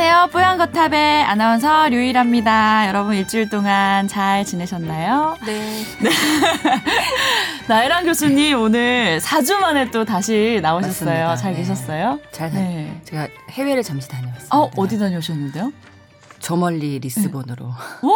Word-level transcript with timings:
안녕하세요. 0.00 0.28
뽀얀거탑의 0.30 1.24
아나운서 1.24 1.88
류일합니다. 1.88 2.86
여러분 2.86 3.16
일주일 3.16 3.48
동안 3.48 4.06
잘 4.06 4.44
지내셨나요? 4.44 5.36
네. 5.44 5.82
나혜랑 7.66 8.04
교수님 8.04 8.60
오늘 8.60 9.18
4주 9.18 9.58
만에 9.58 9.90
또 9.90 10.04
다시 10.04 10.60
나오셨어요. 10.62 11.26
맞습니다. 11.26 11.36
잘 11.36 11.52
네. 11.52 11.58
계셨어요? 11.58 12.20
잘 12.30 12.48
다, 12.52 12.60
네. 12.60 13.00
제가 13.06 13.26
해외를 13.50 13.82
잠시 13.82 14.08
다녀왔습니다. 14.08 14.56
어, 14.56 14.70
어디 14.76 15.00
다녀오셨는데요? 15.00 15.72
저 16.38 16.54
멀리 16.54 17.00
리스본으로. 17.00 17.66
와, 17.66 18.14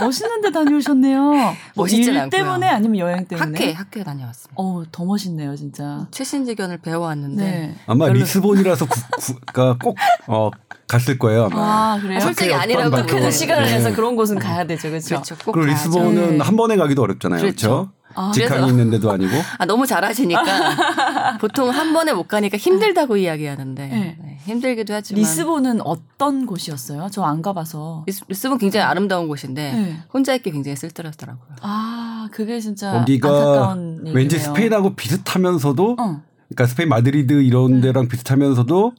멋있는 0.00 0.40
데 0.40 0.50
다녀오셨네요. 0.50 1.20
뭐 1.22 1.54
멋있진 1.74 2.14
일 2.14 2.20
않고요. 2.20 2.30
때문에 2.30 2.66
아니면 2.68 2.98
여행 2.98 3.26
때문에? 3.26 3.50
학교에 3.58 3.72
학교에 3.72 4.04
다녀왔습니다. 4.04 4.54
어, 4.60 4.82
더 4.92 5.04
멋있네요, 5.04 5.54
진짜. 5.56 6.06
최신 6.10 6.44
지견을 6.44 6.78
배워왔는데 6.78 7.42
네. 7.44 7.74
아마 7.86 8.06
별로- 8.06 8.20
리스본이라서 8.20 8.86
구, 8.86 9.00
구, 9.20 9.34
가 9.52 9.76
꼭 9.82 9.96
어, 10.26 10.50
갔을 10.88 11.18
거예요. 11.18 11.48
아마. 11.52 11.94
아, 11.94 11.98
그래요? 12.00 12.18
아, 12.18 12.20
솔직히 12.20 12.52
아니라고. 12.54 12.96
어떻게든 12.96 13.30
시간을 13.30 13.64
네. 13.64 13.72
내서 13.74 13.94
그런 13.94 14.16
곳은 14.16 14.38
가야 14.38 14.64
되죠, 14.66 14.88
그렇죠? 14.88 15.08
그렇죠. 15.08 15.36
꼭 15.44 15.52
그리고. 15.52 15.66
리스본은 15.70 16.38
네. 16.38 16.44
한 16.44 16.56
번에 16.56 16.76
가기도 16.76 17.02
어렵잖아요. 17.02 17.40
그렇죠. 17.40 17.68
그렇죠? 17.68 17.92
아, 18.16 18.32
직항이 18.32 18.48
그래서- 18.62 18.68
있는데도 18.70 19.10
아니고. 19.12 19.32
아 19.58 19.64
너무 19.66 19.86
잘하시니까 19.86 20.42
보통 21.40 21.68
한 21.70 21.92
번에 21.92 22.12
못 22.12 22.26
가니까 22.28 22.56
힘들다고 22.56 23.16
이야기하는데 23.16 23.86
네. 23.88 24.16
네, 24.20 24.38
힘들기도 24.44 24.94
하지만 24.94 25.20
리스본은 25.20 25.80
어떤 25.82 26.46
곳이었어요? 26.46 27.08
저 27.10 27.24
안 27.24 27.42
가봐서. 27.42 28.04
리스, 28.06 28.22
리스본 28.28 28.58
굉장히 28.58 28.84
아름다운 28.84 29.28
곳인데 29.28 29.72
네. 29.72 29.96
혼자 30.12 30.34
있기 30.34 30.50
굉장히 30.50 30.76
쓸데없더라고요. 30.76 31.56
아, 31.62 32.28
그게 32.32 32.58
진짜 32.60 32.92
거기가 32.92 33.28
안타까운 33.28 33.92
얘기네요. 33.98 34.14
왠지 34.14 34.38
스페인하고 34.38 34.94
비슷하면서도 34.94 35.96
어. 35.98 36.22
그러니까 36.48 36.66
스페인 36.66 36.88
마드리드 36.88 37.42
이런 37.42 37.80
데랑 37.80 38.08
비슷하면서도 38.08 38.92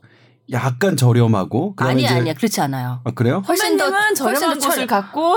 약간 0.52 0.96
저렴하고 0.96 1.74
아니야 1.78 2.08
이제 2.08 2.16
아니야 2.20 2.34
그렇지 2.34 2.62
않아요. 2.62 3.02
아, 3.04 3.12
그래요? 3.12 3.44
훨씬 3.48 3.76
더 3.76 3.86
선생님은 3.90 4.16
저렴한 4.16 4.44
훨씬 4.44 4.60
더 4.60 4.68
곳을 4.68 4.78
철- 4.78 4.88
갔고 4.88 5.36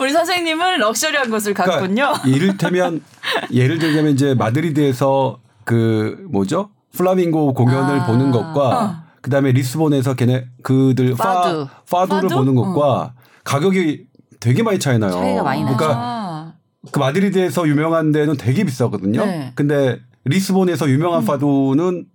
우리 0.00 0.12
선생님은 0.12 0.78
럭셔리한 0.78 1.30
곳을. 1.30 1.54
그러니까 1.54 2.22
이를테면 2.26 3.02
예를 3.52 3.78
들자면 3.78 4.12
이제 4.12 4.34
마드리드에서 4.34 5.38
그 5.64 6.26
뭐죠? 6.30 6.70
플라밍고 6.92 7.54
공연을 7.54 8.00
아. 8.00 8.06
보는 8.06 8.30
것과 8.32 9.04
그다음에 9.20 9.52
리스본에서 9.52 10.14
걔네 10.14 10.46
그들 10.62 11.14
파두. 11.16 11.66
파 11.90 11.98
파두를 12.06 12.22
파두? 12.28 12.34
보는 12.36 12.54
것과 12.54 13.14
가격이 13.44 14.06
되게 14.40 14.62
많이 14.62 14.78
차이 14.80 14.98
나요. 14.98 15.12
차이가 15.12 15.42
많이 15.42 15.62
나죠. 15.62 15.76
그러니까 15.76 16.00
아, 16.00 16.52
그 16.90 16.98
마드리드에서 16.98 17.68
유명한 17.68 18.12
데는 18.12 18.36
되게 18.36 18.64
비싸거든요. 18.64 19.24
네. 19.24 19.52
근데 19.54 19.98
리스본에서 20.24 20.88
유명한 20.90 21.24
파두는 21.24 22.06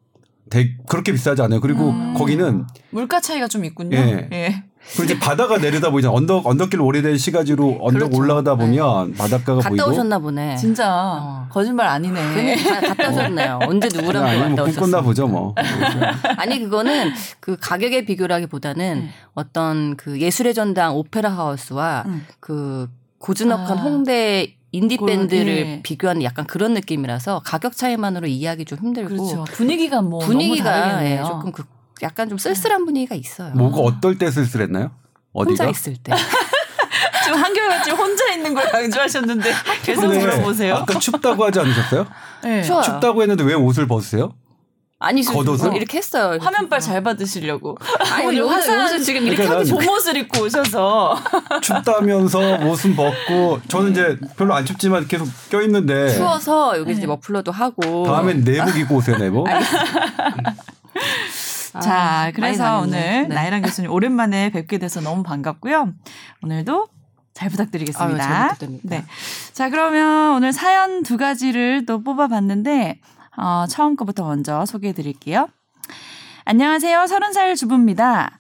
되 0.52 0.76
그렇게 0.88 1.14
비싸지 1.14 1.42
않아요. 1.42 1.62
그리고 1.62 1.90
음. 1.90 2.14
거기는 2.14 2.66
물가 2.92 3.22
차이가 3.22 3.48
좀 3.48 3.64
있군요. 3.66 3.98
예. 3.98 4.28
예. 4.34 4.64
그리고 4.90 5.04
이제 5.06 5.20
바다가 5.20 5.58
내려다 5.58 5.92
보이잖아요. 5.92 6.18
언덕 6.18 6.46
언덕길 6.46 6.82
오래된 6.82 7.18
시가지로 7.18 7.78
언덕 7.82 8.10
그렇죠. 8.10 8.18
올라가다 8.18 8.56
보면 8.56 9.14
바닷가가 9.14 9.60
갔다 9.62 9.70
보이고 9.70 9.90
오셨나 9.90 10.20
보네. 10.20 10.58
진짜 10.58 10.90
어. 10.92 11.48
거짓말 11.50 11.88
아니네. 11.88 12.56
갔다 12.82 13.12
오셨네요. 13.12 13.60
언제 13.66 13.88
누구랑 13.94 14.26
아니 14.26 14.40
갔다 14.40 14.56
뭐 14.56 14.66
꿈꿨나 14.66 14.98
오셨어요? 14.98 15.04
보죠 15.04 15.28
뭐. 15.28 15.56
아니 16.38 16.60
그거는 16.60 17.12
그 17.40 17.56
가격의 17.60 18.06
비교라기보다는 18.06 18.98
음. 18.98 19.10
어떤 19.34 19.96
그 19.96 20.20
예술의 20.20 20.54
전당 20.54 20.98
오페라 20.98 21.30
하우스와 21.30 22.04
음. 22.08 22.26
그 22.42 22.90
고즈넉한 23.20 23.78
아. 23.78 23.82
홍대 23.82 24.58
인디 24.71 24.98
밴드를 24.98 25.58
예. 25.58 25.82
비교하는 25.83 26.23
약간 26.23 26.45
그런 26.45 26.73
느낌이라서 26.73 27.42
가격 27.45 27.76
차이만으로 27.76 28.27
이해하기 28.27 28.65
좀 28.65 28.77
힘들고 28.80 29.09
그렇죠. 29.09 29.43
분위기가 29.54 30.02
뭐 30.02 30.20
분위기가 30.20 30.93
너무 30.93 31.05
예. 31.05 31.17
조금 31.26 31.52
그 31.52 31.64
약간 32.02 32.30
좀 32.30 32.37
쓸쓸한 32.37 32.86
분위기가 32.86 33.15
있어요. 33.15 33.54
뭐가 33.54 33.80
어떨 33.80 34.17
때 34.17 34.31
쓸쓸했나요? 34.31 34.92
혼자 35.33 35.64
어디가? 35.65 35.70
있을 35.70 35.98
때. 35.98 36.14
지금 37.23 37.37
한결같이 37.37 37.92
혼자 37.92 38.33
있는 38.33 38.54
걸 38.54 38.70
강조하셨는데 38.70 39.52
계속 39.83 40.08
물어보세요. 40.08 40.76
아까 40.76 40.98
춥다고 40.98 41.45
하지 41.45 41.60
않으셨어요? 41.60 42.08
네. 42.43 42.64
추워요. 42.64 42.83
춥다고 42.83 43.21
했는데 43.21 43.43
왜 43.43 43.54
옷을 43.54 43.87
벗으세요? 43.87 44.33
아니 45.02 45.23
겉옷을? 45.23 45.76
이렇게 45.76 45.98
했어요. 45.98 46.38
화면빨 46.39 46.80
잘 46.80 47.02
받으시려고. 47.02 47.78
아니 48.12 48.39
화사한 48.39 48.82
여기서 48.92 49.04
지금 49.04 49.23
이렇게 49.23 49.44
그러니까 49.48 49.64
난- 49.76 49.86
봄옷을 49.86 50.16
입고 50.17 50.44
오셔서 50.44 51.17
춥다면서 51.62 52.60
옷은 52.66 52.95
벗고 52.95 53.60
저는 53.67 53.92
이제 53.92 54.17
별로 54.38 54.54
안 54.54 54.64
춥지만 54.64 55.08
계속 55.08 55.28
껴 55.50 55.61
있는데 55.64 56.14
추워서 56.14 56.78
여기 56.78 56.92
이제 56.92 57.02
네. 57.02 57.08
머플러도 57.08 57.52
하고 57.52 58.06
다음엔 58.06 58.44
내복 58.44 58.78
입고 58.78 58.95
오세요 58.98 59.17
내복. 59.17 59.48
아, 61.73 61.80
자, 61.80 62.22
많이 62.23 62.34
그래서. 62.34 62.80
오늘 62.80 62.92
네. 63.00 63.23
나이랑 63.28 63.61
교수님 63.61 63.92
오랜만에 63.92 64.50
뵙게 64.52 64.78
돼서 64.78 65.00
너무 65.02 65.23
반갑고요. 65.23 65.94
오늘도 66.44 66.88
잘 67.34 67.50
부탁드리겠습니다. 67.50 68.06
아유, 68.14 68.17
잘 68.17 68.44
부탁드립니다. 68.50 68.88
네. 68.90 69.06
자, 69.54 69.70
그러면 69.70 70.34
오늘 70.36 70.52
사연 70.52 71.02
두 71.04 71.16
가지를 71.17 71.86
또 71.86 72.04
뽑아봤는데, 72.04 73.00
어, 73.37 73.65
처음 73.67 73.95
거부터 73.95 74.25
먼저 74.25 74.65
소개해 74.65 74.93
드릴게요. 74.93 75.47
안녕하세요. 76.45 77.08
서른 77.08 77.33
살 77.33 77.55
주부입니다. 77.55 78.39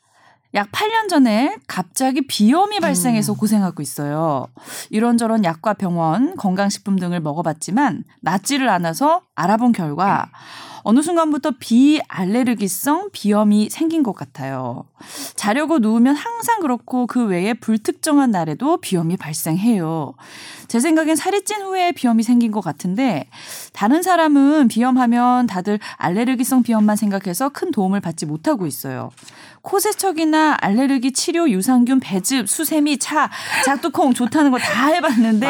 약 0.53 0.69
8년 0.71 1.07
전에 1.07 1.55
갑자기 1.67 2.27
비염이 2.27 2.77
음. 2.77 2.81
발생해서 2.81 3.33
고생하고 3.35 3.81
있어요. 3.81 4.47
이런저런 4.89 5.45
약과 5.45 5.75
병원, 5.75 6.35
건강식품 6.35 6.97
등을 6.99 7.21
먹어봤지만 7.21 8.03
낫지를 8.21 8.67
않아서 8.67 9.21
알아본 9.35 9.71
결과 9.71 10.29
어느 10.83 11.01
순간부터 11.01 11.51
비알레르기성 11.59 13.09
비염이 13.11 13.69
생긴 13.69 14.03
것 14.03 14.13
같아요. 14.13 14.85
자려고 15.35 15.79
누우면 15.79 16.15
항상 16.15 16.59
그렇고 16.59 17.07
그 17.07 17.25
외에 17.25 17.53
불특정한 17.53 18.31
날에도 18.31 18.77
비염이 18.77 19.17
발생해요. 19.17 20.13
제 20.67 20.79
생각엔 20.79 21.15
살이 21.15 21.43
찐 21.43 21.61
후에 21.61 21.91
비염이 21.91 22.23
생긴 22.23 22.51
것 22.51 22.61
같은데 22.61 23.27
다른 23.73 24.01
사람은 24.01 24.67
비염하면 24.69 25.47
다들 25.47 25.79
알레르기성 25.97 26.63
비염만 26.63 26.95
생각해서 26.95 27.49
큰 27.49 27.71
도움을 27.71 27.99
받지 27.99 28.25
못하고 28.25 28.65
있어요. 28.65 29.09
코세척이나 29.63 30.57
알레르기 30.61 31.11
치료 31.13 31.49
유산균 31.49 31.99
배즙 31.99 32.49
수세미 32.49 32.97
차 32.97 33.29
작두콩 33.65 34.13
좋다는 34.13 34.49
거 34.51 34.57
다 34.57 34.87
해봤는데. 34.87 35.45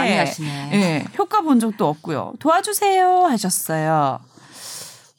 예, 0.74 1.06
효과 1.18 1.42
본 1.42 1.60
적도 1.60 1.88
없고요. 1.88 2.34
도와주세요 2.40 3.26
하셨어요. 3.26 4.20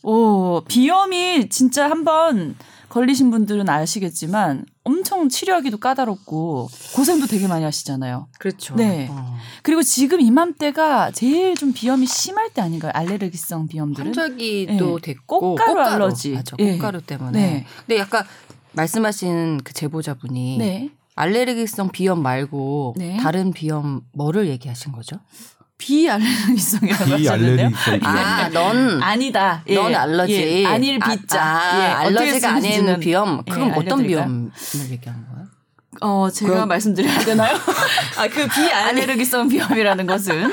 오, 0.03 0.63
비염이 0.67 1.49
진짜 1.49 1.89
한번 1.89 2.57
걸리신 2.89 3.31
분들은 3.31 3.69
아시겠지만 3.69 4.67
엄청 4.85 5.29
치료하기도 5.29 5.79
까다롭고 5.79 6.69
고생도 6.95 7.27
되게 7.27 7.47
많이 7.49 7.65
하시잖아요. 7.65 8.29
그렇죠. 8.39 8.75
네. 8.75 9.09
어. 9.11 9.37
그리고 9.63 9.83
지금 9.83 10.21
이맘때가 10.21 11.13
제일 11.13 11.55
좀 11.55 11.73
비염이 11.73 12.05
심할 12.07 12.51
때 12.51 12.61
아닌가요? 12.61 12.93
알레르기성 12.95 13.69
비염들은. 13.69 14.09
환절기도 14.09 14.97
예. 14.97 15.01
됐고 15.01 15.41
꽃가루 15.41 15.81
알러지. 15.81 16.33
맞아 16.33 16.57
예. 16.59 16.73
꽃가루 16.73 17.01
때문에 17.03 17.41
네. 17.41 17.67
근데 17.87 17.99
약간 17.99 18.25
말씀하신 18.73 19.61
그 19.65 19.73
제보자분이 19.73 20.59
네. 20.59 20.91
알레르기성 21.15 21.91
비염 21.93 22.23
말고 22.23 22.95
네. 22.97 23.17
다른 23.19 23.53
비염 23.53 24.03
뭐를 24.13 24.49
얘기하신 24.49 24.93
거죠? 24.93 25.17
비알레르기성이라고. 25.83 27.17
비알레르기성 27.17 27.99
비염. 27.99 28.17
아, 28.17 28.49
넌 28.51 29.03
아니다. 29.03 29.63
예. 29.67 29.75
넌 29.75 29.95
알러지. 29.95 30.33
예. 30.33 30.67
아닐 30.67 30.99
비자. 31.01 31.43
아, 31.43 31.79
예. 31.79 31.83
아, 31.93 32.03
어떻게 32.05 32.21
알러지가 32.21 32.49
아닌 32.53 33.01
비염. 33.01 33.43
예, 33.47 33.53
그럼 33.53 33.71
어떤 33.73 34.01
알려드릴까요? 34.01 34.27
비염을 34.27 34.51
얘기하는 34.93 35.25
거예요? 35.29 35.43
어, 36.01 36.31
제가 36.31 36.53
그럼- 36.53 36.69
말씀드려야 36.69 37.19
되나요? 37.21 37.55
아, 38.17 38.29
그 38.29 38.47
비알레르기성 38.49 39.49
비염이라는 39.49 40.07
것은 40.07 40.53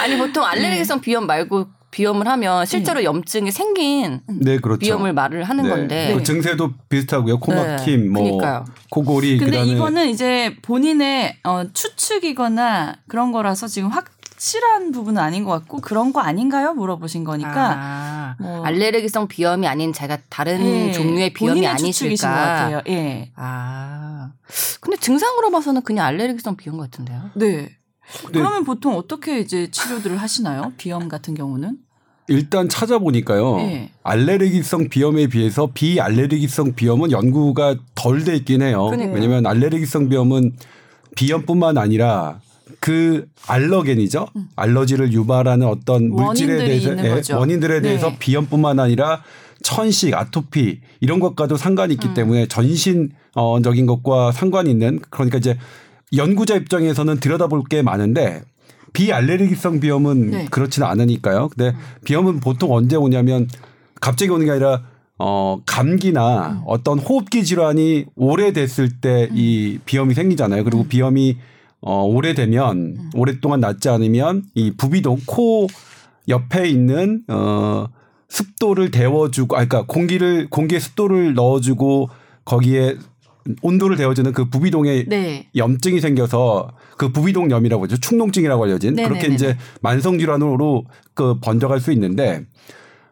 아니 0.00 0.18
보통 0.18 0.44
알레르기성 0.44 1.00
비염 1.00 1.26
말고 1.26 1.66
비염을 1.94 2.26
하면 2.26 2.66
실제로 2.66 3.04
염증이 3.04 3.52
생긴 3.52 4.20
네 4.26 4.58
그렇죠. 4.58 4.80
비염을 4.80 5.12
말을 5.12 5.44
하는 5.44 5.62
네. 5.64 5.70
건데 5.70 6.12
그 6.16 6.24
증세도 6.24 6.72
비슷하고요. 6.88 7.38
코막힘, 7.38 8.02
네, 8.02 8.08
뭐 8.08 8.22
그러니까요. 8.24 8.64
코골이 8.90 9.38
근데 9.38 9.52
그다음에 9.52 9.70
이거는 9.72 10.08
이제 10.08 10.56
본인의 10.62 11.36
어, 11.44 11.62
추측이거나 11.72 12.96
그런 13.06 13.30
거라서 13.30 13.68
지금 13.68 13.90
확 13.90 14.06
실한 14.36 14.90
부분은 14.90 15.22
아닌 15.22 15.44
것 15.44 15.52
같고 15.52 15.78
그런 15.78 16.12
거 16.12 16.20
아닌가요? 16.20 16.74
물어보신 16.74 17.22
거니까 17.22 17.76
아, 17.78 18.36
뭐- 18.40 18.64
알레르기성 18.66 19.28
비염이 19.28 19.66
아닌 19.68 19.92
자가 19.92 20.18
다른 20.28 20.60
예, 20.88 20.92
종류의 20.92 21.32
비염이 21.32 21.62
추측이신 21.76 22.28
것 22.28 22.34
아니실까? 22.34 22.54
같아요. 22.54 22.82
예. 22.88 23.30
아, 23.36 24.32
근데 24.80 24.96
증상으로 24.98 25.50
봐서는 25.52 25.82
그냥 25.82 26.06
알레르기성 26.06 26.56
비염 26.56 26.76
같은데요? 26.78 27.30
네. 27.34 27.70
근데 28.22 28.38
그러면 28.38 28.64
보통 28.64 28.96
어떻게 28.96 29.40
이제 29.40 29.70
치료들을 29.70 30.16
하시나요? 30.16 30.72
비염 30.76 31.08
같은 31.08 31.34
경우는? 31.34 31.78
일단 32.28 32.68
찾아보니까요. 32.68 33.56
네. 33.56 33.90
알레르기성 34.02 34.88
비염에 34.88 35.26
비해서 35.26 35.70
비알레르기성 35.72 36.74
비염은 36.74 37.10
연구가 37.10 37.76
덜 37.94 38.24
돼 38.24 38.36
있긴 38.36 38.62
해요. 38.62 38.86
그러니까요. 38.86 39.14
왜냐하면 39.14 39.46
알레르기성 39.46 40.08
비염은 40.08 40.56
비염뿐만 41.16 41.76
아니라 41.76 42.40
그 42.80 43.26
알러겐이죠. 43.46 44.26
알러지를 44.56 45.12
유발하는 45.12 45.66
어떤 45.66 46.08
물질에 46.10 46.54
음. 46.54 46.58
대해서 46.58 47.04
예, 47.04 47.08
거죠. 47.10 47.38
원인들에 47.38 47.82
대해서 47.82 48.10
네. 48.10 48.16
비염뿐만 48.18 48.80
아니라 48.80 49.22
천식, 49.62 50.14
아토피 50.14 50.80
이런 51.00 51.20
것과도 51.20 51.56
상관이 51.56 51.94
있기 51.94 52.08
음. 52.08 52.14
때문에 52.14 52.46
전신적인 52.46 53.86
것과 53.86 54.32
상관이 54.32 54.70
있는 54.70 55.00
그러니까 55.10 55.38
이제 55.38 55.58
연구자 56.16 56.56
입장에서는 56.56 57.20
들여다볼 57.20 57.64
게 57.68 57.82
많은데 57.82 58.42
비알레르기성 58.92 59.80
비염은 59.80 60.30
네. 60.30 60.46
그렇지는 60.50 60.86
않으니까요. 60.88 61.48
근데 61.48 61.76
비염은 62.04 62.40
보통 62.40 62.72
언제 62.72 62.96
오냐면 62.96 63.48
갑자기 64.00 64.30
오는 64.30 64.46
게 64.46 64.52
아니라 64.52 64.82
어 65.18 65.60
감기나 65.66 66.48
음. 66.50 66.62
어떤 66.66 66.98
호흡기 66.98 67.44
질환이 67.44 68.06
오래됐을 68.16 69.00
때이 69.00 69.78
비염이 69.84 70.14
생기잖아요. 70.14 70.64
그리고 70.64 70.82
음. 70.82 70.88
비염이 70.88 71.38
어 71.80 72.02
오래되면 72.04 73.10
오랫동안 73.14 73.60
낫지 73.60 73.88
않으면 73.88 74.44
이 74.54 74.72
부비동 74.76 75.20
코 75.26 75.66
옆에 76.28 76.68
있는 76.68 77.22
어 77.28 77.86
습도를 78.28 78.90
데워주고 78.90 79.56
아 79.56 79.64
그러니까 79.64 79.84
공기를 79.86 80.48
공기에 80.50 80.78
습도를 80.78 81.34
넣어주고 81.34 82.08
거기에 82.44 82.96
온도를 83.62 83.96
데워주는 83.96 84.32
그 84.32 84.48
부비동에 84.48 85.04
네. 85.06 85.48
염증이 85.54 86.00
생겨서 86.00 86.70
그 86.96 87.12
부비동염이라고 87.12 87.84
하죠. 87.84 87.96
축농증이라고 87.98 88.64
알려진 88.64 88.94
네네네네. 88.94 89.08
그렇게 89.08 89.34
이제 89.34 89.56
만성 89.80 90.18
질환으로 90.18 90.84
그 91.14 91.38
번져갈 91.40 91.80
수 91.80 91.92
있는데 91.92 92.44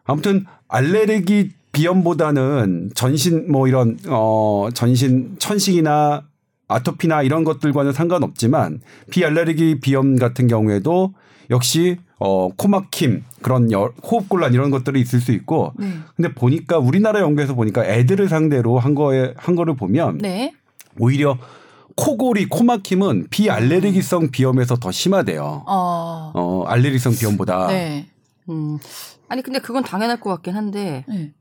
아무튼 0.05 0.45
알레르기 0.67 1.51
비염보다는 1.71 2.91
전신 2.93 3.51
뭐 3.51 3.67
이런 3.67 3.97
어 4.07 4.69
전신 4.73 5.35
천식이나 5.39 6.23
아토피나 6.67 7.23
이런 7.23 7.43
것들과는 7.43 7.93
상관없지만 7.93 8.81
비알레르기 9.11 9.79
비염 9.79 10.15
같은 10.15 10.47
경우에도 10.47 11.13
역시 11.49 11.97
어 12.19 12.49
코막힘 12.49 13.23
그런 13.41 13.71
여, 13.71 13.91
호흡곤란 14.03 14.53
이런 14.53 14.71
것들이 14.71 15.01
있을 15.01 15.19
수 15.19 15.31
있고 15.31 15.73
네. 15.77 15.91
근데 16.15 16.33
보니까 16.33 16.77
우리나라 16.77 17.19
연구에서 17.19 17.53
보니까 17.53 17.85
애들을 17.85 18.29
상대로 18.29 18.79
한 18.79 18.95
거에 18.95 19.33
한 19.37 19.55
거를 19.55 19.75
보면 19.75 20.19
네. 20.19 20.53
오히려 20.99 21.37
코골이 21.95 22.47
코막힘은 22.47 23.27
비알레르기성 23.29 24.31
비염에서 24.31 24.77
더 24.77 24.91
심하대요. 24.91 25.63
어. 25.67 26.31
어 26.33 26.63
알레르기성 26.65 27.13
비염보다 27.13 27.67
네. 27.67 28.07
음. 28.49 28.79
아니 29.29 29.41
근데 29.41 29.59
그건 29.59 29.83
당연할 29.83 30.19
것 30.19 30.29
같긴 30.29 30.55
한데 30.55 31.05
네. 31.07 31.33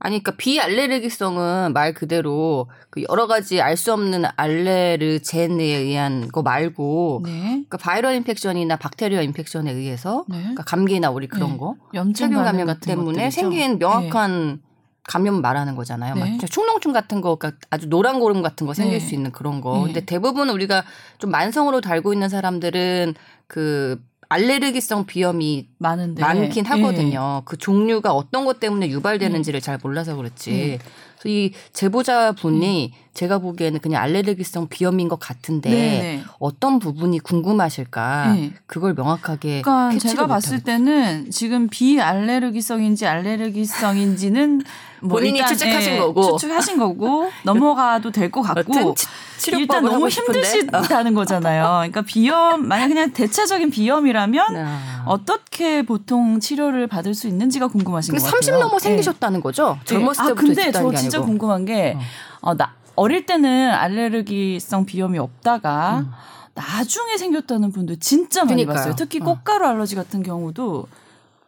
아니 0.00 0.22
그러니까 0.22 0.32
비알레르기성은 0.36 1.72
말 1.72 1.92
그대로 1.92 2.68
그 2.90 3.02
여러 3.10 3.26
가지 3.26 3.60
알 3.60 3.76
수 3.76 3.92
없는 3.92 4.24
allergen에 4.36 5.62
의한 5.62 6.28
거 6.28 6.42
말고 6.42 7.22
네. 7.24 7.40
그러니까 7.40 7.78
viral 7.78 8.14
infection이나 8.14 8.76
박테리아 8.76 9.22
infection에 9.22 9.70
의해서 9.70 10.24
네. 10.28 10.38
그러니까 10.38 10.64
감기나 10.64 11.10
우리 11.10 11.26
그런 11.28 11.52
네. 11.52 11.56
거 11.58 11.76
염증 11.94 12.30
감염 12.32 12.66
같은 12.66 12.80
때문에? 12.80 13.30
생긴 13.30 13.78
명확한 13.78 14.60
감염 15.08 15.40
말하는 15.40 15.74
거잖아요. 15.74 16.14
네. 16.14 16.20
막 16.38 16.46
축농증 16.50 16.92
같은 16.92 17.20
거, 17.20 17.36
그러니까 17.36 17.58
아주 17.70 17.88
노란 17.88 18.20
고름 18.20 18.42
같은 18.42 18.66
거 18.66 18.74
생길 18.74 18.98
네. 18.98 19.04
수 19.04 19.14
있는 19.14 19.32
그런 19.32 19.60
거. 19.60 19.78
네. 19.78 19.84
근데 19.84 20.04
대부분 20.04 20.50
우리가 20.50 20.84
좀 21.16 21.30
만성으로 21.30 21.80
달고 21.80 22.12
있는 22.12 22.28
사람들은 22.28 23.14
그 23.46 24.00
알레르기성 24.30 25.06
비염이 25.06 25.68
많은데 25.78 26.20
많긴 26.20 26.64
예. 26.64 26.68
하거든요. 26.70 27.42
그 27.44 27.56
종류가 27.56 28.12
어떤 28.12 28.44
것 28.44 28.60
때문에 28.60 28.88
유발되는지를 28.90 29.60
잘 29.60 29.78
몰라서 29.82 30.16
그렇지. 30.16 30.50
네. 30.50 30.78
그래서 31.20 31.28
이 31.28 31.52
제보자 31.72 32.32
분이 32.32 32.92
제가 33.14 33.38
보기에는 33.38 33.80
그냥 33.80 34.00
알레르기성 34.02 34.68
비염인 34.68 35.08
것 35.08 35.18
같은데 35.18 35.70
네, 35.70 35.76
네. 35.76 36.22
어떤 36.38 36.78
부분이 36.78 37.18
궁금하실까? 37.18 38.32
네. 38.34 38.52
그걸 38.66 38.94
명확하게 38.94 39.62
그러니까 39.62 39.98
제가 39.98 40.26
봤을. 40.28 40.62
때는 40.62 41.30
지금 41.32 41.68
비알레르기성인지 41.68 43.06
알레르기성인지는 43.06 44.62
뭐 45.00 45.10
본인이 45.18 45.44
추측하신 45.46 45.92
예, 45.94 45.98
거고. 45.98 46.36
추측하신 46.38 46.78
거고 46.78 47.30
넘어가도 47.44 48.10
될 48.12 48.28
것 48.30 48.42
같고 48.42 48.94
치- 49.38 49.50
일단 49.52 49.84
너무. 49.84 50.08
힘드시다는 50.08 51.14
거잖아요. 51.14 51.62
그러니까 51.64 52.02
비염 52.02 52.66
만약 52.68 52.88
그냥 52.88 53.12
대체적인 53.12 53.70
비염이라면 53.70 54.56
아. 54.56 55.04
어떻게 55.06 55.82
보통 55.82 56.40
치료를 56.40 56.86
받을 56.88 57.14
수 57.14 57.26
있는지가 57.28 57.68
궁금하신 57.68 58.14
근데 58.14 58.28
것30 58.28 58.34
같아요. 58.46 58.58
넘어 58.60 58.74
예. 58.76 58.78
생기셨다는 58.80 59.40
거죠? 59.40 59.78
젊었을 59.84 60.22
아, 60.22 60.26
때부터 60.28 60.46
근데 60.46 60.72
저게 60.72 60.96
진짜 60.96 61.07
아니고. 61.16 61.26
궁금한 61.30 61.64
게 61.64 61.96
어, 62.40 62.54
나 62.54 62.74
어릴 62.94 63.26
때는 63.26 63.70
알레르기성 63.70 64.84
비염이 64.86 65.18
없다가 65.18 66.00
음. 66.00 66.10
나중에 66.54 67.16
생겼다는 67.16 67.70
분들 67.72 67.98
진짜 68.00 68.44
많이 68.44 68.64
그러니까요. 68.64 68.76
봤어요. 68.76 68.94
특히 68.96 69.20
어. 69.20 69.24
꽃가루 69.24 69.66
알러지 69.66 69.94
같은 69.94 70.22
경우도 70.22 70.86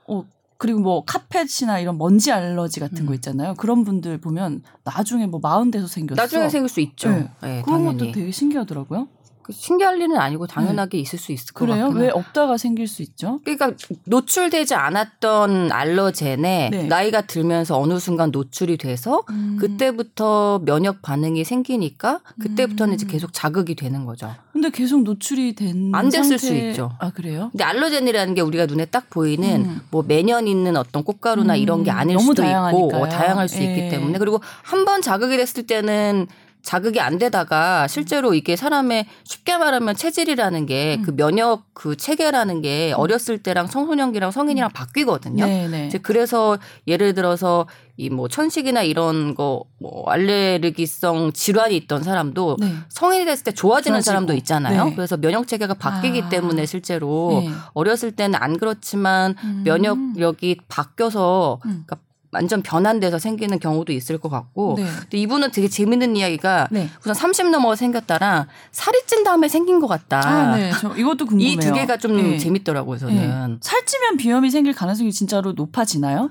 어 0.09 0.25
그리고 0.57 0.79
뭐 0.81 1.05
카펫이나 1.05 1.79
이런 1.81 1.97
먼지 1.99 2.31
알러지 2.31 2.81
같은 2.81 3.07
거 3.07 3.15
있잖아요. 3.15 3.55
그런 3.55 3.83
분들 3.85 4.19
보면 4.19 4.63
나중에 4.85 5.27
뭐 5.27 5.41
마흔 5.43 5.71
돼서 5.71 5.87
생겼어. 5.87 6.21
음. 6.21 6.23
나중에 6.23 6.49
생길 6.49 6.69
수 6.69 6.81
있죠. 6.81 7.11
네. 7.11 7.31
네, 7.43 7.63
그런 7.65 7.81
당연히. 7.85 7.99
것도 7.99 8.13
되게 8.13 8.31
신기하더라고요. 8.31 9.09
그 9.43 9.53
신기할 9.53 9.97
일은 9.97 10.17
아니고 10.19 10.47
당연하게 10.47 10.99
있을 10.99 11.19
수 11.19 11.33
있을 11.33 11.55
것 11.55 11.67
그래요? 11.67 11.85
같긴 11.87 12.03
왜. 12.03 12.09
없다가 12.11 12.57
생길 12.59 12.87
수 12.87 13.03
있죠? 13.03 13.41
그러니까 13.45 13.73
노출되지 14.05 14.75
않았던 14.75 15.73
알러젠에 15.73 16.69
네. 16.71 16.83
나이가 16.85 17.23
들면서 17.23 17.79
어느 17.81 17.99
순간 17.99 18.31
노출이 18.31 18.77
돼서 18.77 19.23
음. 19.31 19.57
그때부터 19.59 20.61
면역 20.65 21.03
반응이 21.03 21.45
생기니까 21.45 22.21
그때부터는 22.41 22.93
음. 22.93 22.95
이제 22.95 23.07
계속 23.07 23.33
자극이 23.33 23.75
되는 23.77 24.05
거죠. 24.05 24.35
근데 24.53 24.71
계속 24.71 25.03
노출이 25.03 25.55
된 25.55 25.91
안 25.95 26.11
됐을 26.11 26.39
상태- 26.39 26.47
수 26.47 26.55
있죠. 26.55 26.93
아 26.99 27.11
그래요? 27.11 27.49
근데 27.53 27.65
알러젠이라는 27.65 28.35
게 28.35 28.41
우리가 28.43 28.67
눈에 28.67 28.85
딱 28.85 29.09
보이는 29.11 29.65
음. 29.65 29.81
뭐 29.91 30.05
매년 30.07 30.47
있는 30.49 30.77
어떤 30.77 31.03
꽃가루나 31.03 31.55
음, 31.55 31.59
이런 31.59 31.83
게 31.85 31.91
아닐 31.91 32.15
너무 32.15 32.27
수도 32.27 32.43
있고 32.43 32.51
다양하니까요. 32.53 33.03
어, 33.03 33.09
다양할 33.09 33.49
수 33.49 33.61
예. 33.63 33.65
있기 33.65 33.89
때문에 33.89 34.19
그리고 34.19 34.41
한 34.63 34.85
번 34.85 35.03
자극이 35.03 35.37
됐을 35.37 35.67
때는 35.67 36.27
자극이 36.63 37.01
안 37.01 37.19
되다가 37.19 37.87
실제로 37.89 38.35
이게 38.35 38.57
사람의 38.57 39.07
쉽게 39.25 39.57
말하면 39.59 39.97
체질이라는 39.97 40.67
게 40.67 40.97
음. 41.01 41.03
그 41.03 41.17
면역 41.17 41.65
그 41.75 41.97
체계라는 41.97 42.61
게 42.63 42.93
어렸을 42.97 43.39
때랑 43.39 43.69
청소년기랑 43.69 44.31
성인이랑 44.31 44.71
바뀌거든요. 44.73 45.45
네네. 45.47 45.87
이제 45.89 45.99
그래서 45.99 46.59
예를 46.87 47.15
들어서 47.15 47.67
이 47.97 48.09
뭐 48.11 48.29
천식이나 48.29 48.83
이런 48.83 49.35
거 49.35 49.65
뭐 49.83 50.05
알레르기성 50.11 51.33
질환이 51.33 51.75
있던 51.77 52.03
사람도 52.03 52.57
네. 52.61 52.75
성인이 52.91 53.25
됐을 53.25 53.45
때 53.45 53.53
좋아지는 53.53 53.97
좋아지고. 53.97 54.05
사람도 54.11 54.35
있잖아요. 54.35 54.85
네. 54.87 54.95
그래서 54.95 55.17
면역 55.17 55.47
체계가 55.49 55.75
바뀌기 55.75 56.23
아. 56.23 56.29
때문에 56.29 56.67
실제로 56.67 57.41
네. 57.43 57.51
어렸을 57.73 58.13
때는 58.13 58.39
안 58.41 58.59
그렇지만 58.59 59.35
음. 59.43 59.63
면역력이 59.65 60.59
바뀌어서 60.69 61.61
음. 61.65 61.85
그러니까 61.87 61.97
완전 62.33 62.63
변환돼서 62.63 63.19
생기는 63.19 63.59
경우도 63.59 63.93
있을 63.93 64.19
것 64.19 64.29
같고. 64.29 64.75
네. 64.79 64.85
근데 64.85 65.19
이분은 65.19 65.51
되게 65.51 65.69
재밌는 65.69 66.17
이야기가 66.17 66.69
네. 66.71 66.89
우선 67.01 67.15
30 67.15 67.51
넘어 67.51 67.75
생겼다랑 67.75 68.47
살이 68.71 68.99
찐 69.07 69.25
다음에 69.25 69.49
생긴 69.49 69.81
것 69.81 69.89
같다. 69.89 70.21
아, 70.25 70.57
네. 70.57 70.71
저 70.81 70.95
이것도 70.97 71.27
궁금해요. 71.27 71.53
이 71.53 71.57
두 71.57 71.73
개가 71.73 71.97
좀 71.97 72.17
네. 72.17 72.39
재밌더라고요, 72.39 72.99
저는. 72.99 73.15
네. 73.53 73.57
살찌면 73.61 74.17
비염이 74.17 74.51
생길 74.51 74.73
가능성이 74.75 75.13
진짜로 75.13 75.53
높아지나요? 75.53 76.31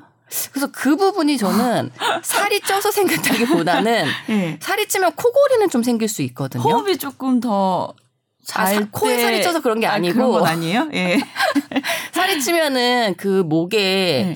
그래서 0.53 0.67
그 0.71 0.95
부분이 0.95 1.37
저는 1.37 1.89
살이 2.23 2.61
쪄서 2.61 2.91
생겼다기보다는 2.91 4.05
네. 4.27 4.57
살이 4.61 4.87
찌면 4.87 5.13
코골이는 5.15 5.69
좀 5.69 5.83
생길 5.83 6.07
수 6.07 6.21
있거든요. 6.21 6.61
호흡이 6.63 6.97
조금 6.97 7.39
더 7.41 7.93
아, 8.55 8.65
사- 8.67 8.87
코에 8.91 9.17
때- 9.17 9.23
살이 9.23 9.43
쪄서 9.43 9.59
그런 9.61 9.79
게 9.79 9.87
아, 9.87 9.93
아니고 9.93 10.13
그런 10.15 10.31
건 10.31 10.45
아니에요? 10.45 10.89
예. 10.93 11.19
살이 12.13 12.39
찌면은 12.41 13.15
그 13.17 13.43
목에 13.45 14.33
네. 14.33 14.35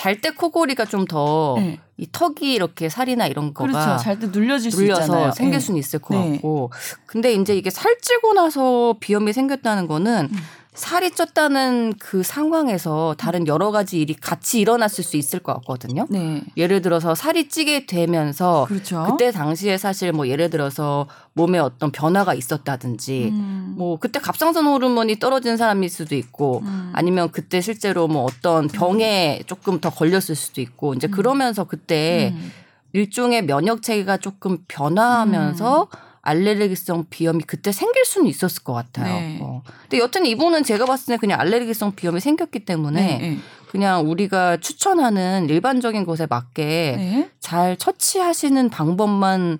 잘 0.00 0.20
때 0.22 0.30
코골이가 0.30 0.86
좀더이 0.86 1.60
네. 1.60 1.78
턱이 2.10 2.54
이렇게 2.54 2.88
살이나 2.88 3.26
이런 3.26 3.52
거가 3.52 3.70
그렇죠. 3.70 4.02
잘 4.02 4.18
때 4.18 4.28
눌려질 4.28 4.70
수 4.70 4.80
눌려서 4.80 5.02
있잖아요. 5.02 5.32
생길 5.32 5.56
예. 5.56 5.60
수는 5.60 5.78
있을 5.78 5.98
것 5.98 6.14
네. 6.18 6.32
같고 6.32 6.70
근데 7.04 7.34
이제 7.34 7.54
이게 7.54 7.68
살찌고 7.68 8.32
나서 8.32 8.96
비염이 9.00 9.34
생겼다는 9.34 9.86
거는 9.86 10.28
음. 10.32 10.38
살이 10.72 11.10
쪘다는 11.10 11.94
그 11.98 12.22
상황에서 12.22 13.16
다른 13.18 13.48
여러 13.48 13.72
가지 13.72 14.00
일이 14.00 14.14
같이 14.14 14.60
일어났을 14.60 15.02
수 15.02 15.16
있을 15.16 15.40
것 15.40 15.54
같거든요. 15.54 16.06
네. 16.08 16.42
예를 16.56 16.80
들어서 16.80 17.16
살이 17.16 17.48
찌게 17.48 17.86
되면서 17.86 18.66
그렇죠. 18.68 19.04
그때 19.10 19.32
당시에 19.32 19.78
사실 19.78 20.12
뭐 20.12 20.28
예를 20.28 20.48
들어서 20.48 21.08
몸에 21.32 21.58
어떤 21.58 21.90
변화가 21.90 22.34
있었다든지 22.34 23.30
음. 23.32 23.74
뭐 23.76 23.98
그때 23.98 24.20
갑상선 24.20 24.64
호르몬이 24.64 25.18
떨어진 25.18 25.56
사람일 25.56 25.90
수도 25.90 26.14
있고 26.14 26.60
음. 26.62 26.92
아니면 26.94 27.30
그때 27.32 27.60
실제로 27.60 28.06
뭐 28.06 28.22
어떤 28.24 28.68
병에 28.68 29.42
조금 29.46 29.80
더 29.80 29.90
걸렸을 29.90 30.36
수도 30.36 30.60
있고 30.60 30.94
이제 30.94 31.08
그러면서 31.08 31.64
그때 31.64 32.32
음. 32.32 32.52
일종의 32.92 33.46
면역 33.46 33.82
체계가 33.82 34.18
조금 34.18 34.58
변화하면서 34.68 35.88
알레르기성 36.22 37.06
비염이 37.10 37.44
그때 37.44 37.72
생길 37.72 38.04
수는 38.04 38.28
있었을 38.28 38.62
것 38.62 38.72
같아요. 38.72 39.14
네. 39.14 39.38
어. 39.42 39.62
근데 39.82 39.98
여튼 39.98 40.26
이분은 40.26 40.64
제가 40.64 40.84
봤을 40.84 41.14
때 41.14 41.16
그냥 41.18 41.40
알레르기성 41.40 41.94
비염이 41.94 42.20
생겼기 42.20 42.64
때문에 42.64 43.18
네. 43.18 43.18
네. 43.18 43.38
그냥 43.70 44.10
우리가 44.10 44.58
추천하는 44.58 45.48
일반적인 45.48 46.04
것에 46.04 46.26
맞게 46.28 46.94
네. 46.96 47.30
잘 47.38 47.76
처치하시는 47.76 48.68
방법만 48.68 49.58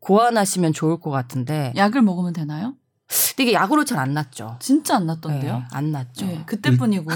고안하시면 0.00 0.72
좋을 0.72 0.98
것 0.98 1.10
같은데 1.10 1.72
약을 1.76 2.02
먹으면 2.02 2.32
되나요? 2.32 2.74
근데 3.08 3.44
이게 3.44 3.52
약으로 3.52 3.84
잘안 3.84 4.14
낫죠. 4.14 4.56
진짜 4.58 4.96
안 4.96 5.06
낫던데요? 5.06 5.58
네, 5.58 5.64
안 5.70 5.92
낫죠. 5.92 6.26
네. 6.26 6.42
그때뿐이고. 6.46 7.10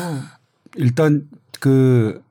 일단 0.76 1.26
그 1.58 2.22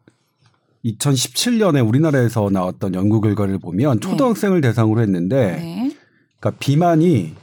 2017년에 0.85 1.85
우리나라에서 1.85 2.49
나왔던 2.51 2.93
연구 2.93 3.21
결과를 3.21 3.57
보면 3.57 3.99
초등학생을 4.01 4.61
대상으로 4.61 5.01
했는데 5.01 5.57
네. 5.57 5.97
그러니까 6.45 6.51
비만이 6.59 7.33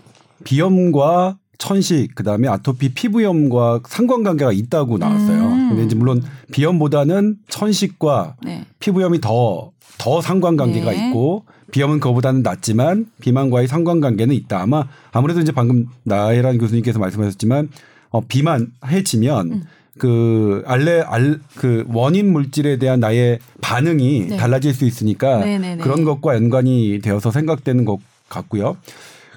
비염과 0.44 1.38
천식 1.59 2.14
그다음에 2.14 2.49
아토피 2.49 2.94
피부염과 2.94 3.80
상관관계가 3.87 4.52
있다고 4.52 4.99
나왔어요. 4.99 5.42
음. 5.44 5.68
근데 5.71 5.85
이제 5.85 5.94
물론 5.94 6.23
비염보다는 6.52 7.37
천식과 7.49 8.37
네. 8.44 8.64
피부염이 8.80 9.21
더, 9.21 9.73
더 9.99 10.21
상관관계가 10.21 10.90
네. 10.90 11.09
있고 11.09 11.44
비염은 11.71 12.00
그거보다는 12.00 12.42
낫지만 12.42 13.06
비만과의 13.21 13.68
상관관계는 13.68 14.35
있다. 14.35 14.61
아마 14.61 14.87
아무래도 15.12 15.40
이제 15.40 15.52
방금 15.52 15.87
나혜란 16.04 16.59
교수님께서 16.59 16.99
말씀하셨지만 16.99 17.71
어, 18.11 18.21
비만 18.21 18.73
해지면 18.87 19.52
음. 19.52 19.62
그 19.99 20.62
알레 20.66 21.02
알 21.02 21.38
그 21.56 21.85
원인 21.88 22.32
물질에 22.32 22.76
대한 22.78 23.00
나의 23.00 23.38
반응이 23.61 24.26
네. 24.30 24.37
달라질 24.37 24.75
수 24.75 24.85
있으니까 24.85 25.38
네네네. 25.38 25.82
그런 25.82 26.04
것과 26.04 26.35
연관이 26.35 26.99
되어서 27.02 27.30
생각되는 27.30 27.85
것 27.85 27.99
같고요. 28.33 28.77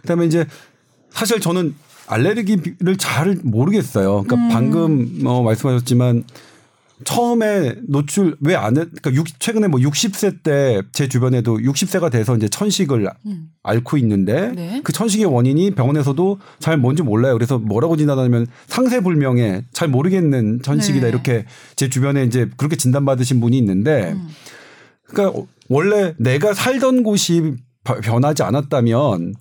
그다음에 0.02 0.26
이제 0.26 0.46
사실 1.12 1.40
저는 1.40 1.76
알레르기를 2.08 2.98
잘 2.98 3.38
모르겠어요. 3.44 4.24
그러니까 4.24 4.36
음. 4.36 4.50
방금 4.52 5.22
어, 5.26 5.42
말씀하셨지만 5.44 6.24
처음에 7.04 7.76
노출 7.90 8.38
왜안 8.40 8.78
해? 8.78 8.86
그러니까 8.86 9.14
육- 9.14 9.40
최근에 9.40 9.68
뭐 9.68 9.80
60세 9.82 10.44
때 10.44 10.82
제 10.94 11.10
주변에도 11.10 11.58
60세가 11.58 12.10
돼서 12.10 12.38
이제 12.38 12.48
천식을 12.48 13.10
음. 13.26 13.50
앓고 13.64 13.98
있는데 13.98 14.52
네. 14.56 14.82
그 14.84 14.94
천식의 14.94 15.26
원인이 15.26 15.72
병원에서도 15.72 16.40
잘 16.60 16.78
뭔지 16.78 17.04
몰라요. 17.04 17.34
그래서 17.34 17.58
뭐라고 17.60 17.98
진단하냐면 17.98 18.48
상세불명에 18.68 19.64
잘 19.74 19.90
모르겠는 19.90 20.62
천식이다 20.62 21.08
네. 21.08 21.10
이렇게 21.10 21.46
제 21.76 21.90
주변에 21.90 22.24
이제 22.24 22.50
그렇게 22.56 22.78
진단받으신 22.78 23.42
분이 23.42 23.58
있는데 23.58 24.14
음. 24.14 24.30
그러니까 25.08 25.42
원래 25.68 26.14
내가 26.18 26.54
살던 26.54 27.04
곳이 27.04 27.42
바- 27.42 27.56
변하지 27.94 28.44
않았다면 28.44 29.34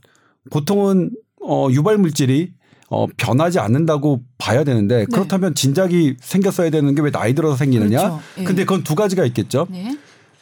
보통은 0.51 1.11
어 1.43 1.69
유발 1.71 1.99
물질이 1.99 2.53
어 2.91 3.07
변하지 3.17 3.59
않는다고 3.59 4.21
봐야 4.39 4.63
되는데 4.65 5.07
그렇다면 5.07 5.55
진작이 5.55 6.17
생겼어야 6.21 6.71
되는 6.71 6.95
게 6.95 7.03
왜 7.03 7.11
나이 7.11 7.35
들어서 7.35 7.57
생기느냐? 7.57 7.99
그렇죠. 7.99 8.21
예. 8.39 8.45
근데 8.45 8.65
그건 8.65 8.85
두 8.85 8.95
가지가 8.95 9.25
있겠죠. 9.27 9.67
네. 9.71 9.97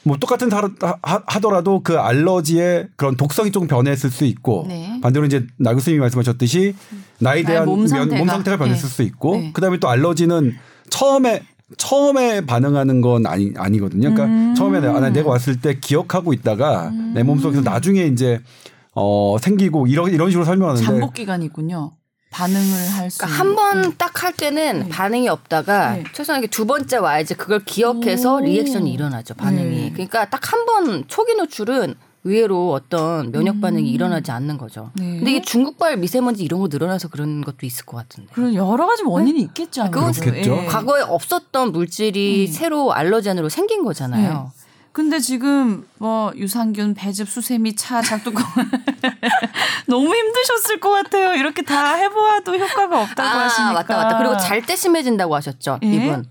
뭐 0.04 0.16
똑같은 0.16 0.50
사- 0.50 0.68
하- 1.02 1.23
하더라도 1.26 1.80
그 1.85 1.97
알러지의 1.99 2.88
그런 2.97 3.16
독성이 3.16 3.52
조금 3.52 3.68
변했을 3.68 4.11
수 4.11 4.25
있고 4.25 4.64
네. 4.68 4.99
반대로 5.00 5.25
이제 5.26 5.47
나 5.59 5.73
교수님이 5.75 6.00
말씀하셨듯이 6.00 6.75
나에 7.21 7.35
나의 7.42 7.44
대한 7.44 7.66
몸 7.66 7.78
면- 7.80 7.88
상태가. 7.88 8.18
몸 8.18 8.26
상태가 8.28 8.56
변했을 8.56 8.88
네. 8.88 8.94
수 8.94 9.02
있고 9.02 9.37
네. 9.37 9.52
그다음에 9.52 9.78
또 9.78 9.88
알러지는 9.88 10.54
처음에 10.90 11.42
처음에 11.78 12.44
반응하는 12.46 13.00
건 13.00 13.26
아니 13.26 13.52
아니거든요. 13.56 14.12
그러니까 14.14 14.24
음. 14.24 14.54
처음에 14.54 14.80
내가, 14.80 14.96
아, 14.98 15.10
내가 15.10 15.30
왔을 15.30 15.60
때 15.60 15.78
기억하고 15.80 16.32
있다가 16.32 16.90
내 17.14 17.22
몸속에서 17.22 17.62
나중에 17.62 18.04
이제 18.06 18.40
어 18.94 19.36
생기고 19.40 19.86
이런 19.86 20.10
이런 20.12 20.30
식으로 20.30 20.44
설명하는데 20.44 20.84
잠복 20.86 21.14
기간이 21.14 21.44
있군요. 21.46 21.92
반응을 22.30 22.88
할 22.94 23.10
수. 23.10 23.18
그러니까 23.18 23.26
한번 23.26 23.96
딱 23.98 24.22
할 24.22 24.32
때는 24.32 24.80
네. 24.84 24.88
반응이 24.88 25.28
없다가 25.28 25.94
네. 25.96 26.04
최소한 26.12 26.40
이렇게 26.40 26.50
두 26.50 26.64
번째 26.66 26.96
와야지 26.98 27.34
그걸 27.34 27.60
기억해서 27.64 28.36
오. 28.36 28.40
리액션이 28.40 28.92
일어나죠 28.92 29.34
반응이. 29.34 29.76
네. 29.76 29.90
그러니까 29.92 30.28
딱 30.30 30.52
한 30.52 30.64
번 30.66 31.04
초기 31.08 31.34
노출은 31.34 31.94
의외로 32.24 32.72
어떤 32.72 33.32
면역 33.32 33.60
반응이 33.60 33.90
일어나지 33.90 34.30
않는 34.30 34.56
거죠. 34.58 34.90
네. 34.94 35.16
근데 35.16 35.30
이게 35.32 35.42
중국발 35.42 35.96
미세먼지 35.96 36.44
이런 36.44 36.60
거 36.60 36.68
늘어나서 36.70 37.08
그런 37.08 37.42
것도 37.42 37.66
있을 37.66 37.84
것 37.84 37.96
같은데. 37.96 38.30
그런 38.32 38.54
여러 38.54 38.86
가지 38.86 39.02
원인이 39.04 39.40
있겠죠. 39.40 39.82
아무래도. 39.82 39.98
그건 39.98 40.12
그렇겠죠. 40.12 40.58
예. 40.62 40.66
과거에 40.66 41.02
없었던 41.02 41.72
물질이 41.72 42.46
음. 42.48 42.52
새로 42.52 42.92
알러젠으로 42.92 43.48
생긴 43.48 43.82
거잖아요. 43.84 44.52
근데 44.92 45.18
지금 45.20 45.86
뭐 45.98 46.32
유산균, 46.36 46.94
배즙, 46.94 47.26
수세미, 47.28 47.76
차, 47.76 48.02
작두콩 48.02 48.44
너무 49.88 50.14
힘드셨을 50.14 50.80
것 50.80 50.90
같아요. 50.90 51.34
이렇게 51.34 51.62
다 51.62 51.94
해보아도 51.94 52.54
효과가 52.56 53.02
없다고 53.02 53.28
아 53.28 53.44
하시니까. 53.44 53.72
맞다 53.72 53.96
맞다. 53.96 54.18
그리고 54.18 54.36
잘 54.36 54.62
때 54.62 54.76
심해진다고 54.76 55.34
하셨죠 55.34 55.78
예? 55.82 55.86
이분. 55.86 56.24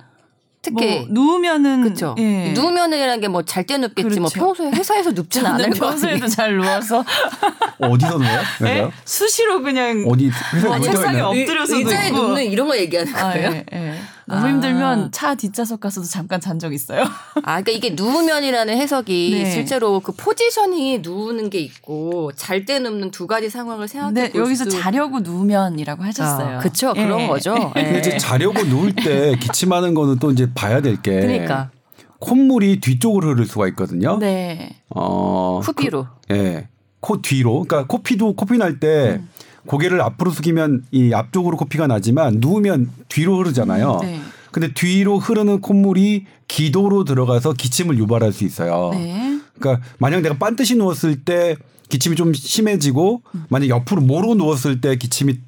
특히 0.64 0.86
뭐 1.00 1.06
누우면은 1.10 1.82
그렇죠. 1.84 2.16
예. 2.20 2.52
누우면이라는 2.54 3.20
게 3.20 3.28
뭐 3.28 3.42
잘 3.44 3.66
때 3.66 3.78
눕겠지 3.78 4.20
뭐 4.20 4.30
그렇죠. 4.30 4.40
평소에 4.54 4.72
회사에서 4.72 5.10
눕지는 5.12 5.46
저는 5.50 5.66
않을 5.66 5.70
거 5.80 5.88
아니에요. 5.88 5.90
평소에도 6.02 6.28
잘 6.28 6.56
누워서 6.58 7.04
어디서? 7.80 8.20
예? 8.62 8.64
내가요? 8.66 8.92
수시로 9.06 9.62
그냥 9.64 10.04
어디 10.08 10.28
회사에 10.30 10.62
뭐 10.62 10.76
누워 10.78 10.80
책상에 10.80 11.12
있나요? 11.18 11.26
엎- 11.30 11.38
엎드려서도 11.38 11.78
의자에. 11.80 12.12
눕는 12.12 12.46
이런 12.46 12.68
거 12.68 12.78
얘기하는 12.78 13.16
아, 13.16 13.34
거예요? 13.34 13.52
예, 13.54 13.66
예. 13.74 13.96
너무 14.32 14.46
아. 14.46 14.50
힘들면 14.50 15.12
차 15.12 15.36
뒷좌석 15.36 15.80
가서도 15.82 16.08
잠깐 16.08 16.40
잔 16.40 16.58
적 16.60 16.74
있어요. 16.74 17.02
아, 17.44 17.62
그러니까 17.62 17.72
이게 17.72 17.90
누우면이라는 17.92 18.78
해석이 18.78 19.32
네. 19.44 19.52
실제로 19.52 20.00
그 20.00 20.12
포지셔닝이 20.14 21.00
누우는 21.00 21.50
게 21.50 21.60
있고 21.60 22.32
잘 22.36 22.66
때 22.66 22.80
눕는 22.80 23.12
두 23.12 23.26
가지 23.28 23.50
상황을 23.50 23.88
생각해 23.88 24.32
볼 24.32 24.42
여기서 24.42 24.66
수도 24.66 24.78
자려고 24.80 25.20
누우면이라고 25.22 26.04
하셨어요. 26.04 26.58
아, 26.58 26.60
그쵸 26.60 26.94
예. 26.96 27.04
그런 27.04 27.28
거죠. 27.28 27.56
예. 27.78 28.00
이제 28.00 28.18
자려고 28.18 28.64
누울 28.64 28.94
때 28.96 29.36
기침하는 29.40 29.94
거는 29.94 30.20
또 30.20 30.32
이제 30.32 30.48
봐야 30.54 30.82
될 30.82 31.02
게 31.02 31.20
그러니까 31.22 31.72
콧물이 32.20 32.80
뒤쪽으로 32.82 33.30
흐를 33.32 33.46
수가 33.46 33.68
있거든요. 33.70 34.18
네. 34.20 34.78
어, 34.90 35.60
후비로 35.64 36.08
예. 36.32 36.68
코 37.00 37.22
뒤로. 37.22 37.64
그러니까 37.64 37.88
코피도 37.88 38.36
코피 38.36 38.58
날때 38.60 39.20
음. 39.20 39.30
고개를 39.66 40.02
앞으로 40.02 40.32
숙이면 40.32 40.86
이 40.92 41.14
앞쪽으로 41.14 41.58
코피가 41.58 41.88
나지만 41.88 42.38
누우면 42.40 42.92
뒤로 43.10 43.38
흐르잖아요. 43.38 44.00
네. 44.02 44.20
근데 44.52 44.74
뒤로 44.74 45.18
흐르는 45.18 45.62
콧물이 45.62 46.26
기도로 46.48 47.06
들어가서 47.06 47.54
기침을 47.54 47.98
유발할 47.98 48.34
수 48.34 48.44
있어요. 48.44 48.92
네. 48.94 49.40
그러니까 49.58 49.86
만약 49.98 50.22
내가 50.22 50.38
반드시 50.38 50.76
누웠을 50.76 51.24
때 51.24 51.56
기침이 51.90 52.16
좀 52.16 52.34
심해지고 52.34 53.22
만약 53.50 53.70
옆으로 53.70 54.02
모로 54.02 54.36
누웠을 54.36 54.82
때 54.82 54.96
기침이 54.96 55.40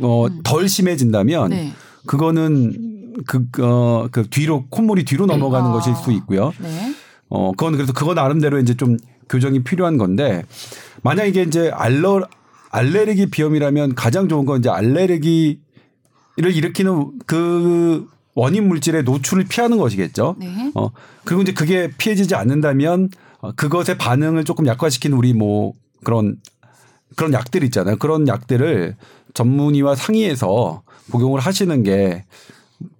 어, 0.00 0.26
덜 0.42 0.68
심해진다면 0.68 1.52
음. 1.52 1.56
네. 1.56 1.72
그거는 2.06 3.14
그, 3.26 3.46
어, 3.60 4.08
그 4.10 4.28
뒤로 4.28 4.66
콧물이 4.68 5.04
뒤로 5.04 5.26
넘어가는 5.26 5.70
아. 5.70 5.72
것일 5.72 5.94
수 5.96 6.12
있고요. 6.12 6.52
네. 6.58 6.94
어, 7.28 7.52
그건 7.52 7.74
그래서 7.74 7.92
그거 7.92 8.14
나름대로 8.14 8.58
이제 8.58 8.74
좀 8.74 8.96
교정이 9.28 9.64
필요한 9.64 9.98
건데 9.98 10.44
만약 11.02 11.24
이게 11.24 11.42
이제 11.42 11.70
알러 11.72 12.26
알레르기 12.74 13.26
비염이라면 13.26 13.94
가장 13.94 14.28
좋은 14.28 14.44
건 14.46 14.58
이제 14.60 14.68
알레르기를 14.68 15.58
일으키는 16.36 17.12
그 17.26 18.08
원인 18.34 18.68
물질의 18.68 19.04
노출을 19.04 19.44
피하는 19.44 19.78
것이겠죠. 19.78 20.36
네. 20.38 20.72
어, 20.74 20.90
그리고 21.24 21.42
이제 21.42 21.52
그게 21.52 21.90
피해지지 21.96 22.34
않는다면 22.34 23.10
어, 23.40 23.52
그것의 23.52 23.96
반응을 23.98 24.44
조금 24.44 24.66
약화시키는 24.66 25.16
우리 25.16 25.32
뭐 25.34 25.74
그런 26.02 26.36
그런 27.16 27.32
약들 27.32 27.62
있잖아요. 27.64 27.96
그런 27.96 28.26
약들을 28.26 28.96
전문의와 29.34 29.94
상의해서 29.94 30.82
복용을 31.10 31.40
하시는 31.40 31.82
게 31.82 32.24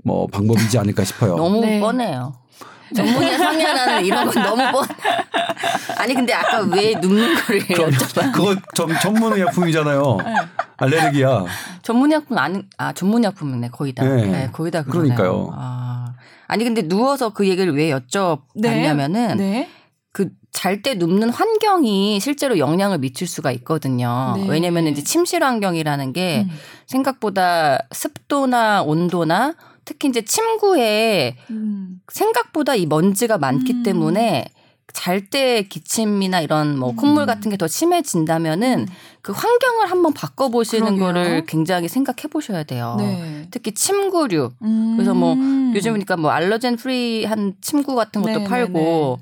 뭐 0.02 0.26
방법이지 0.26 0.78
않을까 0.78 1.04
싶어요. 1.04 1.36
너무 1.36 1.60
네. 1.60 1.80
뻔해요. 1.80 2.34
전문의 2.94 3.38
상의하는 3.38 4.04
이런 4.04 4.30
건 4.30 4.42
너무 4.42 4.72
뻔. 4.72 4.86
아니 5.98 6.14
근데 6.14 6.32
아까 6.32 6.60
왜 6.60 6.94
눕는 6.94 7.34
거를 7.34 7.60
여쭤봐. 7.60 8.32
그거 8.32 8.56
전, 8.74 8.88
전문 9.00 9.32
의약품이잖아요. 9.32 10.18
알레르기야. 10.76 11.44
전문의약품 11.82 12.36
아니 12.38 12.62
아 12.76 12.92
전문의약품이네 12.92 13.70
거의 13.70 13.92
다. 13.94 14.04
네. 14.04 14.26
네. 14.26 14.50
거의 14.52 14.70
다 14.70 14.82
그러네요. 14.82 15.14
그러니까요. 15.14 15.50
아. 15.54 16.14
아니 16.46 16.64
근데 16.64 16.82
누워서 16.86 17.30
그 17.30 17.48
얘기를 17.48 17.74
왜 17.74 17.90
여쭤봤냐면은 17.90 19.36
네. 19.36 19.68
그 20.12 20.28
잘때 20.52 20.94
눕는 20.94 21.30
환경이 21.30 22.20
실제로 22.20 22.58
영향을 22.58 22.98
미칠 22.98 23.26
수가 23.26 23.50
있거든요. 23.52 24.34
네. 24.36 24.46
왜냐면 24.48 24.86
이제 24.86 25.02
침실 25.02 25.42
환경이라는 25.42 26.12
게 26.12 26.46
음. 26.48 26.56
생각보다 26.86 27.78
습도나 27.90 28.82
온도나 28.82 29.54
특히 29.84 30.08
이제 30.08 30.22
침구에 30.22 31.36
음. 31.50 32.00
생각보다 32.12 32.74
이 32.74 32.86
먼지가 32.86 33.38
많기 33.38 33.72
음. 33.72 33.82
때문에 33.82 34.46
잘 34.92 35.26
때 35.28 35.62
기침이나 35.64 36.40
이런 36.40 36.78
뭐 36.78 36.90
음. 36.90 36.96
콧물 36.96 37.26
같은 37.26 37.50
게 37.50 37.56
더 37.56 37.66
심해진다면은 37.66 38.86
그 39.22 39.32
환경을 39.32 39.90
한번 39.90 40.12
바꿔보시는 40.12 40.98
그러게요. 40.98 41.04
거를 41.06 41.46
굉장히 41.46 41.88
생각해 41.88 42.28
보셔야 42.30 42.62
돼요. 42.62 42.94
네. 42.98 43.48
특히 43.50 43.72
침구류. 43.72 44.52
음. 44.62 44.94
그래서 44.96 45.12
뭐 45.14 45.34
요즘이니까 45.74 46.16
뭐 46.16 46.30
알러젠 46.30 46.76
프리한 46.76 47.54
침구 47.60 47.94
같은 47.96 48.22
것도 48.22 48.38
네, 48.40 48.44
팔고 48.44 49.18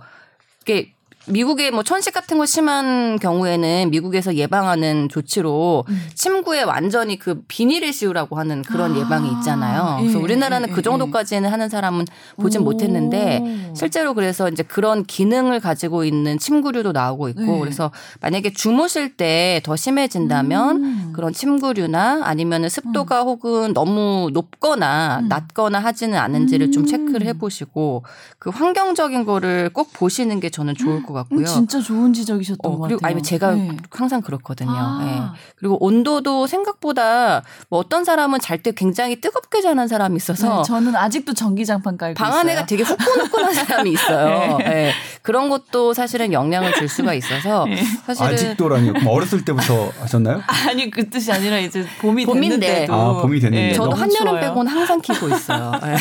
이게 0.62 0.92
미국의 1.26 1.70
뭐 1.70 1.82
천식 1.82 2.12
같은 2.12 2.38
거 2.38 2.46
심한 2.46 3.18
경우에는 3.18 3.90
미국에서 3.90 4.34
예방하는 4.34 5.08
조치로 5.08 5.84
음. 5.88 6.02
침구에 6.14 6.62
완전히 6.62 7.18
그 7.18 7.42
비닐을 7.48 7.92
씌우라고 7.92 8.36
하는 8.36 8.62
그런 8.62 8.92
아, 8.94 8.98
예방이 8.98 9.30
있잖아요. 9.38 9.98
그래서 10.00 10.18
예, 10.18 10.22
우리나라는 10.22 10.70
예, 10.70 10.72
그 10.72 10.82
정도까지는 10.82 11.50
하는 11.50 11.68
사람은 11.68 12.06
보진 12.36 12.62
오. 12.62 12.64
못했는데 12.64 13.72
실제로 13.74 14.14
그래서 14.14 14.48
이제 14.48 14.62
그런 14.62 15.04
기능을 15.04 15.60
가지고 15.60 16.04
있는 16.04 16.38
침구류도 16.38 16.92
나오고 16.92 17.28
있고 17.30 17.42
네. 17.42 17.60
그래서 17.60 17.90
만약에 18.20 18.52
주무실 18.52 19.16
때 19.16 19.60
더 19.62 19.76
심해진다면 19.76 20.76
음. 20.84 21.12
그런 21.14 21.32
침구류나 21.32 22.20
아니면 22.24 22.68
습도가 22.68 23.22
혹은 23.22 23.72
너무 23.72 24.30
높거나 24.32 25.20
음. 25.22 25.28
낮거나 25.28 25.78
하지는 25.78 26.18
않은지를 26.18 26.70
좀 26.72 26.82
음. 26.84 26.86
체크를 26.86 27.26
해보시고 27.28 28.04
그 28.38 28.50
환경적인 28.50 29.24
거를 29.24 29.70
꼭 29.72 29.92
보시는 29.92 30.40
게 30.40 30.50
저는 30.50 30.74
좋을 30.74 31.02
것 31.02 31.11
음, 31.12 31.14
같고요. 31.14 31.46
진짜 31.46 31.80
좋은 31.80 32.12
지적이셨던 32.12 32.58
어, 32.64 32.76
것 32.78 32.82
그리고 32.84 32.98
같아요. 33.00 33.06
아니면 33.08 33.22
제가 33.22 33.52
네. 33.54 33.76
항상 33.90 34.20
그렇거든요. 34.22 34.70
아. 34.74 35.00
예. 35.34 35.38
그리고 35.56 35.76
온도도 35.84 36.46
생각보다 36.46 37.42
뭐 37.68 37.78
어떤 37.80 38.04
사람은 38.04 38.40
잘 38.40 38.62
때 38.62 38.70
굉장히 38.70 39.20
뜨겁게 39.20 39.60
자는 39.60 39.88
사람이 39.88 40.14
있어서 40.16 40.58
네, 40.58 40.62
저는 40.64 40.94
아직도 40.94 41.34
전기장판 41.34 41.96
깔고 41.96 42.14
방 42.16 42.28
있어요. 42.28 42.40
안에가 42.40 42.66
되게 42.66 42.84
후끈후끈한 42.84 43.54
사람이 43.54 43.90
있어요. 43.90 44.58
예. 44.60 44.92
그런 45.22 45.48
것도 45.48 45.94
사실은 45.94 46.32
영향을 46.32 46.72
줄 46.74 46.88
수가 46.88 47.12
있어서 47.14 47.64
네. 47.64 47.82
사실은 48.06 48.32
아직도라니요. 48.34 48.92
그럼 48.92 49.08
어렸을 49.08 49.44
때부터 49.44 49.90
하셨나요? 50.00 50.42
아니 50.68 50.90
그 50.90 51.10
뜻이 51.10 51.32
아니라 51.32 51.58
이제 51.58 51.84
봄이 52.00 52.24
봄인데. 52.24 52.60
됐는데도 52.60 52.94
아, 52.94 53.20
봄이 53.20 53.40
됐는데도. 53.40 53.74
저도 53.74 53.90
너무 53.90 54.00
한여름 54.02 54.26
추워요. 54.26 54.40
빼고는 54.40 54.72
항상 54.72 55.00
키고 55.00 55.28
있어요. 55.28 55.72
예. 55.84 55.96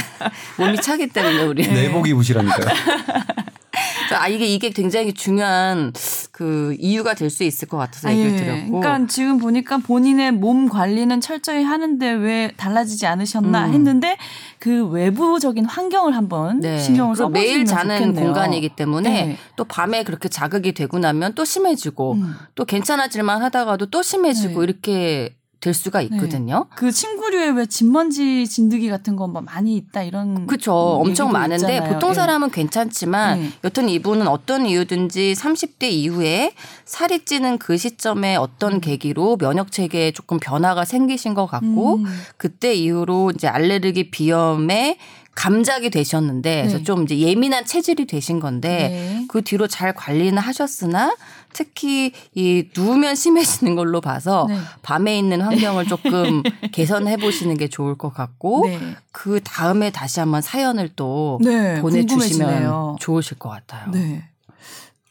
몸이 0.64 0.80
차기 0.82 1.08
때문에 1.08 1.44
우리. 1.46 1.64
네. 1.64 1.88
내복 1.88 2.08
입으시라니까요. 2.08 2.66
아 4.14 4.28
이게 4.28 4.46
이게 4.46 4.70
굉장히 4.70 5.14
중요한 5.14 5.94
그 6.32 6.76
이유가 6.80 7.14
될 7.14 7.32
수 7.32 7.44
있을 7.46 7.68
것 7.68 7.78
같아서 7.78 8.10
아, 8.10 8.12
얘기를 8.12 8.34
예. 8.34 8.36
드렸고. 8.36 8.80
그러니까 8.82 9.08
지금 9.08 9.38
보니까 9.38 9.78
본인의 9.78 10.34
몸 10.34 10.68
관리는 10.68 11.22
철저히 11.22 11.64
하는데 11.64 12.12
왜 12.12 12.52
달라지지 12.58 13.08
않으셨나 13.08 13.68
음. 13.68 13.74
했는데 13.74 14.18
그 14.60 14.86
외부적인 14.88 15.66
환경을 15.66 16.16
한번 16.16 16.60
네. 16.60 16.78
신경을 16.78 17.16
써보시면 17.16 17.32
매일 17.32 17.66
자는 17.66 17.98
좋겠네요. 17.98 18.26
공간이기 18.26 18.70
때문에 18.76 19.26
네. 19.26 19.38
또 19.56 19.64
밤에 19.64 20.04
그렇게 20.04 20.28
자극이 20.28 20.74
되고 20.74 21.00
나면 21.00 21.34
또 21.36 21.46
심해지고 21.46 22.14
음. 22.14 22.36
또 22.56 22.66
괜찮아질만 22.66 23.42
하다가도 23.42 23.86
또 23.88 24.04
심해지고 24.04 24.60
네. 24.60 24.64
이렇게 24.66 25.36
될 25.62 25.76
수가 25.76 26.02
있거든요. 26.02 26.66
그 26.76 26.92
침구류에 26.92 27.50
왜 27.50 27.68
진먼지 27.68 28.48
진드기 28.48 28.90
같은 28.90 29.16
거막 29.16 29.44
많이 29.44 29.78
있다 29.78 30.02
이런 30.02 30.48
그렇죠. 30.48 30.72
음, 30.72 31.10
엄청 31.10 31.32
많은데 31.32 31.76
있잖아요. 31.76 31.94
보통 31.94 32.10
예. 32.10 32.14
사람은 32.16 32.50
괜찮지만 32.50 33.40
네. 33.40 33.50
여튼 33.64 33.88
이분은 33.88 34.28
어떤 34.28 34.66
이유든지 34.66 35.34
30대 35.34 35.84
이후에 35.84 36.54
살이 36.84 37.24
찌는 37.24 37.60
그 37.60 37.78
시점에 37.78 38.36
어떤 38.36 38.82
계기로 38.82 39.38
면역 39.38 39.72
체계에 39.72 40.12
조금 40.12 40.40
변화가 40.40 40.84
생기신 40.84 41.36
것 41.36 41.46
같고 41.46 41.98
음. 41.98 42.06
그때 42.38 42.74
이후로 42.74 43.34
이제 43.36 43.48
알레르기 43.48 44.10
비염에 44.10 44.98
감작이 45.36 45.90
되셨는데 45.92 46.62
그래서 46.62 46.78
네. 46.80 46.84
좀 46.84 47.04
이제 47.04 47.18
예민한 47.18 47.66
체질이 47.66 48.06
되신 48.06 48.40
건데 48.40 48.90
네. 48.90 49.26
그 49.30 49.42
뒤로 49.42 49.68
잘 49.68 49.94
관리는 49.94 50.38
하셨으나 50.38 51.16
특히 51.54 52.12
이 52.34 52.68
누우면 52.76 53.16
심해지는 53.16 53.76
걸로 53.76 54.02
봐서 54.02 54.46
네. 54.50 54.58
밤에 54.82 55.18
있는 55.18 55.42
환경을 55.42 55.86
조금 55.86 56.44
개선해 56.72 57.18
보시는 57.18 57.58
게 57.58 57.68
좋을 57.68 57.98
것 57.98 58.14
같고 58.14 58.68
네. 58.68 58.80
그 59.12 59.40
다음에 59.44 59.92
다시 59.92 60.20
한번 60.20 60.42
사연을 60.42 60.90
또 60.96 61.40
네, 61.44 61.82
보내주시면 61.82 62.08
궁금해지네요. 62.08 62.96
좋으실 63.00 63.40
것 63.40 63.50
같아요. 63.50 63.92
네. 63.92 64.24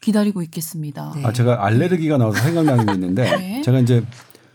기다리고 0.01 0.41
있겠습니다. 0.41 1.13
네. 1.15 1.23
아 1.23 1.31
제가 1.31 1.63
알레르기가 1.65 2.17
나와서 2.17 2.41
생각나는 2.41 2.85
게 2.87 2.93
있는데 2.93 3.23
네. 3.37 3.61
제가 3.61 3.79
이제 3.79 4.03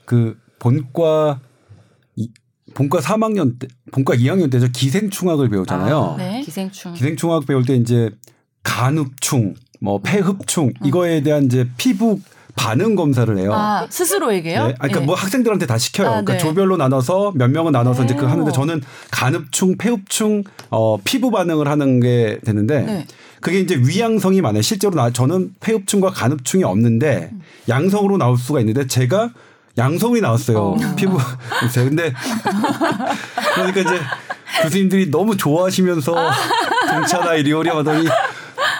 그 0.04 0.36
본과 0.58 1.40
이, 2.16 2.30
본과 2.74 2.98
3학년 3.00 3.58
때 3.58 3.68
본과 3.92 4.14
2학년 4.14 4.50
때저 4.50 4.68
기생충학을 4.68 5.48
배우잖아요. 5.48 6.14
아, 6.14 6.16
네. 6.16 6.42
기생충. 6.42 6.94
기생충학 6.94 7.46
배울 7.46 7.64
때 7.64 7.76
이제 7.76 8.10
간흡충, 8.64 9.54
뭐 9.80 10.00
폐흡충 10.02 10.72
이거에 10.84 11.22
대한 11.22 11.44
이제 11.44 11.68
피부 11.76 12.20
반응 12.56 12.94
검사를 12.96 13.36
해요. 13.38 13.52
아 13.54 13.86
스스로에게요? 13.90 14.58
네. 14.58 14.64
아니, 14.64 14.74
그러니까 14.78 15.02
예. 15.02 15.04
뭐 15.04 15.14
학생들한테 15.14 15.66
다 15.66 15.76
시켜요. 15.76 16.08
아, 16.08 16.10
그러니까 16.12 16.32
네. 16.34 16.38
조별로 16.38 16.76
나눠서 16.76 17.32
몇 17.34 17.50
명은 17.50 17.72
나눠서 17.72 18.04
이제 18.04 18.14
그 18.14 18.24
오. 18.24 18.28
하는데 18.28 18.50
저는 18.50 18.82
간흡충, 19.10 19.76
폐흡충, 19.76 20.42
어, 20.70 20.98
피부 21.04 21.30
반응을 21.30 21.68
하는 21.68 22.00
게 22.00 22.38
되는데 22.44 22.80
네. 22.80 23.06
그게 23.40 23.60
이제 23.60 23.76
위양성이 23.76 24.40
많아요. 24.40 24.62
실제로 24.62 24.94
나 24.94 25.10
저는 25.10 25.54
폐흡충과 25.60 26.10
간흡충이 26.10 26.64
없는데 26.64 27.30
양성으로 27.68 28.16
나올 28.16 28.38
수가 28.38 28.60
있는데 28.60 28.86
제가 28.86 29.30
양성이 29.78 30.22
나왔어요. 30.22 30.58
어. 30.58 30.76
피부. 30.96 31.18
근데 31.74 32.12
그러니까 33.54 33.80
이제 33.80 34.00
교수님들이 34.62 35.10
너무 35.10 35.36
좋아하시면서 35.36 36.14
동차나 36.90 37.34
이리오리 37.34 37.68
하더니 37.68 38.08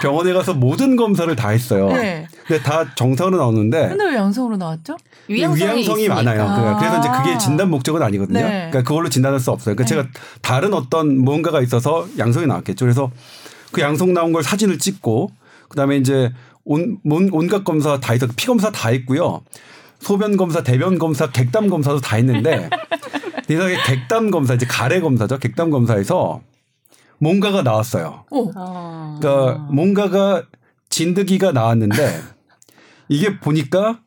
병원에 0.03 0.33
가서 0.33 0.55
모든 0.55 0.97
검사를 0.97 1.35
다 1.37 1.49
했어요. 1.51 1.89
네. 1.89 2.27
근데 2.47 2.63
다 2.63 2.95
정상으로 2.95 3.37
나오는데 3.37 3.89
근데 3.89 4.05
왜 4.05 4.15
양성으로 4.17 4.57
나왔죠? 4.57 4.97
위양성이, 5.29 5.81
있으니까. 5.81 6.15
많아요. 6.15 6.45
그러니까 6.45 6.79
그래서 6.79 6.99
이제 6.99 7.09
그게 7.09 7.35
아. 7.35 7.39
진단 7.39 7.71
목적은 7.71 8.03
아니거든요. 8.03 8.41
네. 8.41 8.49
그러니까 8.71 8.83
그걸로 8.83 9.09
진단할 9.09 9.41
수 9.41 9.51
없어요. 9.51 9.75
그러니까 9.75 9.85
제가 9.85 10.09
다른 10.43 10.75
어떤 10.75 11.19
무언가가 11.19 11.61
있어서 11.61 12.07
양성이 12.19 12.47
나왔겠죠. 12.47 12.85
그래서 12.85 13.11
그 13.73 13.81
양성 13.81 14.13
나온 14.15 14.33
걸 14.33 14.43
사진을 14.43 14.79
찍고 14.79 15.31
그다음에 15.69 15.97
이제 15.97 16.33
온, 16.65 16.99
온 17.05 17.29
온갖 17.33 17.65
검사 17.65 17.99
다 17.99 18.13
해서 18.13 18.27
피 18.37 18.47
검사 18.47 18.71
다 18.71 18.91
했고요. 18.91 19.43
소변 20.01 20.37
검사, 20.37 20.63
대변 20.63 20.99
검사, 20.99 21.31
객담 21.31 21.69
검사도 21.69 22.01
다 22.01 22.17
했는데 22.17 22.69
이상하게 23.49 23.77
객담 23.85 24.31
검사 24.31 24.55
이제 24.55 24.67
가래 24.67 25.01
검사죠. 25.01 25.39
객담 25.39 25.71
검사에서 25.71 26.41
뭔가가 27.19 27.63
나왔어요. 27.63 28.25
오. 28.31 28.53
어. 28.55 29.19
그러니까 29.21 29.59
뭔가가 29.71 30.45
진드기가 30.91 31.53
나왔는데 31.53 32.21
이게 33.09 33.39
보니까 33.39 34.01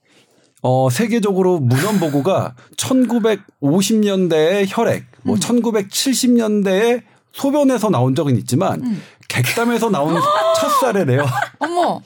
어 0.62 0.90
세계적으로 0.90 1.60
문헌 1.60 2.00
보고가 2.00 2.56
1950년대의 2.76 4.66
혈액, 4.68 5.06
뭐 5.24 5.38
1970년대에 5.38 7.04
소변에서 7.32 7.90
나온 7.90 8.16
적은 8.16 8.36
있지만 8.38 9.00
객담에서 9.30 9.90
나온 9.90 10.16
첫 10.60 10.70
사례래요. 10.82 11.26
어머. 11.60 12.02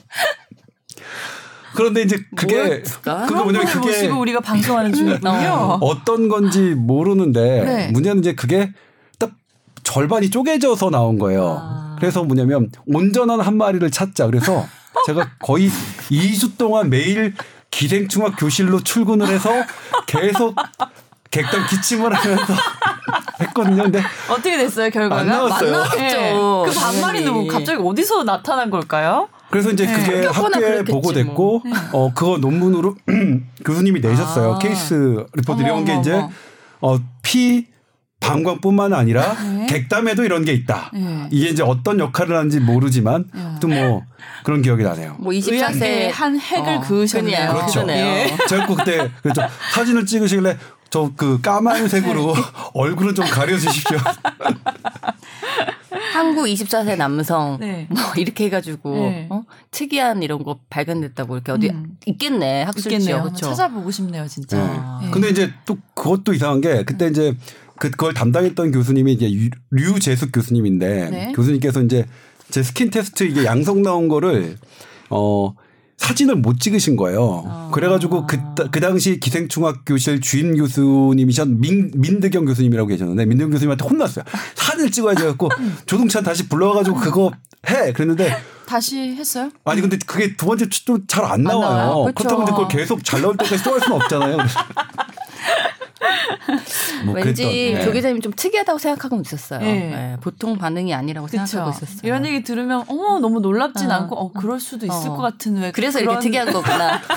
그런데 1.74 2.02
이제 2.02 2.16
그게? 2.36 2.82
그거 3.02 3.42
뭐냐면 3.42 3.66
그게 3.66 3.88
모시고 3.88 4.20
우리가 4.20 4.40
방송하는 4.40 4.92
중이군요. 4.92 5.78
어떤 5.80 6.28
건지 6.28 6.74
모르는데 6.76 7.64
네. 7.64 7.88
문제는 7.90 8.20
이제 8.20 8.34
그게 8.34 8.66
딱 8.66 8.74
절반이 9.84 10.30
쪼개져서 10.30 10.90
나온 10.90 11.18
거예요. 11.18 11.58
아. 11.60 11.96
그래서 11.98 12.24
뭐냐면 12.24 12.70
온전한 12.86 13.40
한 13.40 13.56
마리를 13.56 13.88
찾자. 13.90 14.26
그래서 14.26 14.66
제가 15.06 15.30
거의 15.38 15.70
2주 16.10 16.56
동안 16.58 16.90
매일 16.90 17.34
기생충학 17.70 18.34
교실로 18.38 18.80
출근을 18.80 19.28
해서 19.28 19.50
계속 20.06 20.54
객단 21.30 21.66
기침을 21.66 22.12
하면서 22.12 22.54
했거든요. 23.40 23.82
근데 23.84 24.00
어떻게 24.30 24.56
됐어요 24.56 24.90
결과가? 24.90 25.20
안 25.22 25.26
나왔어요. 25.26 25.84
네. 25.96 26.32
그 26.32 26.70
반말이 26.72 27.20
너무 27.24 27.38
당연히. 27.40 27.48
갑자기 27.48 27.82
어디서 27.82 28.22
나타난 28.24 28.70
걸까요? 28.70 29.28
그래서 29.50 29.70
이제 29.70 29.86
네. 29.86 29.92
그게 29.92 30.26
학교나 30.26 30.56
학교에 30.56 30.84
보고됐고 30.84 31.62
어 31.92 32.12
그거 32.14 32.38
논문으로 32.38 32.94
교수님이 33.64 34.00
내셨어요. 34.00 34.54
아. 34.54 34.58
케이스 34.58 35.24
리포트 35.34 35.60
어머, 35.62 35.62
이런 35.62 35.84
게 35.84 35.92
어머, 35.92 36.00
이제 36.00 36.12
어머. 36.12 36.30
어 36.80 36.98
피 37.22 37.66
방광뿐만 38.20 38.92
아니라 38.94 39.34
네. 39.42 39.66
객담에도 39.66 40.24
이런 40.24 40.44
게 40.44 40.52
있다. 40.52 40.90
네. 40.94 41.28
이게 41.30 41.48
이제 41.50 41.62
어떤 41.62 41.98
역할을 41.98 42.36
하는지 42.36 42.60
모르지만 42.60 43.24
야. 43.36 43.46
아무튼 43.50 43.70
뭐 43.70 44.02
그런 44.44 44.62
기억이 44.62 44.82
나네요. 44.82 45.16
뭐 45.18 45.32
의학계에 45.32 46.10
24세 46.10 46.12
한 46.12 46.38
핵을 46.38 46.76
어, 46.76 46.80
그으셨네요. 46.80 47.52
그렇죠. 47.52 47.86
예. 47.88 48.34
제가 48.48 48.66
꼭 48.66 48.76
그때 48.76 49.10
그래서 49.22 49.42
사진을 49.74 50.06
찍으시길래 50.06 50.56
저 50.90 51.10
그 51.16 51.40
까만색으로 51.40 52.34
얼굴은 52.74 53.16
좀 53.16 53.26
가려주십시오. 53.26 53.98
한국 56.12 56.44
24세 56.44 56.96
남성 56.96 57.56
네. 57.58 57.88
뭐 57.90 58.00
이렇게 58.16 58.44
해가지고 58.44 58.94
네. 58.94 59.26
어? 59.30 59.42
특이한 59.72 60.22
이런 60.22 60.44
거 60.44 60.60
발견됐다고 60.70 61.34
이렇게 61.34 61.50
어디 61.52 61.68
음. 61.70 61.96
있겠네 62.06 62.62
학술지요 62.64 63.22
그렇죠. 63.24 63.46
찾아보고 63.46 63.90
싶네요, 63.90 64.26
진짜. 64.28 64.56
네. 65.00 65.06
네. 65.06 65.10
근데 65.10 65.28
이제 65.30 65.52
또 65.66 65.76
그것도 65.94 66.32
이상한 66.32 66.60
게 66.60 66.84
그때 66.84 67.08
이제 67.08 67.34
그- 67.78 67.90
그걸 67.90 68.14
담당했던 68.14 68.72
교수님이 68.72 69.12
이제 69.14 69.30
유- 69.32 69.50
류재숙 69.70 70.30
교수님인데 70.32 71.10
네. 71.10 71.32
교수님께서 71.34 71.82
이제 71.82 72.06
제 72.50 72.62
skin 72.62 72.90
test 72.90 73.24
이게 73.24 73.44
양성 73.44 73.82
나온 73.82 74.08
거를 74.08 74.56
어 75.10 75.54
사진을 75.96 76.36
못 76.36 76.58
찍으신 76.60 76.96
거예요. 76.96 77.44
아. 77.46 77.70
그래가지고 77.72 78.26
그, 78.26 78.36
따- 78.56 78.68
그 78.70 78.80
당시 78.80 79.20
기생충학 79.20 79.84
교실 79.86 80.20
주임 80.20 80.56
교수님이셨 80.56 81.48
민, 81.48 81.90
민득영 81.94 82.44
교수님이라고 82.44 82.88
계셨는데 82.88 83.24
민득영 83.26 83.50
교수님한테 83.50 83.84
혼났어요. 83.86 84.24
사진을 84.56 84.90
찍어야지 84.90 85.22
해갖고 85.22 85.48
조동찬 85.86 86.24
다시 86.24 86.48
불러와가지고 86.48 86.96
그거 86.98 87.30
해. 87.70 87.92
그랬는데 87.92 88.36
다시 88.66 88.98
했어요? 89.14 89.50
아니 89.64 89.80
근데 89.80 89.96
그게 90.04 90.36
두 90.36 90.46
번째 90.46 90.66
또잘안 90.84 91.42
나와요? 91.44 91.68
나와요. 91.68 92.04
그쵸. 92.06 92.14
그렇다고 92.14 92.38
근데 92.44 92.50
그걸 92.52 92.68
계속 92.68 93.04
잘 93.04 93.22
나올 93.22 93.36
때까지 93.36 93.62
또 93.62 93.72
할 93.72 93.80
수는 93.80 93.96
없잖아요. 93.96 94.36
뭐 97.04 97.14
왠지 97.14 97.42
그랬던, 97.44 97.78
네. 97.78 97.84
조 97.84 97.92
기자님 97.92 98.20
좀 98.20 98.32
특이하다고 98.34 98.78
생각하고 98.78 99.20
있었어요. 99.20 99.60
네. 99.60 99.72
네, 99.72 100.16
보통 100.20 100.56
반응이 100.58 100.94
아니라고 100.94 101.26
그렇죠. 101.26 101.46
생각하고 101.46 101.76
있었어요. 101.76 102.00
이런 102.04 102.24
얘기 102.26 102.42
들으면 102.42 102.84
어머 102.88 103.18
너무 103.18 103.40
놀랍진 103.40 103.90
어. 103.90 103.94
않고 103.94 104.16
어 104.16 104.32
그럴 104.32 104.60
수도 104.60 104.86
있을 104.86 105.10
어. 105.10 105.14
것 105.16 105.22
같은 105.22 105.56
왜 105.60 105.70
그래서 105.72 105.98
그런- 105.98 106.12
이렇게 106.14 106.24
특이한 106.24 106.52
거구나. 106.52 107.00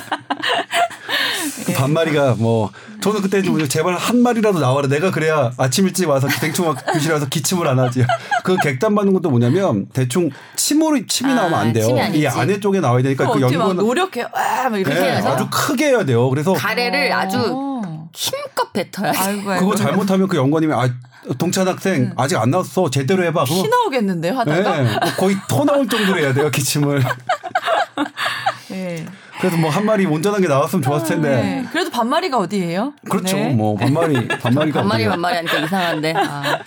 그 1.65 1.73
반마리가 1.73 2.35
뭐 2.37 2.69
저는 3.01 3.21
그때 3.21 3.41
좀 3.41 3.65
제발 3.67 3.95
한 3.95 4.19
마리라도 4.21 4.59
나와라. 4.59 4.87
내가 4.87 5.11
그래야 5.11 5.51
아침 5.57 5.85
일찍 5.85 6.07
와서 6.09 6.27
대충 6.39 6.65
막 6.65 6.77
교실에 6.93 7.13
와서 7.13 7.27
기침을 7.27 7.67
안 7.67 7.79
하지. 7.79 8.05
그 8.43 8.57
객단 8.57 8.95
받는 8.95 9.13
것도 9.13 9.29
뭐냐면 9.29 9.87
대충 9.93 10.29
침으로 10.55 11.05
침이 11.07 11.31
아, 11.31 11.35
나오면 11.35 11.59
안 11.59 11.73
돼요. 11.73 11.87
이 12.13 12.25
안에 12.25 12.59
쪽에 12.59 12.79
나와야 12.79 13.03
되니까 13.03 13.25
그거 13.27 13.39
그막 13.47 13.53
연구는 13.53 13.75
노력해 13.85 14.23
와 14.23 14.57
막 14.69 14.77
이렇게 14.79 14.99
네, 14.99 15.15
해서 15.17 15.29
아주 15.33 15.47
크게 15.49 15.87
해야 15.89 16.03
돼요. 16.03 16.29
그래서 16.29 16.51
가래를 16.53 17.11
아주 17.13 17.37
어. 17.39 17.76
힘껏 18.19 18.73
뱉어야 18.73 19.11
돼. 19.11 19.17
아이고 19.19 19.51
아이고 19.51 19.65
그거 19.65 19.75
잘못하면 19.75 20.27
그 20.27 20.37
연구원님이 20.37 20.73
아 20.73 20.89
동찬 21.37 21.67
학생 21.67 22.11
아직 22.17 22.35
안 22.37 22.49
나왔어 22.49 22.89
제대로 22.89 23.23
해봐. 23.25 23.43
피 23.43 23.51
그러면 23.51 23.69
나오겠는데요 23.69 24.33
하다가 24.39 24.81
네, 24.81 24.89
거의 25.17 25.37
토 25.47 25.63
나올 25.65 25.87
정도로 25.87 26.17
해야 26.19 26.33
돼요 26.33 26.49
기침을. 26.49 27.03
네. 28.69 29.05
그래서 29.39 29.55
뭐 29.57 29.69
한 29.69 29.85
마리 29.85 30.05
온전한 30.07 30.41
게 30.41 30.47
나왔으면 30.47 30.81
좋았을 30.81 31.07
텐데. 31.07 31.29
네. 31.29 31.65
그래도 31.71 31.91
반마리가 31.91 32.37
어디예요? 32.39 32.93
그렇죠. 33.07 33.35
네. 33.37 33.49
뭐 33.49 33.75
반마리 33.75 34.27
반마리가 34.27 34.81
어디예요? 34.89 35.09
반말이 35.11 35.35
하니까 35.35 35.59
이상한데. 35.59 36.13
아. 36.17 36.59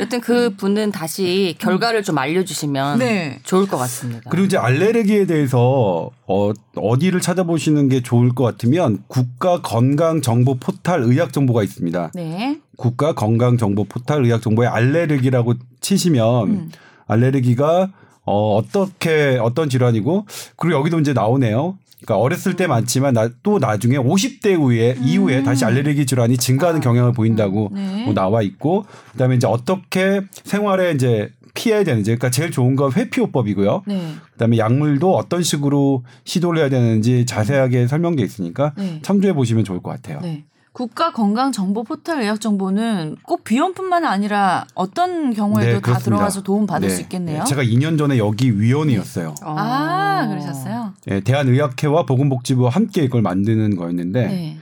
여튼 0.00 0.20
그 0.20 0.54
분은 0.56 0.92
다시 0.92 1.54
결과를 1.58 2.02
좀 2.02 2.18
알려주시면 2.18 2.98
네. 2.98 3.40
좋을 3.44 3.66
것 3.66 3.76
같습니다. 3.78 4.30
그리고 4.30 4.46
이제 4.46 4.56
알레르기에 4.56 5.26
대해서 5.26 6.10
어, 6.26 6.52
어디를 6.76 7.20
찾아보시는 7.20 7.88
게 7.88 8.02
좋을 8.02 8.34
것 8.34 8.44
같으면 8.44 9.02
국가 9.08 9.60
건강 9.60 10.20
정보 10.20 10.54
포탈 10.54 11.02
의학 11.02 11.32
정보가 11.32 11.62
있습니다. 11.62 12.12
네. 12.14 12.60
국가 12.76 13.12
건강 13.12 13.56
정보 13.58 13.84
포탈 13.84 14.24
의학 14.24 14.42
정보에 14.42 14.66
알레르기라고 14.66 15.54
치시면 15.80 16.48
음. 16.48 16.70
알레르기가 17.06 17.90
어, 18.24 18.56
어떻게 18.56 19.38
어떤 19.40 19.68
질환이고 19.70 20.26
그리고 20.56 20.78
여기도 20.78 21.00
이제 21.00 21.12
나오네요. 21.12 21.78
그러니까 22.00 22.22
어렸을 22.22 22.54
때 22.54 22.66
많지만 22.66 23.14
나, 23.14 23.28
또 23.42 23.58
나중에 23.58 23.96
50대 23.96 24.52
이후에 24.52 24.96
이후에 25.02 25.42
다시 25.42 25.64
알레르기 25.64 26.06
질환이 26.06 26.36
증가하는 26.36 26.80
경향을 26.80 27.12
보인다고 27.12 27.70
네. 27.72 28.04
뭐 28.04 28.14
나와 28.14 28.42
있고 28.42 28.84
그다음에 29.12 29.34
이제 29.34 29.46
어떻게 29.46 30.20
생활에 30.44 30.92
이제 30.92 31.30
피해야 31.54 31.82
되는지 31.82 32.10
그러니까 32.10 32.30
제일 32.30 32.52
좋은 32.52 32.76
건 32.76 32.92
회피요법이고요. 32.92 33.82
네. 33.86 34.14
그다음에 34.32 34.58
약물도 34.58 35.16
어떤 35.16 35.42
식으로 35.42 36.04
시도를 36.24 36.60
해야 36.60 36.68
되는지 36.68 37.26
자세하게 37.26 37.88
설명돼 37.88 38.22
있으니까 38.22 38.74
네. 38.76 39.00
참조해 39.02 39.32
보시면 39.34 39.64
좋을 39.64 39.82
것 39.82 39.90
같아요. 39.90 40.20
네. 40.20 40.44
국가 40.78 41.10
건강 41.10 41.50
정보 41.50 41.82
포털 41.82 42.20
의학 42.20 42.40
정보는 42.40 43.16
꼭 43.24 43.42
비염뿐만 43.42 44.04
아니라 44.04 44.64
어떤 44.76 45.34
경우에도 45.34 45.72
다 45.72 45.74
네, 45.74 45.80
그렇습니다. 45.80 46.04
들어가서 46.04 46.42
도움 46.44 46.68
받을 46.68 46.86
네. 46.86 46.94
수 46.94 47.00
있겠네요. 47.00 47.42
제가 47.42 47.64
2년 47.64 47.98
전에 47.98 48.16
여기 48.16 48.60
위원이었어요. 48.60 49.34
아, 49.42 50.28
그러셨어요? 50.28 50.94
예, 51.10 51.18
대한의학회와 51.18 52.06
보건복지부와 52.06 52.70
함께 52.70 53.02
이걸 53.02 53.22
만드는 53.22 53.74
거였는데 53.74 54.26
네. 54.28 54.58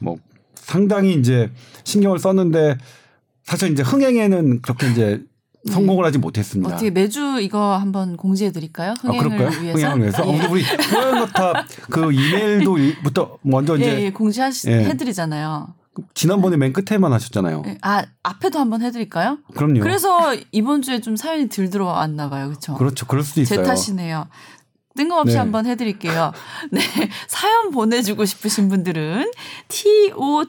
뭐 0.00 0.18
상당히 0.54 1.14
이제 1.14 1.50
신경을 1.84 2.18
썼는데 2.18 2.76
사실 3.44 3.72
이제 3.72 3.82
흥행에는 3.82 4.60
그렇게 4.60 4.90
이제 4.90 5.22
성공을 5.70 6.04
하지 6.04 6.18
못했습니다. 6.18 6.68
네. 6.68 6.74
어떻게 6.74 6.90
매주 6.90 7.38
이거 7.40 7.76
한번 7.76 8.16
공지해 8.16 8.52
드릴까요? 8.52 8.90
아, 8.90 8.94
흥행을 9.00 9.36
그럴까요? 9.36 9.60
위해서. 9.62 9.78
흥행을 9.78 10.00
위해서? 10.00 10.26
예. 10.26 10.40
어, 10.46 10.50
우리 10.50 10.62
호연거탑 10.64 11.66
그 11.90 12.12
이메일도부터 12.12 13.38
먼저 13.42 13.76
이제 13.76 13.86
예, 13.86 14.02
예, 14.04 14.10
공지하시 14.10 14.70
예. 14.70 14.84
해드리잖아요. 14.84 15.74
지난번에 16.12 16.56
맨 16.56 16.72
끝에만 16.72 17.12
하셨잖아요. 17.12 17.62
예. 17.66 17.78
아 17.82 18.04
앞에도 18.22 18.58
한번 18.58 18.82
해드릴까요? 18.82 19.38
그럼요. 19.54 19.80
그래서 19.80 20.34
이번 20.52 20.82
주에 20.82 21.00
좀 21.00 21.16
사연이 21.16 21.48
들 21.48 21.70
들어왔나 21.70 22.28
봐요, 22.28 22.48
그렇죠? 22.48 22.74
그렇죠. 22.74 23.06
그럴 23.06 23.22
수도 23.22 23.40
있어요. 23.40 23.62
제 23.62 23.64
탓이네요. 23.64 24.26
뜬금없이 24.96 25.34
네. 25.34 25.38
한번 25.38 25.66
해드릴게요. 25.66 26.32
네. 26.70 26.80
사연 27.26 27.70
보내주고 27.70 28.24
싶으신 28.24 28.68
분들은 28.68 29.30
tower 29.68 30.46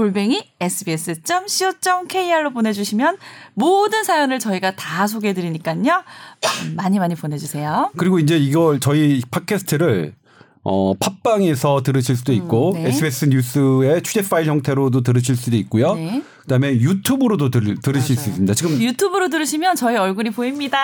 골뱅이 0.00 0.42
sbs.co.kr로 0.60 2.54
보내주시면 2.54 3.18
모든 3.52 4.02
사연을 4.02 4.38
저희가 4.38 4.70
다 4.74 5.06
소개해드리니까요. 5.06 6.02
많이 6.74 6.98
많이 6.98 7.14
보내주세요. 7.14 7.90
그리고 7.98 8.18
이제 8.18 8.38
이걸 8.38 8.80
저희 8.80 9.20
팟캐스트를 9.30 10.14
어, 10.62 10.92
팟빵에서 10.94 11.82
들으실 11.82 12.16
수도 12.16 12.32
있고 12.34 12.72
네. 12.74 12.88
SBS 12.88 13.26
뉴스의 13.26 14.02
취재 14.02 14.20
파일 14.28 14.46
형태로도 14.46 15.00
들으실 15.02 15.34
수도 15.36 15.56
있고요. 15.56 15.94
네. 15.94 16.22
그다음에 16.42 16.72
유튜브로도 16.72 17.50
들, 17.50 17.76
들으실 17.80 18.16
수 18.16 18.28
있습니다. 18.28 18.52
지금 18.54 18.72
유튜브로 18.80 19.28
들으시면 19.30 19.76
저희 19.76 19.96
얼굴이 19.96 20.30
보입니다. 20.30 20.76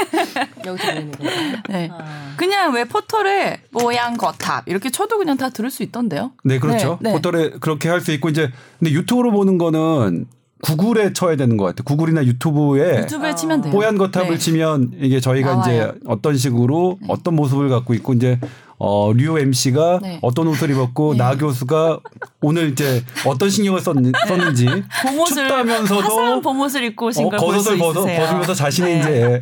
여기서 0.64 0.92
보이는 0.92 1.10
거. 1.12 1.24
네. 1.68 1.88
아. 1.92 2.34
그냥 2.36 2.72
왜 2.72 2.84
포털에 2.84 3.60
모양 3.70 4.16
거탑 4.16 4.66
이렇게 4.68 4.90
쳐도 4.90 5.18
그냥 5.18 5.36
다 5.36 5.50
들을 5.50 5.70
수 5.70 5.82
있던데요. 5.82 6.32
네 6.44 6.58
그렇죠. 6.58 6.98
네, 7.02 7.10
네. 7.10 7.16
포털에 7.16 7.50
그렇게 7.60 7.88
할 7.88 8.00
수 8.00 8.12
있고 8.12 8.28
이제 8.28 8.50
근데 8.78 8.92
유튜브로 8.92 9.30
보는 9.30 9.56
거는 9.58 10.26
구글에 10.64 11.12
쳐야 11.12 11.36
되는 11.36 11.56
것 11.56 11.64
같아요. 11.64 11.84
구글이나 11.84 12.24
유튜브에 12.24 13.00
유튜브에 13.00 13.34
치면 13.34 13.62
돼요. 13.62 13.72
뽀얀 13.72 13.98
거탑을 13.98 14.30
네. 14.30 14.38
치면 14.38 14.92
이게 15.00 15.20
저희가 15.20 15.54
나와요. 15.56 15.92
이제 15.92 16.00
어떤 16.06 16.36
식으로 16.36 16.98
어떤 17.08 17.34
모습을 17.36 17.68
갖고 17.68 17.94
있고 17.94 18.14
이제 18.14 18.38
어, 18.78 19.12
류 19.14 19.38
MC가 19.38 20.00
네. 20.02 20.18
어떤 20.22 20.46
옷을 20.48 20.70
입었고 20.70 21.12
네. 21.12 21.18
나 21.18 21.36
교수가 21.36 22.00
오늘 22.42 22.70
이제 22.70 23.02
어떤 23.26 23.48
신경을 23.48 23.80
썼는, 23.80 24.12
썼는지 24.26 24.66
봄옷을 25.02 25.48
춥다면서도 25.48 26.00
화사한 26.02 26.40
봄옷을 26.42 26.84
입고 26.84 27.06
오신 27.06 27.26
어, 27.26 27.30
걸볼수 27.30 27.54
겉옷을 27.54 27.78
벗어, 27.78 28.00
있으세요. 28.00 28.20
벗으면서 28.20 28.54
자신이 28.54 28.94
네. 28.94 29.00
이제 29.00 29.40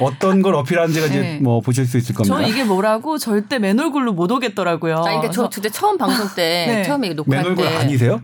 어떤 0.00 0.42
걸 0.42 0.54
어필하는지가 0.54 1.06
네. 1.08 1.12
이제 1.12 1.38
뭐 1.42 1.60
보실 1.60 1.86
수 1.86 1.96
있을 1.98 2.14
겁니다. 2.14 2.36
저 2.36 2.42
이게 2.42 2.64
뭐라고 2.64 3.18
절대 3.18 3.58
맨 3.58 3.78
얼굴로 3.78 4.12
못 4.12 4.30
오겠더라고요. 4.32 4.96
아니, 4.96 5.04
그러니까 5.18 5.30
저 5.30 5.48
그때 5.48 5.68
처음 5.68 5.96
방송 5.98 6.26
때 6.34 6.66
네. 6.68 6.82
처음에 6.84 7.10
녹화할 7.10 7.42
맨 7.44 7.50
얼굴 7.50 7.64
때 7.66 7.76
아니세요? 7.76 8.20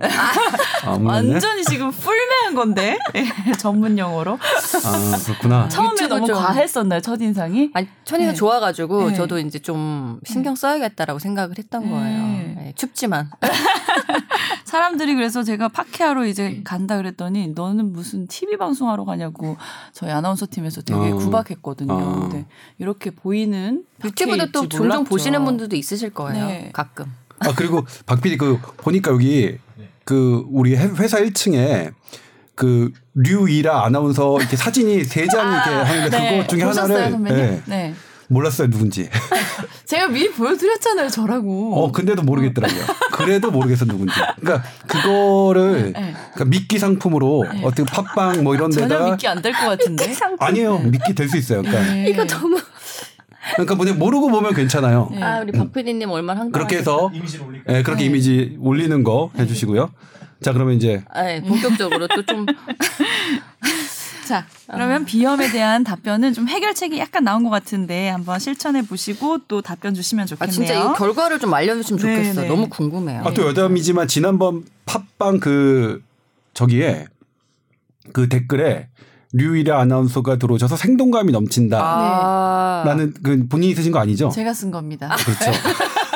아, 0.84 0.96
몰랐네. 0.98 1.32
완전히 1.32 1.64
지금 1.64 1.90
풀매한 1.90 2.54
건데 2.54 2.98
전문 3.58 3.98
용어로 3.98 4.38
아 4.84 5.18
그렇구나. 5.24 5.68
처음에 5.68 6.06
너무 6.08 6.26
좀- 6.26 6.36
과했었나요 6.36 7.00
첫 7.00 7.20
인상이? 7.20 7.70
아니 7.74 7.86
천이가 8.04 8.30
네. 8.32 8.34
좋아가지고 8.36 9.10
네. 9.10 9.14
저도 9.16 9.38
이제 9.38 9.58
좀 9.58 10.15
신경 10.24 10.54
써야겠다라고 10.54 11.18
생각을 11.18 11.58
했던 11.58 11.90
거예요. 11.90 12.18
네. 12.26 12.54
네, 12.56 12.72
춥지만 12.76 13.30
사람들이 14.64 15.14
그래서 15.14 15.42
제가 15.42 15.68
파케하러 15.68 16.26
이제 16.26 16.60
간다 16.64 16.96
그랬더니 16.96 17.48
너는 17.48 17.92
무슨 17.92 18.26
TV 18.26 18.56
방송하러 18.56 19.04
가냐고 19.04 19.56
저희 19.92 20.10
아나운서 20.10 20.46
팀에서 20.50 20.82
되게 20.82 20.98
어. 21.10 21.16
구박했거든요. 21.16 21.92
어. 21.92 22.20
근데 22.28 22.46
이렇게 22.78 23.10
보이는 23.10 23.84
유튜브도 24.04 24.46
또 24.52 24.60
종종 24.68 24.80
몰랐죠. 24.80 25.04
보시는 25.04 25.44
분들도 25.44 25.76
있으실 25.76 26.10
거예요. 26.10 26.46
네. 26.46 26.70
가끔. 26.72 27.06
아 27.38 27.52
그리고 27.54 27.84
박 28.06 28.20
PD 28.22 28.36
그 28.38 28.58
보니까 28.78 29.12
여기 29.12 29.58
그 30.04 30.44
우리 30.50 30.76
해- 30.76 30.88
회사 30.98 31.18
1층에 31.18 31.92
그 32.54 32.90
류이라 33.14 33.84
아나운서 33.84 34.38
이렇게 34.38 34.56
사진이 34.56 35.04
세 35.04 35.26
장 35.26 35.52
이렇게 35.52 35.70
하는데 35.70 36.08
네. 36.18 36.30
그거 36.38 36.46
중에 36.48 36.64
보셨어요, 36.64 36.94
하나를 36.94 37.10
선배님? 37.12 37.38
네, 37.44 37.62
네. 37.66 37.94
몰랐어요 38.28 38.68
누군지. 38.68 39.08
제가 39.86 40.08
미리 40.08 40.30
보여드렸잖아요, 40.32 41.08
저라고. 41.08 41.74
어 41.76 41.92
근데도 41.92 42.22
모르겠더라고요. 42.22 42.84
그래도 43.12 43.50
모르겠어 43.50 43.84
누군지. 43.84 44.14
그러니까 44.40 44.68
그거를 44.86 45.92
네. 45.92 46.14
그러니까 46.34 46.44
미끼 46.46 46.78
상품으로 46.78 47.44
어떻게 47.62 47.84
팟빵 47.84 48.42
뭐 48.42 48.54
이런 48.54 48.70
전혀 48.70 48.88
데다가 48.88 49.10
믿기 49.10 49.28
안될 49.28 49.52
것 49.52 49.60
같은데. 49.66 50.12
아니에요 50.38 50.78
미끼 50.80 51.14
될 51.14 51.28
수 51.28 51.36
있어요. 51.36 51.62
그러니까 51.62 51.92
네. 51.92 52.08
이거 52.08 52.24
너무 52.26 52.60
그러니까 53.52 53.74
뭐냐 53.76 53.92
모르고 53.94 54.28
보면 54.28 54.54
괜찮아요. 54.54 55.08
네. 55.12 55.22
아 55.22 55.40
우리 55.40 55.52
박 55.52 55.72
PD님 55.72 56.10
얼마나 56.10 56.40
한가 56.40 56.58
그렇게 56.58 56.78
해서? 56.78 57.10
예, 57.68 57.82
그렇게 57.82 58.02
네. 58.02 58.04
이미지 58.06 58.56
올리는 58.60 59.02
거 59.04 59.30
해주시고요. 59.38 59.90
자 60.42 60.52
그러면 60.52 60.74
이제 60.74 61.02
네, 61.14 61.40
본격적으로 61.42 62.08
또 62.08 62.22
좀 62.24 62.44
자, 64.26 64.44
그러면 64.66 65.04
비염에 65.04 65.50
대한 65.52 65.84
답변은 65.84 66.34
좀 66.34 66.48
해결책이 66.48 66.98
약간 66.98 67.22
나온 67.24 67.44
것 67.44 67.50
같은데 67.50 68.08
한번 68.08 68.38
실천해 68.40 68.82
보시고 68.82 69.38
또 69.46 69.62
답변 69.62 69.94
주시면 69.94 70.24
아, 70.24 70.26
좋겠네요. 70.26 70.52
진짜 70.52 70.74
이 70.74 70.94
결과를 70.96 71.38
좀 71.38 71.54
알려주시면 71.54 72.02
네, 72.02 72.16
좋겠어요. 72.16 72.42
네. 72.42 72.48
너무 72.48 72.68
궁금해요. 72.68 73.22
아, 73.24 73.32
또 73.32 73.46
여담이지만 73.46 74.08
지난번 74.08 74.64
팟빵 74.84 75.38
그 75.40 76.02
저기에 76.54 77.06
그 78.12 78.28
댓글에 78.28 78.88
류일의 79.32 79.72
아나운서가 79.74 80.36
들어오셔서 80.36 80.76
생동감이 80.76 81.30
넘친다. 81.30 81.78
아, 81.80 82.82
라는 82.84 83.14
그 83.22 83.46
본인이 83.48 83.74
쓰신 83.74 83.92
거 83.92 83.98
아니죠? 83.98 84.30
제가 84.30 84.52
쓴 84.54 84.70
겁니다. 84.70 85.14
그렇죠. 85.16 85.52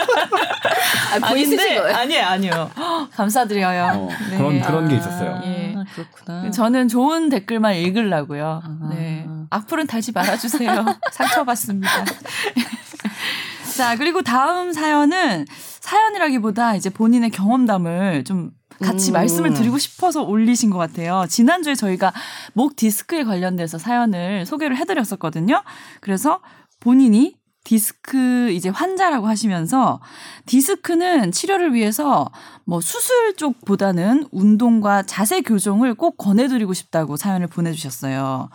아, 1.10 1.26
아닌데 1.28 1.56
거예요? 1.56 1.96
아니에요, 1.96 2.24
아니요. 2.26 2.70
감사드려요. 3.12 3.92
어, 3.94 4.08
네. 4.30 4.36
그런 4.36 4.60
그런 4.60 4.88
게 4.88 4.96
있었어요. 4.96 5.40
예. 5.44 5.74
아, 5.76 5.84
그렇구나. 5.94 6.50
저는 6.50 6.88
좋은 6.88 7.28
댓글만 7.28 7.76
읽으려고요. 7.76 8.62
아, 8.64 8.88
네. 8.90 9.26
악플은 9.50 9.86
달지 9.86 10.12
말아주세요. 10.12 10.84
상처받습니다. 11.12 11.90
자, 13.76 13.96
그리고 13.96 14.22
다음 14.22 14.72
사연은 14.72 15.46
사연이라기보다 15.80 16.76
이제 16.76 16.90
본인의 16.90 17.30
경험담을 17.30 18.24
좀 18.24 18.50
같이 18.82 19.10
음. 19.10 19.14
말씀을 19.14 19.54
드리고 19.54 19.78
싶어서 19.78 20.22
올리신 20.22 20.70
것 20.70 20.78
같아요. 20.78 21.26
지난주에 21.28 21.74
저희가 21.74 22.12
목 22.54 22.76
디스크에 22.76 23.24
관련돼서 23.24 23.78
사연을 23.78 24.46
소개를 24.46 24.76
해드렸었거든요. 24.76 25.62
그래서 26.00 26.40
본인이 26.80 27.36
디스크 27.64 28.50
이제 28.50 28.68
환자라고 28.68 29.28
하시면서 29.28 30.00
디스크는 30.46 31.30
치료를 31.30 31.74
위해서 31.74 32.30
뭐 32.64 32.80
수술 32.80 33.36
쪽보다는 33.36 34.28
운동과 34.32 35.02
자세 35.02 35.42
교정을 35.42 35.94
꼭 35.94 36.16
권해드리고 36.16 36.72
싶다고 36.72 37.16
사연을 37.16 37.48
보내주셨어요. 37.48 38.48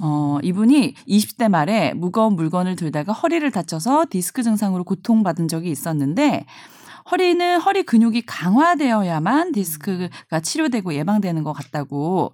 어, 0.00 0.38
이분이 0.42 0.94
20대 1.08 1.48
말에 1.48 1.92
무거운 1.94 2.34
물건을 2.34 2.76
들다가 2.76 3.12
허리를 3.12 3.48
다쳐서 3.50 4.06
디스크 4.10 4.42
증상으로 4.42 4.84
고통받은 4.84 5.48
적이 5.48 5.70
있었는데 5.70 6.46
허리는 7.10 7.60
허리 7.60 7.82
근육이 7.84 8.22
강화되어야만 8.26 9.52
디스크가 9.52 10.40
치료되고 10.42 10.94
예방되는 10.94 11.44
것 11.44 11.52
같다고. 11.52 12.32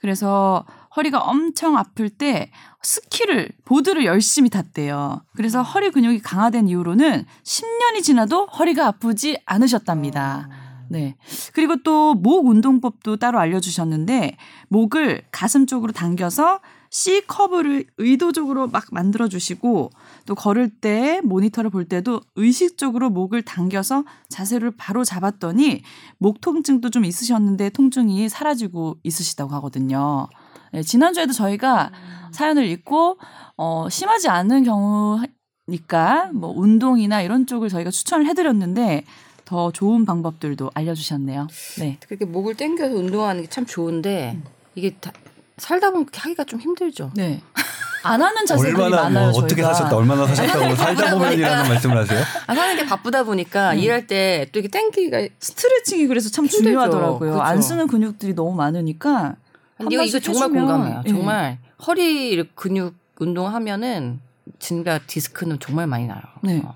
그래서 0.00 0.64
허리가 0.96 1.18
엄청 1.18 1.76
아플 1.76 2.08
때 2.08 2.50
스키를, 2.82 3.50
보드를 3.64 4.04
열심히 4.04 4.48
탔대요. 4.48 5.22
그래서 5.36 5.62
허리 5.62 5.90
근육이 5.90 6.20
강화된 6.20 6.68
이후로는 6.68 7.24
10년이 7.42 8.02
지나도 8.02 8.46
허리가 8.46 8.86
아프지 8.86 9.38
않으셨답니다. 9.44 10.48
네. 10.88 11.16
그리고 11.52 11.82
또 11.82 12.14
목 12.14 12.46
운동법도 12.46 13.16
따로 13.16 13.38
알려주셨는데 13.38 14.36
목을 14.68 15.22
가슴 15.30 15.66
쪽으로 15.66 15.92
당겨서 15.92 16.60
C 16.90 17.22
커브를 17.26 17.86
의도적으로 17.98 18.68
막 18.68 18.84
만들어 18.92 19.28
주시고 19.28 19.90
또 20.26 20.34
걸을 20.34 20.70
때 20.70 21.20
모니터를 21.22 21.70
볼 21.70 21.84
때도 21.84 22.20
의식적으로 22.36 23.10
목을 23.10 23.42
당겨서 23.42 24.04
자세를 24.28 24.72
바로 24.76 25.04
잡았더니 25.04 25.82
목 26.18 26.40
통증도 26.40 26.90
좀 26.90 27.04
있으셨는데 27.04 27.70
통증이 27.70 28.28
사라지고 28.28 28.98
있으시다고 29.02 29.52
하거든요. 29.56 30.28
네, 30.72 30.82
지난주에도 30.82 31.32
저희가 31.32 31.92
사연을 32.32 32.66
읽고 32.66 33.18
어 33.56 33.88
심하지 33.90 34.28
않은 34.28 34.64
경우니까 34.64 36.30
뭐 36.32 36.52
운동이나 36.56 37.22
이런 37.22 37.46
쪽을 37.46 37.68
저희가 37.68 37.90
추천을 37.90 38.26
해드렸는데 38.26 39.04
더 39.44 39.70
좋은 39.70 40.04
방법들도 40.06 40.70
알려주셨네요. 40.74 41.48
네. 41.78 41.98
그렇게 42.08 42.24
목을 42.24 42.54
당겨서 42.54 42.94
운동하는 42.96 43.42
게 43.42 43.48
참 43.50 43.66
좋은데 43.66 44.38
이게 44.74 44.94
다, 45.00 45.12
살다 45.56 45.90
보면 45.90 46.06
그렇게 46.06 46.20
하기가 46.20 46.44
좀 46.44 46.60
힘들죠. 46.60 47.10
네. 47.14 47.40
안 48.02 48.20
하는 48.20 48.44
자세들이 48.44 48.74
얼마나 48.82 49.04
많아요. 49.04 49.30
뭐 49.30 49.40
어떻게. 49.42 49.62
사셨다 49.62 49.96
얼마나 49.96 50.26
사셨다고 50.26 50.74
살다 50.76 51.14
보면이라는 51.14 51.68
말씀을 51.68 51.96
하세요? 51.96 52.20
안 52.46 52.58
하는 52.58 52.76
게 52.76 52.84
바쁘다 52.84 53.22
보니까 53.24 53.72
음. 53.72 53.78
일할 53.78 54.06
때 54.06 54.46
또 54.52 54.58
이게 54.58 54.68
땡기기가 54.68 55.26
스트레칭이 55.38 56.06
그래서 56.06 56.28
참 56.28 56.44
힘들죠. 56.44 56.64
중요하더라고요. 56.64 57.18
그렇죠. 57.18 57.40
안 57.42 57.62
쓰는 57.62 57.86
근육들이 57.86 58.34
너무 58.34 58.54
많으니까. 58.54 59.36
한 59.78 59.90
이거, 59.90 60.02
이거 60.02 60.18
정말 60.20 60.48
해주면, 60.50 60.66
공감해요. 60.66 61.02
예. 61.06 61.08
정말 61.10 61.58
허리 61.86 62.44
근육 62.54 62.94
운동하면은 63.18 64.20
진짜 64.58 64.98
디스크는 65.06 65.58
정말 65.60 65.86
많이 65.86 66.06
나요. 66.06 66.20
네. 66.42 66.62
어. 66.64 66.74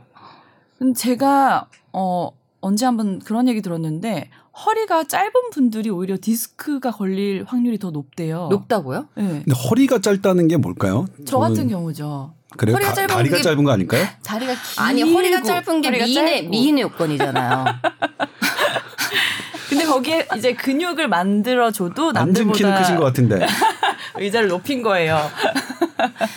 근데 0.79 0.99
제가 0.99 1.67
어 1.93 2.31
언제 2.61 2.87
한번 2.87 3.19
그런 3.19 3.49
얘기 3.49 3.61
들었는데 3.61 4.31
허리가 4.65 5.05
짧은 5.05 5.33
분들이 5.53 5.91
오히려 5.91 6.17
디스크가 6.21 6.91
걸릴 6.91 7.45
확률이 7.47 7.79
더 7.79 7.91
높대요. 7.91 8.49
높다고요? 8.51 9.07
네. 9.15 9.43
근데 9.45 9.53
허리가 9.55 10.01
짧다는 10.01 10.49
게 10.49 10.57
뭘까요? 10.57 11.07
저 11.27 11.39
같은 11.39 11.55
저는 11.57 11.71
경우죠. 11.71 12.33
그래요? 12.57 12.75
허리가 12.75 12.91
다- 12.91 12.95
짧은 12.97 13.09
다리가 13.15 13.37
게- 13.37 13.43
짧은 13.43 13.63
거 13.65 13.71
아닐까요? 13.71 14.05
다리가 14.25 14.53
길고 14.55 14.83
아니 14.83 15.03
허리가 15.03 15.43
짧은 15.43 15.81
게 15.83 15.89
허리가 15.89 16.05
미인의 16.07 16.35
짧고. 16.37 16.49
미인의 16.51 16.83
요건이잖아요. 16.83 17.65
근데 19.69 19.85
거기에 19.85 20.27
이제 20.37 20.55
근육을 20.55 21.09
만들어 21.09 21.71
줘도 21.71 22.09
앉은 22.15 22.33
키는 22.33 22.47
남들보다 22.49 22.79
크신 22.81 22.97
것 22.97 23.05
같은데. 23.05 23.47
의자를 24.17 24.49
높인 24.49 24.83
거예요. 24.83 25.19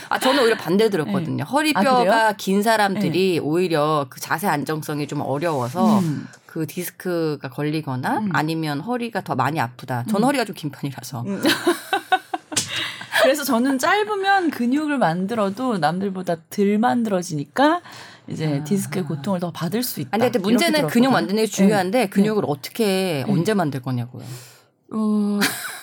아 0.09 0.19
저는 0.19 0.43
오히려 0.43 0.57
반대 0.57 0.89
들었거든요. 0.89 1.43
아, 1.43 1.47
허리뼈가 1.47 1.99
그래요? 2.03 2.33
긴 2.37 2.61
사람들이 2.61 3.39
오히려 3.41 4.05
그 4.09 4.19
자세 4.19 4.47
안정성이 4.47 5.07
좀 5.07 5.21
어려워서 5.21 5.99
음. 5.99 6.27
그 6.51 6.67
디스크가 6.67 7.49
걸리거나 7.49 8.19
음. 8.19 8.29
아니면 8.33 8.81
허리가 8.81 9.21
더 9.21 9.35
많이 9.35 9.57
아프다. 9.61 10.03
전 10.09 10.21
음. 10.21 10.25
허리가 10.25 10.43
좀 10.43 10.53
긴 10.53 10.69
편이라서. 10.69 11.23
그래서 13.23 13.45
저는 13.45 13.79
짧으면 13.79 14.51
근육을 14.51 14.97
만들어도 14.97 15.77
남들보다 15.77 16.35
덜 16.49 16.77
만들어지니까 16.77 17.79
이제 18.27 18.61
디스크의 18.65 19.05
고통을 19.05 19.39
더 19.39 19.51
받을 19.51 19.81
수 19.81 20.01
있다. 20.01 20.09
아니 20.11 20.23
근데 20.25 20.39
문제는 20.39 20.87
근육. 20.87 21.13
만드는 21.13 21.43
게 21.43 21.47
중요한데 21.47 21.99
네. 21.99 22.09
근육을 22.09 22.43
어떻게 22.47 23.23
언제 23.29 23.53
만들 23.53 23.81
거냐고요. 23.81 24.23
어, 24.93 25.39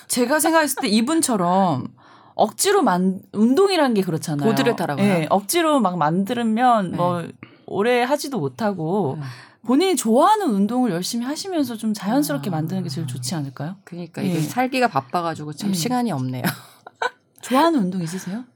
제가 0.09 0.39
생각했을 0.39 0.83
때 0.83 0.89
이분처럼 0.89 1.87
억지로 2.35 2.83
만 2.83 3.21
운동이란 3.33 3.95
게 3.95 4.03
그렇잖아요. 4.03 4.47
보드를 4.47 4.77
타라고요? 4.77 5.07
예, 5.07 5.27
억지로 5.31 5.81
막 5.81 5.97
만들면 5.97 6.91
네. 6.91 6.97
뭐 6.99 7.25
오래 7.67 8.03
하지도 8.03 8.39
못하고 8.39 9.17
네. 9.19 9.25
본인이 9.69 9.97
좋아하는 9.97 10.49
운동을 10.49 10.91
열심히 10.93 11.27
하시면서 11.27 11.77
좀 11.77 11.93
자연스럽게 11.93 12.49
아. 12.49 12.53
만드는 12.53 12.85
게 12.85 12.89
제일 12.89 13.07
좋지 13.07 13.35
않을까요? 13.35 13.77
그러니까 13.85 14.25
예. 14.25 14.29
이게 14.29 14.41
살기가 14.41 14.89
바빠가지고 14.89 15.53
참 15.53 15.69
예. 15.69 15.75
시간이 15.75 16.11
없네요. 16.11 16.43
좋아하는 17.43 17.81
운동 17.81 18.03
있으세요? 18.03 18.47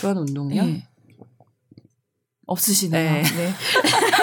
좋아하는 0.00 0.22
운동이요? 0.22 0.62
예. 0.64 0.88
없으시네요. 2.46 3.12
네. 3.12 3.22
네. 3.22 3.52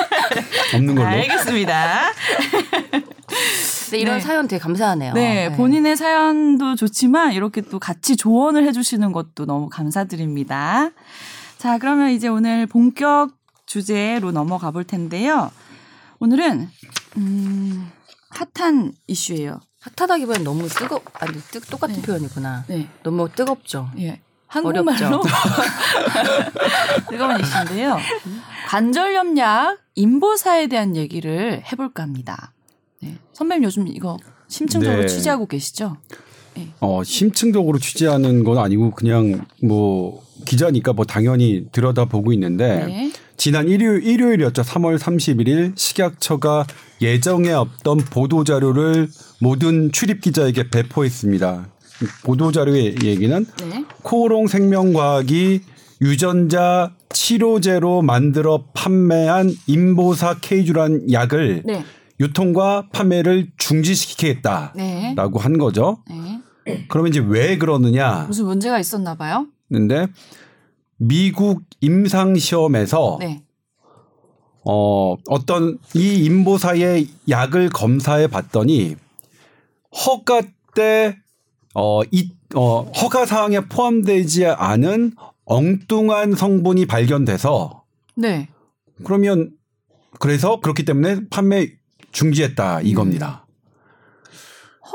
없는 0.76 0.96
걸로. 0.96 1.08
알겠습니다. 1.08 2.12
근데 3.86 3.96
이런 3.98 4.18
네. 4.18 4.20
사연 4.20 4.50
되게 4.50 4.60
감사하네요. 4.60 5.14
네, 5.14 5.56
본인의 5.56 5.96
사연도 5.96 6.76
좋지만 6.76 7.32
이렇게 7.32 7.62
또 7.62 7.80
같이 7.80 8.18
조언을 8.18 8.68
해주시는 8.68 9.14
것도 9.14 9.46
너무 9.46 9.70
감사드립니다. 9.70 10.90
자, 11.58 11.78
그러면 11.78 12.12
이제 12.12 12.28
오늘 12.28 12.66
본격 12.68 13.32
주제로 13.66 14.34
넘어가 14.34 14.72
볼 14.72 14.84
텐데요. 14.84 15.52
오늘은 16.20 16.68
음, 17.18 17.92
핫한 18.30 18.94
이슈예요. 19.08 19.60
핫하다기보다는 19.82 20.44
너무 20.44 20.68
뜨거 20.68 21.02
아니 21.14 21.34
뜨, 21.52 21.60
똑같은 21.62 21.96
네. 21.96 22.02
표현이구나. 22.02 22.66
네, 22.68 22.90
너무 23.04 23.30
뜨겁죠. 23.30 23.90
예. 24.00 24.20
한국말로 24.48 25.22
뜨거운 27.10 27.40
이슈인데요. 27.40 27.98
관절염약 28.68 29.78
인보사에 29.96 30.68
대한 30.68 30.96
얘기를 30.96 31.62
해볼까 31.72 32.04
합니다. 32.04 32.54
네. 33.02 33.18
선배님 33.34 33.66
요즘 33.66 33.88
이거 33.88 34.18
심층적으로 34.48 35.02
네. 35.02 35.08
취재하고 35.08 35.48
계시죠? 35.48 35.98
어, 36.80 37.04
심층적으로 37.04 37.78
취재하는 37.78 38.44
건 38.44 38.58
아니고 38.58 38.92
그냥 38.92 39.46
뭐 39.62 40.24
기자니까 40.46 40.94
뭐 40.94 41.06
당연히 41.06 41.68
들여다보고 41.72 42.34
있는데 42.34 42.86
네. 42.86 43.12
지난 43.38 43.68
일요일, 43.68 44.04
일요일이었죠. 44.04 44.64
3월 44.64 44.98
31일 44.98 45.74
식약처가 45.76 46.66
예정에 47.02 47.52
없던 47.52 47.98
보도 48.00 48.44
자료를 48.44 49.08
모든 49.40 49.92
출입 49.92 50.22
기자에게 50.22 50.70
배포했습니다. 50.70 51.68
보도 52.24 52.52
자료의 52.52 52.96
얘기는 53.04 53.46
네. 53.70 53.86
코오롱 54.02 54.48
생명과학이 54.48 55.62
유전자 56.02 56.94
치료제로 57.10 58.02
만들어 58.02 58.66
판매한 58.74 59.52
인보사 59.68 60.38
케이주란 60.40 61.12
약을 61.12 61.64
네. 61.66 61.84
유통과 62.20 62.88
판매를 62.92 63.48
중지시키겠다라고 63.58 64.74
네. 64.76 65.16
한 65.40 65.58
거죠. 65.58 66.00
네. 66.10 66.86
그러면 66.90 67.12
이제 67.12 67.24
왜 67.26 67.58
그러느냐? 67.58 68.26
무슨 68.28 68.46
문제가 68.46 68.80
있었나 68.80 69.16
봐요? 69.16 69.48
근데 69.72 70.08
미국 70.98 71.64
임상 71.82 72.36
시험에서 72.36 73.18
네. 73.20 73.44
어 74.64 75.16
어떤 75.30 75.78
이 75.96 76.26
인보사의 76.26 77.08
약을 77.30 77.70
검사해 77.70 78.28
봤더니 78.28 78.96
허가 80.06 80.42
때 80.76 81.18
어, 81.74 82.02
이, 82.12 82.32
어, 82.56 82.82
허가 82.82 83.26
사항에 83.26 83.62
포함되지 83.62 84.48
않은 84.48 85.14
엉뚱한 85.46 86.36
성분이 86.36 86.86
발견돼서 86.88 87.84
네. 88.16 88.50
그러면 89.04 89.52
그래서 90.20 90.60
그렇기 90.60 90.84
때문에 90.86 91.22
판매 91.30 91.72
중지했다 92.12 92.82
이겁니다. 92.82 93.47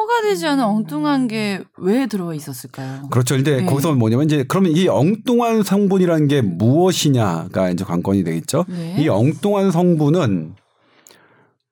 허가 0.03 0.23
되지 0.23 0.47
않은 0.49 0.65
엉뚱한 0.65 1.29
게 1.29 1.61
왜 1.79 2.07
들어와 2.07 2.35
있었을까요? 2.35 3.09
그렇죠. 3.11 3.35
근데 3.37 3.59
네. 3.61 3.67
거기서 3.67 3.95
뭐냐면 3.95 4.27
이제 4.27 4.45
그러면 4.49 4.73
이 4.73 4.89
엉뚱한 4.89 5.63
성분이라는 5.63 6.29
게 6.29 6.41
무엇이냐가 6.43 7.71
이제 7.71 7.85
관건이 7.85 8.25
되겠죠. 8.25 8.65
네. 8.69 8.97
이 8.99 9.09
엉뚱한 9.09 9.71
성분은 9.71 10.55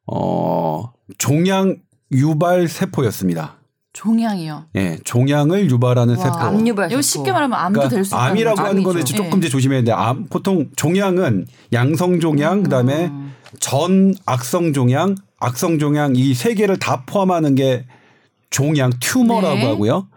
어 0.06 0.92
종양 1.18 1.76
유발 2.12 2.68
세포였습니다. 2.68 3.56
종양이요. 3.92 4.66
예, 4.76 4.98
종양을 5.04 5.68
유발하는 5.70 6.16
와. 6.16 6.22
세포. 6.24 6.36
암 6.38 6.66
유발 6.66 6.90
이거 6.92 7.02
세포. 7.02 7.02
쉽게 7.02 7.32
말하면 7.32 7.58
암도 7.58 7.88
될수 7.88 8.14
있다. 8.14 8.24
암이라고 8.24 8.60
하는 8.60 8.82
거는. 8.82 9.00
이제 9.02 9.14
조금 9.14 9.34
예. 9.34 9.38
이제 9.38 9.48
조심해야 9.48 9.82
돼. 9.82 9.92
암 9.92 10.26
보통 10.26 10.70
종양은 10.76 11.46
양성 11.72 12.20
종양 12.20 12.62
그다음에 12.62 13.06
음. 13.06 13.32
전 13.58 14.14
악성 14.26 14.72
종양, 14.72 15.16
악성 15.40 15.78
종양 15.80 16.14
이 16.16 16.34
세 16.34 16.54
개를 16.54 16.78
다 16.78 17.02
포함하는 17.06 17.54
게 17.56 17.84
종양 18.50 18.90
tumor라고 19.00 19.54
네. 19.56 19.66
하고요. 19.66 20.08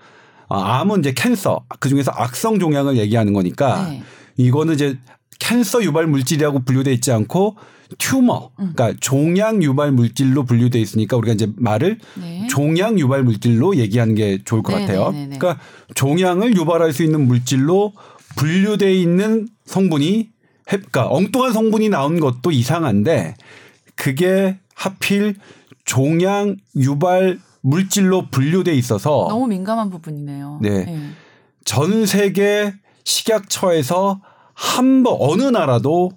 아, 0.50 0.80
암은 0.82 1.00
이제 1.00 1.14
cancer 1.14 1.64
그 1.80 1.90
중에서 1.90 2.12
악성 2.14 2.60
종양을 2.60 2.98
얘기하는 2.98 3.34
거니까 3.34 3.88
네. 3.90 4.04
이거는 4.38 4.74
이제 4.74 4.98
캔서 5.40 5.84
유발 5.84 6.08
물질이라고 6.08 6.60
분류돼 6.66 6.92
있지 6.94 7.12
않고 7.12 7.56
튜머, 8.00 8.50
음. 8.60 8.74
그러니까 8.76 8.98
종양 9.02 9.62
유발 9.62 9.92
물질로 9.92 10.46
분류돼 10.46 10.80
있으니까 10.80 11.16
우리가 11.18 11.34
이제 11.34 11.48
말을 11.58 12.00
네. 12.20 12.48
종양 12.50 12.98
유발 13.00 13.24
물질로 13.24 13.76
얘기하는 13.76 14.16
게 14.16 14.40
좋을 14.44 14.64
것 14.64 14.74
네, 14.76 14.82
같아요. 14.82 15.12
네, 15.12 15.20
네, 15.20 15.28
네. 15.28 15.38
그러니까 15.38 15.62
종양을 15.94 16.56
유발할 16.56 16.92
수 16.92 17.04
있는 17.04 17.28
물질로 17.28 17.94
분류돼 18.36 18.94
있는 18.94 19.48
성분이 19.66 20.16
해- 20.18 20.78
그러니까 20.78 21.08
엉뚱한 21.10 21.54
성분이 21.54 21.90
나온 21.90 22.20
것도 22.20 22.52
이상한데 22.52 23.36
그게 23.96 24.58
하필 24.74 25.36
종양 25.86 26.56
유발 26.76 27.38
물질로 27.64 28.28
분류돼 28.30 28.76
있어서 28.76 29.26
너무 29.30 29.48
민감한 29.48 29.90
부분이네요. 29.90 30.60
네. 30.62 31.10
전 31.66 32.06
세계 32.06 32.74
식약처에서 33.06 34.22
한 34.54 35.04
번 35.04 35.16
어느 35.20 35.44
나라도 35.44 36.12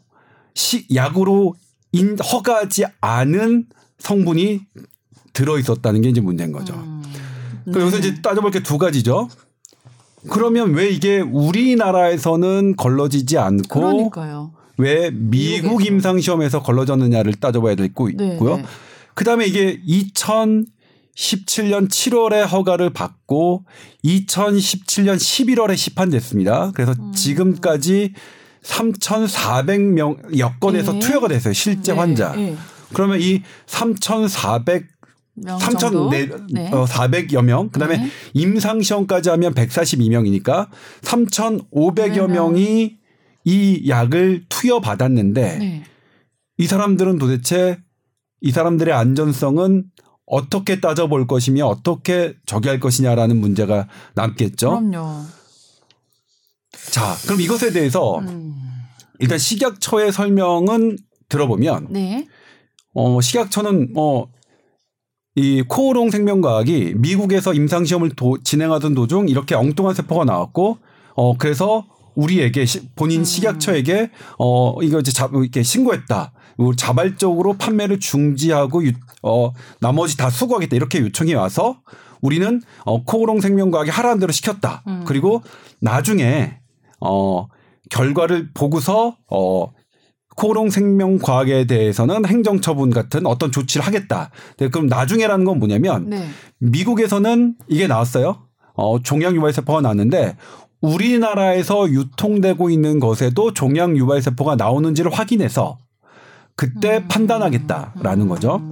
시, 0.54 0.86
약으로 0.94 1.54
인, 1.92 2.18
허가하지 2.18 2.84
않은 3.00 3.66
성분이 3.98 4.60
들어 5.32 5.58
있었다는 5.58 6.02
게 6.02 6.08
이제 6.10 6.20
문제인 6.20 6.52
거죠. 6.52 6.74
음. 6.74 7.02
그럼 7.64 7.82
여기서 7.82 7.98
이제 7.98 8.20
따져볼 8.20 8.50
게 8.50 8.60
두 8.60 8.76
가지죠. 8.76 9.28
그러면 10.28 10.74
왜 10.74 10.88
이게 10.90 11.20
우리나라에서는 11.20 12.76
걸러지지 12.76 13.38
않고 13.38 13.80
그러니까요. 13.80 14.52
왜 14.78 15.10
미국. 15.12 15.84
임상 15.86 16.20
시험에서 16.20 16.62
걸러졌느냐를 16.62 17.34
따져봐야 17.34 17.76
되고 17.76 18.10
네, 18.10 18.32
있고요. 18.34 18.56
네. 18.56 18.64
그다음에 19.14 19.46
이게 19.46 19.80
2017년 21.16 21.88
7월에 21.88 22.48
허가를 22.48 22.90
받고 22.90 23.64
2017년 24.04 25.16
11월에 25.16 25.76
시판됐습니다. 25.76 26.72
그래서 26.74 26.94
음. 26.98 27.12
지금까지 27.12 28.12
3,400명 28.62 30.38
여건에서 30.38 30.92
네. 30.92 30.98
투여가 30.98 31.28
됐어요. 31.28 31.54
실제 31.54 31.92
네, 31.92 31.98
환자. 31.98 32.34
네. 32.34 32.56
그러면 32.92 33.20
이 33.20 33.42
3,400명 33.66 35.78
정도? 35.78 36.10
3,400여 36.10 36.52
네. 36.52 37.38
어, 37.38 37.42
명. 37.42 37.70
그다음에 37.70 37.98
네. 37.98 38.10
임상 38.34 38.82
시험까지 38.82 39.30
하면 39.30 39.54
142명이니까 39.54 40.68
3,500여 41.02 42.26
네, 42.26 42.34
명이 42.34 42.96
이 43.44 43.88
약을 43.88 44.44
투여 44.48 44.80
받았는데 44.80 45.58
네. 45.58 45.84
이 46.58 46.66
사람들은 46.66 47.18
도대체 47.18 47.78
이 48.40 48.50
사람들의 48.50 48.92
안전성은 48.92 49.84
어떻게 50.26 50.80
따져볼 50.80 51.26
것이며 51.26 51.66
어떻게 51.66 52.34
저기할 52.46 52.80
것이냐라는 52.80 53.36
문제가 53.40 53.86
남겠죠. 54.14 54.70
그럼요. 54.70 55.22
자, 56.90 57.14
그럼 57.26 57.40
이것에 57.40 57.72
대해서 57.72 58.18
음. 58.18 58.54
일단 59.18 59.38
식약처의 59.38 60.12
설명은 60.12 60.96
들어보면 61.28 61.88
네. 61.90 62.26
어, 62.94 63.20
식약처는 63.20 63.92
뭐, 63.92 64.28
이 65.34 65.62
코오롱 65.68 66.10
생명과학이 66.10 66.94
미국에서 66.96 67.52
임상시험을 67.52 68.10
도- 68.16 68.38
진행하던 68.42 68.94
도중 68.94 69.28
이렇게 69.28 69.54
엉뚱한 69.54 69.94
세포가 69.94 70.24
나왔고, 70.24 70.78
어, 71.14 71.36
그래서 71.36 71.86
우리에게, 72.14 72.64
시- 72.64 72.88
본인 72.94 73.22
식약처에게, 73.24 74.10
어, 74.38 74.82
이거 74.82 74.98
이제 75.00 75.12
자, 75.12 75.28
이렇게 75.32 75.62
신고했다. 75.62 76.32
자발적으로 76.76 77.54
판매를 77.54 78.00
중지하고, 78.00 78.84
유- 78.86 78.92
어, 79.22 79.52
나머지 79.80 80.16
다 80.16 80.30
수거하겠다. 80.30 80.76
이렇게 80.76 81.00
요청이 81.00 81.34
와서 81.34 81.80
우리는, 82.22 82.62
어, 82.84 83.04
코오롱 83.04 83.40
생명과학이 83.40 83.90
하라는 83.90 84.20
대로 84.20 84.32
시켰다. 84.32 84.82
그리고 85.06 85.42
나중에, 85.80 86.58
어, 87.00 87.46
결과를 87.90 88.50
보고서, 88.54 89.16
어, 89.30 89.70
코오롱 90.36 90.68
생명과학에 90.70 91.66
대해서는 91.66 92.26
행정처분 92.26 92.90
같은 92.90 93.24
어떤 93.26 93.50
조치를 93.50 93.86
하겠다. 93.86 94.30
네, 94.58 94.68
그럼 94.68 94.86
나중에라는 94.86 95.44
건 95.46 95.58
뭐냐면 95.58 96.10
네. 96.10 96.28
미국에서는 96.58 97.54
이게 97.68 97.86
나왔어요. 97.86 98.42
어, 98.74 99.00
종양 99.02 99.34
유발 99.34 99.54
세포가 99.54 99.80
나왔는데 99.80 100.36
우리나라에서 100.82 101.88
유통되고 101.88 102.68
있는 102.68 103.00
것에도 103.00 103.54
종양 103.54 103.96
유발 103.96 104.20
세포가 104.20 104.56
나오는지를 104.56 105.10
확인해서 105.10 105.78
그때 106.56 106.98
음. 106.98 107.08
판단하겠다라는 107.08 108.28
거죠. 108.28 108.68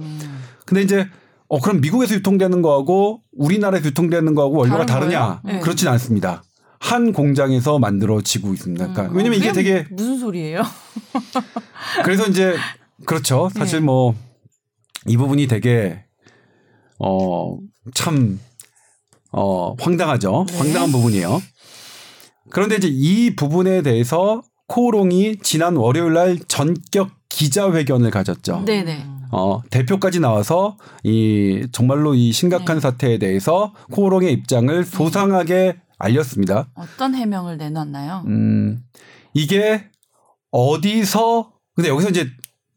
근데 0.65 0.81
이제 0.81 1.07
어 1.47 1.59
그럼 1.59 1.79
미국에서 1.81 2.15
유통되는 2.15 2.61
거하고 2.61 3.21
우리나라에서 3.37 3.87
유통되는 3.89 4.33
거하고 4.33 4.57
원료가 4.57 4.85
다르냐? 4.85 5.41
네. 5.45 5.59
그렇진 5.59 5.87
않습니다. 5.89 6.43
한 6.79 7.13
공장에서 7.13 7.79
만들어지고 7.79 8.53
있습니다. 8.53 8.87
그러니까 8.87 9.11
음. 9.13 9.17
왜냐면 9.17 9.39
이게 9.39 9.51
되게 9.51 9.85
무슨 9.91 10.17
소리예요? 10.19 10.63
그래서 12.03 12.25
이제 12.27 12.55
그렇죠. 13.05 13.49
사실 13.53 13.79
네. 13.79 13.85
뭐이 13.85 15.17
부분이 15.17 15.47
되게 15.47 16.03
어참 16.97 18.39
어, 19.31 19.75
황당하죠. 19.79 20.45
네. 20.47 20.57
황당한 20.57 20.91
부분이에요. 20.91 21.41
그런데 22.49 22.77
이제 22.77 22.87
이 22.89 23.35
부분에 23.35 23.81
대해서 23.81 24.41
코오롱이 24.67 25.37
지난 25.43 25.75
월요일 25.75 26.13
날 26.13 26.39
전격 26.47 27.11
기자회견을 27.39 28.11
가졌죠. 28.11 28.63
네, 28.65 28.83
네. 28.83 29.05
어, 29.31 29.61
대표까지 29.69 30.21
나와서 30.21 30.77
이 31.03 31.67
정말로 31.73 32.15
이 32.15 32.31
심각한 32.31 32.77
네. 32.77 32.79
사태에 32.81 33.17
대해서 33.17 33.73
코오롱의 33.91 34.31
입장을 34.31 34.85
소상하게 34.85 35.75
알렸습니다. 35.97 36.69
어떤 36.75 37.13
해명을 37.13 37.57
내놨나요? 37.57 38.23
음, 38.27 38.79
이게 39.33 39.83
어디서 40.51 41.51
근데 41.75 41.89
여기서 41.89 42.09
이제 42.09 42.27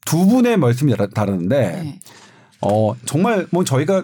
두 0.04 0.26
분의 0.26 0.56
말씀이 0.56 0.90
다르- 0.96 1.08
다르는데 1.10 1.82
네. 1.82 2.00
어 2.60 2.94
정말 3.04 3.46
뭐 3.52 3.62
저희가 3.62 4.02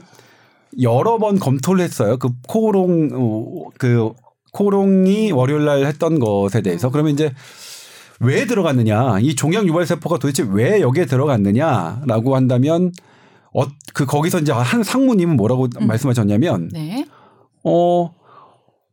여러 0.83 1.19
번 1.19 1.41
검토를 1.41 1.83
했어요. 1.83 2.17
그 2.19 2.29
코오롱 2.47 3.09
어, 3.15 3.71
그 3.79 4.13
코오롱이 4.53 5.33
월요일 5.33 5.65
날 5.65 5.85
했던 5.87 6.21
것에 6.21 6.61
대해서 6.61 6.91
그러면 6.91 7.13
이제 7.15 7.33
왜 8.21 8.47
들어갔느냐 8.47 9.19
이 9.21 9.35
종양 9.35 9.67
유발 9.67 9.87
세포가 9.87 10.19
도대체 10.19 10.47
왜 10.49 10.81
여기에 10.81 11.07
들어갔느냐라고 11.07 12.37
한다면 12.37 12.93
어 13.53 13.67
그 13.95 14.07
거기서 14.07 14.41
이제 14.41 14.51
한 14.51 14.83
상무님은 14.83 15.37
뭐라고 15.37 15.69
말씀하셨냐면 15.79 16.69
네. 16.73 17.07
어 17.63 18.13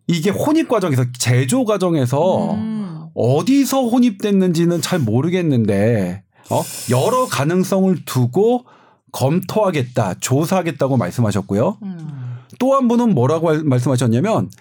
이게 0.05 0.29
혼입 0.29 0.67
과정에서 0.69 1.05
제조 1.17 1.65
과정에서 1.65 2.53
음. 2.53 3.05
어디서 3.15 3.87
혼입됐는지는 3.87 4.81
잘 4.81 4.99
모르겠는데 4.99 6.21
어 6.51 6.61
여러 6.91 7.25
가능성을 7.25 8.05
두고 8.05 8.65
검토하겠다 9.11 10.15
조사하겠다고 10.19 10.97
말씀하셨고요. 10.97 11.77
음. 11.81 12.37
또한 12.59 12.87
분은 12.87 13.15
뭐라고 13.15 13.49
할- 13.49 13.63
말씀하셨냐면 13.63 14.51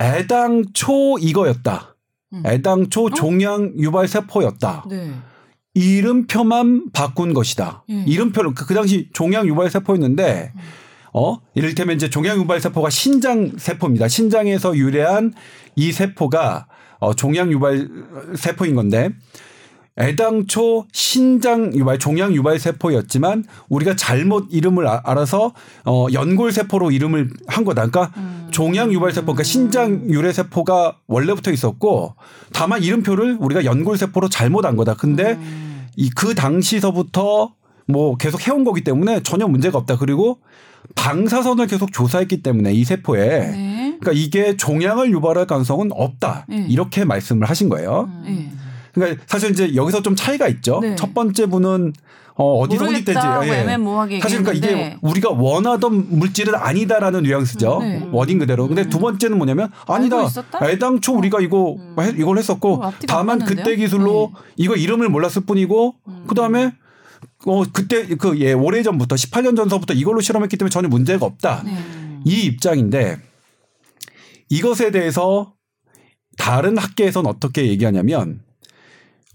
애당초 0.00 1.18
이거였다. 1.20 1.95
음. 2.36 2.42
애당초 2.46 3.10
종양 3.10 3.72
유발 3.78 4.08
세포였다. 4.08 4.84
네. 4.88 5.12
이름표만 5.74 6.90
바꾼 6.92 7.34
것이다. 7.34 7.84
예. 7.90 8.04
이름표를 8.06 8.54
그, 8.54 8.66
그 8.66 8.74
당시 8.74 9.10
종양 9.12 9.46
유발 9.46 9.70
세포였는데 9.70 10.52
어 11.12 11.38
이를테면 11.54 11.96
이제 11.96 12.08
종양 12.08 12.38
유발 12.38 12.60
세포가 12.60 12.88
신장 12.88 13.52
세포입니다. 13.58 14.08
신장에서 14.08 14.76
유래한 14.76 15.34
이 15.74 15.92
세포가 15.92 16.66
어 16.98 17.14
종양 17.14 17.52
유발 17.52 17.88
세포인 18.36 18.74
건데 18.74 19.10
애당초 19.98 20.84
신장 20.92 21.74
유발 21.74 21.98
종양 21.98 22.34
유발 22.34 22.58
세포였지만 22.58 23.44
우리가 23.68 23.96
잘못 23.96 24.48
이름을 24.50 24.86
아- 24.86 25.00
알아서 25.04 25.52
어 25.86 26.06
연골 26.12 26.52
세포로 26.52 26.90
이름을 26.90 27.30
한 27.46 27.64
거다. 27.64 27.86
그러니까 27.86 28.12
종양 28.50 28.92
유발 28.92 29.12
세포 29.12 29.26
그러니까 29.26 29.42
신장 29.44 30.08
유래 30.10 30.32
세포가 30.32 30.98
원래부터 31.06 31.50
있었고 31.50 32.14
다만 32.52 32.82
이름표를 32.82 33.38
우리가 33.40 33.64
연골 33.64 33.96
세포로 33.96 34.28
잘못 34.28 34.64
한 34.66 34.76
거다. 34.76 34.94
근데 34.94 35.38
이그 35.96 36.34
당시서부터 36.34 37.54
뭐 37.88 38.16
계속 38.16 38.46
해온 38.46 38.64
거기 38.64 38.82
때문에 38.84 39.22
전혀 39.22 39.46
문제가 39.48 39.78
없다. 39.78 39.96
그리고 39.96 40.40
방사선을 40.94 41.66
계속 41.66 41.92
조사했기 41.92 42.42
때문에 42.42 42.72
이 42.72 42.84
세포에 42.84 43.28
네. 43.28 43.96
그러니까 44.00 44.12
이게 44.12 44.56
종양을 44.56 45.10
유발할 45.10 45.46
가능성은 45.46 45.90
없다. 45.92 46.46
네. 46.48 46.66
이렇게 46.68 47.04
말씀을 47.04 47.48
하신 47.48 47.68
거예요. 47.68 48.08
네. 48.24 48.50
그러니까 48.96 49.22
사실 49.26 49.50
이제 49.50 49.74
여기서 49.76 50.02
좀 50.02 50.16
차이가 50.16 50.48
있죠. 50.48 50.80
네. 50.80 50.96
첫 50.96 51.14
번째 51.14 51.46
분은 51.46 51.92
어, 52.38 52.58
어디서 52.58 52.84
모르겠다. 52.84 53.12
혼입된지 53.20 53.48
뭐 53.48 53.56
예. 53.56 53.60
애매모호하게 53.62 54.20
사실 54.20 54.42
그러니까. 54.42 54.66
이게 54.66 54.96
우리가 55.00 55.30
원하던 55.30 56.18
물질은 56.18 56.54
아니다라는 56.54 57.22
뉘앙스죠. 57.22 57.78
네. 57.80 58.08
워딩 58.12 58.38
그대로. 58.40 58.66
근데 58.66 58.88
두 58.88 58.98
번째는 58.98 59.38
뭐냐면 59.38 59.70
아니다. 59.86 60.18
애당초 60.62 61.14
우리가 61.14 61.40
이거 61.40 61.76
해- 62.00 62.14
이걸 62.18 62.36
했었고 62.38 62.84
어, 62.84 62.92
다만? 63.06 63.38
그때 63.38 63.76
기술로 63.76 64.32
이거 64.56 64.74
이름을 64.76 65.08
몰랐을 65.08 65.44
뿐이고 65.46 65.94
그다음에 66.26 66.72
어 67.46 67.62
그때 67.72 68.06
그 68.16 68.38
예 68.38 68.52
오래 68.52 68.82
전부터 68.82 69.14
18년 69.14 69.56
전서부터 69.56 69.94
이걸로 69.94 70.20
실험했기 70.20 70.56
때문에 70.58 70.70
전혀 70.70 70.88
문제가 70.88 71.24
없다. 71.24 71.62
네. 71.64 71.72
이 72.26 72.42
입장인데 72.44 73.16
이것에 74.48 74.90
대해서 74.90 75.54
다른 76.36 76.76
학계에서는 76.76 77.28
어떻게 77.30 77.66
얘기하냐면 77.68 78.40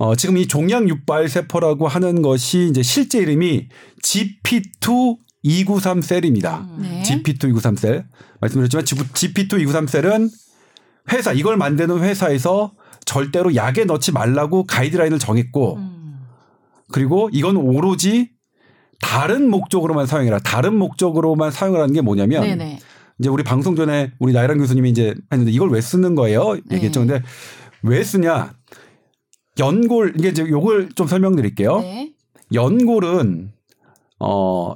어, 0.01 0.15
지금 0.15 0.35
이 0.37 0.47
종양 0.47 0.89
유발 0.89 1.29
세포라고 1.29 1.87
하는 1.87 2.23
것이 2.23 2.67
이제 2.71 2.81
실제 2.81 3.19
이름이 3.19 3.67
GP2 4.01 5.17
293 5.43 6.01
셀입니다. 6.01 6.67
네. 6.79 7.03
GP2 7.03 7.49
293 7.49 7.75
셀. 7.75 8.05
말씀드렸지만 8.39 8.83
GP2 8.83 9.61
293 9.61 9.85
셀은 9.85 10.29
회사 11.11 11.33
이걸 11.33 11.55
만드는 11.55 11.99
회사에서 11.99 12.73
절대로 13.05 13.53
약에 13.53 13.85
넣지 13.85 14.11
말라고 14.11 14.65
가이드라인을 14.65 15.19
정했고 15.19 15.79
그리고 16.91 17.29
이건 17.31 17.57
오로지 17.57 18.31
다른 19.01 19.51
목적으로만 19.51 20.07
사용해라. 20.07 20.39
다른 20.39 20.79
목적으로만 20.79 21.51
사용을 21.51 21.79
하는 21.79 21.93
게 21.93 22.01
뭐냐면 22.01 22.41
네네. 22.41 22.79
이제 23.19 23.29
우리 23.29 23.43
방송 23.43 23.75
전에 23.75 24.13
우리 24.17 24.33
나이란 24.33 24.57
교수님이 24.57 24.89
이제 24.89 25.13
했는데 25.31 25.51
이걸 25.51 25.69
왜 25.69 25.79
쓰는 25.79 26.15
거예요? 26.15 26.57
얘기했죠. 26.71 27.01
네. 27.01 27.05
근데 27.05 27.23
왜 27.83 28.03
쓰냐? 28.03 28.53
연골 29.59 30.13
이게 30.17 30.29
이제 30.29 30.47
요걸 30.47 30.89
좀 30.95 31.07
설명드릴게요. 31.07 31.79
네. 31.79 32.13
연골은 32.53 33.51
어 34.19 34.75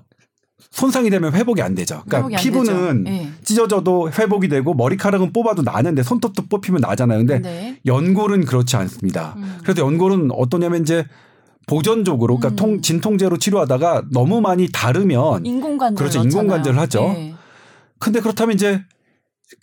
손상이 0.71 1.09
되면 1.09 1.33
회복이 1.33 1.61
안 1.61 1.75
되죠. 1.75 2.03
그러니까 2.05 2.37
안 2.37 2.43
피부는 2.43 3.03
되죠. 3.03 3.15
네. 3.15 3.31
찢어져도 3.43 4.11
회복이 4.11 4.49
되고 4.49 4.73
머리카락은 4.73 5.31
뽑아도 5.31 5.61
나는데 5.61 6.03
손톱도 6.03 6.47
뽑히면 6.49 6.81
나잖아요. 6.81 7.19
근데 7.19 7.39
네. 7.39 7.79
연골은 7.85 8.45
그렇지 8.45 8.75
않습니다. 8.75 9.35
그래서 9.63 9.81
연골은 9.81 10.31
어떠냐면 10.31 10.81
이제 10.81 11.05
보존적으로 11.67 12.37
그러니까 12.37 12.49
음. 12.49 12.55
통 12.55 12.81
진통제로 12.81 13.37
치료하다가 13.37 14.03
너무 14.11 14.41
많이 14.41 14.67
다르면 14.71 15.45
인공관절 15.45 15.95
그렇죠. 15.95 16.21
인공관절을 16.21 16.79
하죠. 16.79 17.15
근데 17.97 18.19
그렇다면 18.19 18.55
이제 18.55 18.83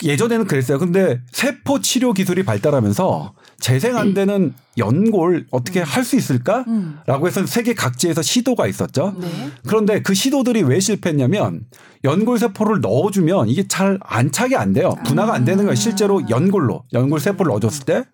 예전에는 0.02 0.46
그랬어요. 0.46 0.78
근데 0.78 1.20
세포 1.30 1.80
치료 1.80 2.12
기술이 2.12 2.44
발달하면서 2.44 3.34
재생 3.62 3.96
안 3.96 4.12
되는 4.12 4.52
연골 4.76 5.46
어떻게 5.52 5.80
할수 5.80 6.16
있을까? 6.16 6.64
음. 6.66 6.98
라고 7.06 7.28
해서 7.28 7.46
세계 7.46 7.74
각지에서 7.74 8.20
시도가 8.20 8.66
있었죠. 8.66 9.14
네. 9.18 9.28
그런데 9.68 10.02
그 10.02 10.14
시도들이 10.14 10.62
왜 10.64 10.80
실패했냐면 10.80 11.66
연골 12.02 12.40
세포를 12.40 12.80
넣어주면 12.80 13.48
이게 13.48 13.68
잘 13.68 14.00
안착이 14.02 14.56
안 14.56 14.72
돼요. 14.72 14.96
분화가 15.06 15.32
안 15.32 15.44
되는 15.44 15.64
거예요. 15.64 15.76
실제로 15.76 16.28
연골로 16.28 16.82
연골 16.92 17.20
세포를 17.20 17.50
넣어줬을 17.50 17.84
때. 17.84 18.04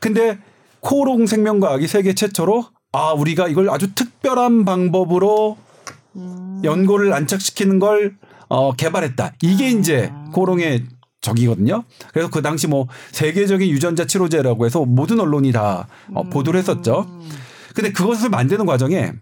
근데 0.00 0.38
코롱 0.80 1.26
생명과학이 1.26 1.86
세계 1.86 2.14
최초로 2.14 2.64
아 2.92 3.12
우리가 3.12 3.48
이걸 3.48 3.68
아주 3.68 3.94
특별한 3.94 4.64
방법으로 4.64 5.58
연골을 6.64 7.12
안착시키는 7.12 7.78
걸 7.78 8.16
어, 8.48 8.72
개발했다. 8.72 9.34
이게 9.42 9.68
이제 9.68 10.10
코롱의 10.32 10.86
적이거든요. 11.20 11.84
그래서 12.12 12.30
그 12.30 12.42
당시 12.42 12.66
뭐 12.66 12.86
세계적인 13.12 13.68
유전자 13.68 14.06
치료제라고 14.06 14.66
해서 14.66 14.84
모든 14.84 15.20
언론이 15.20 15.52
다 15.52 15.88
어, 16.14 16.22
보도를 16.24 16.58
했었죠. 16.60 17.06
근데 17.74 17.92
그것을 17.92 18.28
만드는 18.30 18.66
과정에 18.66 19.12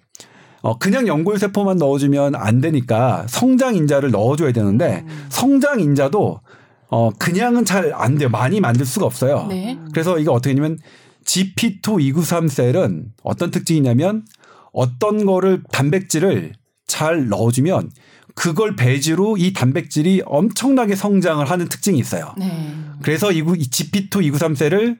어, 0.62 0.78
그냥 0.78 1.06
연골 1.06 1.38
세포만 1.38 1.76
넣어주면 1.78 2.34
안 2.34 2.60
되니까 2.60 3.26
성장 3.28 3.76
인자를 3.76 4.10
넣어줘야 4.10 4.52
되는데 4.52 5.04
성장 5.28 5.80
인자도 5.80 6.40
어, 6.88 7.10
그냥은 7.18 7.64
잘 7.64 7.92
안 7.94 8.16
돼요. 8.16 8.28
많이 8.28 8.60
만들 8.60 8.86
수가 8.86 9.06
없어요. 9.06 9.46
네. 9.48 9.78
그래서 9.92 10.18
이거 10.18 10.32
어떻게 10.32 10.50
했냐면 10.50 10.78
GP2 11.24 12.00
293 12.00 12.48
셀은 12.48 13.06
어떤 13.22 13.50
특징이냐면 13.50 14.24
어떤 14.72 15.24
거를 15.26 15.62
단백질을 15.72 16.52
잘 16.86 17.28
넣어주면 17.28 17.90
그걸 18.36 18.76
배지로 18.76 19.36
이 19.38 19.52
단백질이 19.52 20.22
엄청나게 20.26 20.94
성장을 20.94 21.44
하는 21.50 21.68
특징이 21.68 21.98
있어요. 21.98 22.34
네. 22.38 22.74
그래서 23.02 23.32
이 23.32 23.42
GP2 23.42 24.22
293 24.22 24.54
cell을 24.54 24.98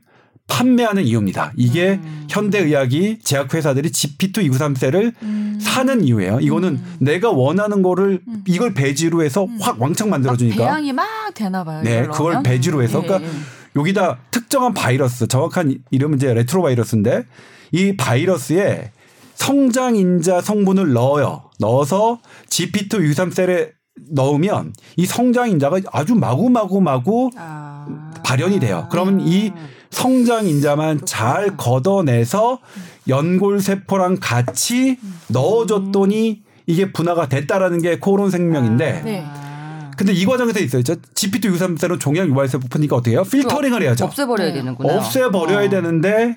판매하는 0.48 1.04
이유입니다. 1.04 1.52
이게 1.56 2.00
현대의학이 2.30 3.18
제약회사들이 3.22 3.90
GP2 3.90 4.42
293 4.44 4.74
cell을 4.74 5.12
사는 5.60 6.02
이유예요. 6.02 6.40
이거는 6.40 6.80
내가 6.98 7.30
원하는 7.30 7.82
거를 7.82 8.22
이걸 8.46 8.72
배지로 8.72 9.22
해서 9.22 9.46
확 9.60 9.80
왕창 9.80 10.08
만들어주니까. 10.08 10.56
배양이 10.56 10.92
막 10.92 11.06
되나 11.34 11.62
봐요. 11.62 11.82
네, 11.82 12.04
이걸 12.04 12.10
그걸? 12.10 12.42
배지로 12.42 12.82
해서. 12.82 13.02
예, 13.02 13.06
그러니까 13.06 13.28
예. 13.28 13.32
여기다 13.76 14.18
특정한 14.30 14.72
바이러스, 14.72 15.26
정확한 15.26 15.78
이름은 15.90 16.16
이제 16.16 16.32
레트로 16.32 16.62
바이러스인데 16.62 17.24
이 17.72 17.96
바이러스에 17.96 18.92
성장인자 19.34 20.40
성분을 20.40 20.94
넣어요. 20.94 21.45
넣어서 21.58 22.20
GP2 22.48 23.02
유삼 23.02 23.30
셀에 23.30 23.70
넣으면 24.10 24.74
이 24.96 25.06
성장 25.06 25.50
인자가 25.50 25.80
아주 25.90 26.14
마구마구 26.14 26.80
마구 26.80 27.30
아. 27.36 27.86
발현이 28.24 28.60
돼요. 28.60 28.88
그러면 28.90 29.20
이 29.20 29.52
성장 29.90 30.46
인자만 30.46 31.06
잘 31.06 31.56
걷어내서 31.56 32.58
연골 33.08 33.60
세포랑 33.60 34.18
같이 34.20 34.98
넣어줬더니 35.28 36.42
이게 36.66 36.92
분화가 36.92 37.28
됐다라는 37.28 37.80
게 37.80 37.98
코론 37.98 38.30
생명인데 38.30 39.02
네. 39.04 39.24
근데 39.96 40.12
이 40.12 40.26
과정에서 40.26 40.60
있어요. 40.60 40.82
GPT 41.14 41.48
623셀은 41.48 41.98
종양 41.98 42.28
유발 42.28 42.48
세포니까 42.48 42.96
어떻게 42.96 43.12
해요? 43.12 43.22
필터링을 43.22 43.82
해야죠. 43.82 44.04
없애버려야 44.04 44.48
네. 44.48 44.54
되는구나. 44.54 44.94
없애버려야 44.94 45.66
어. 45.66 45.70
되는데 45.70 46.36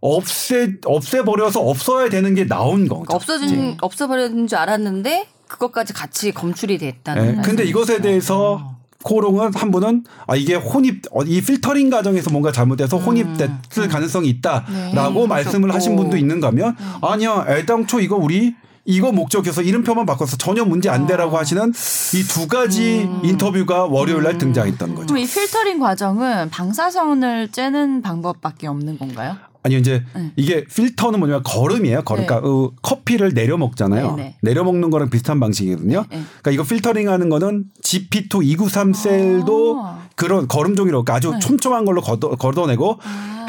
없애 0.00 0.74
없애버려서 0.84 1.60
없어야 1.60 2.08
되는 2.08 2.34
게 2.34 2.46
나온 2.46 2.82
거죠. 2.88 3.02
그러니까 3.02 3.14
없어진 3.14 3.76
없애버리는 3.80 4.46
줄 4.46 4.58
알았는데 4.58 5.26
그것까지 5.48 5.92
같이 5.92 6.32
검출이 6.32 6.78
됐다는. 6.78 7.36
네. 7.36 7.42
근데. 7.42 7.64
이것에 7.64 8.00
대해서 8.00 8.54
어. 8.54 8.78
코롱은 9.02 9.54
한 9.54 9.70
분은 9.70 10.04
아 10.26 10.34
이게 10.36 10.54
혼입 10.54 11.02
어, 11.12 11.22
이 11.22 11.40
필터링 11.40 11.88
과정에서 11.88 12.30
뭔가 12.30 12.50
잘못돼서 12.50 12.98
혼입됐을 12.98 13.88
가능성이 13.88 14.28
있다라고 14.28 15.20
네, 15.20 15.26
말씀을 15.26 15.72
하신 15.72 15.96
분도 15.96 16.16
있는가 16.16 16.48
하면 16.48 16.76
아니야 17.00 17.44
애당초 17.48 18.00
이거 18.00 18.16
우리 18.16 18.54
이거 18.84 19.12
목적에서 19.12 19.62
이름표만 19.62 20.06
바꿔서 20.06 20.36
전혀 20.38 20.64
문제 20.64 20.88
안 20.88 21.06
되라고 21.06 21.36
하시는 21.36 21.72
이 22.14 22.22
두 22.28 22.48
가지 22.48 23.08
인터뷰가 23.22 23.84
월요일 23.84 24.22
날 24.22 24.38
등장했던 24.38 24.94
거죠. 24.94 25.06
그럼 25.06 25.18
이 25.18 25.26
필터링 25.26 25.78
과정은 25.78 26.50
방사선을 26.50 27.48
쬐는 27.52 28.02
방법밖에 28.02 28.66
없는 28.66 28.98
건가요? 28.98 29.36
아니 29.62 29.76
이제 29.76 30.04
네. 30.14 30.32
이게 30.36 30.64
필터는 30.64 31.18
뭐냐면 31.18 31.42
걸음이에요. 31.42 32.02
걸음. 32.02 32.22
네. 32.22 32.26
그러니까 32.26 32.48
어, 32.48 32.72
커피를 32.80 33.34
내려 33.34 33.56
먹잖아요. 33.56 34.16
네, 34.16 34.22
네. 34.22 34.36
내려 34.42 34.64
먹는 34.64 34.90
거랑 34.90 35.10
비슷한 35.10 35.40
방식이거든요. 35.40 36.04
네. 36.10 36.22
그러니까 36.40 36.50
이거 36.52 36.62
필터링하는 36.62 37.28
거는 37.28 37.64
GP2 37.82 38.44
293 38.44 38.92
셀도 38.92 39.82
아. 39.82 40.08
그런 40.14 40.48
걸음 40.48 40.76
종이로 40.76 41.04
그러니까 41.04 41.14
아주 41.14 41.32
네. 41.32 41.38
촘촘한 41.40 41.84
걸로 41.84 42.00
걷어, 42.00 42.30
걷어내고 42.30 42.98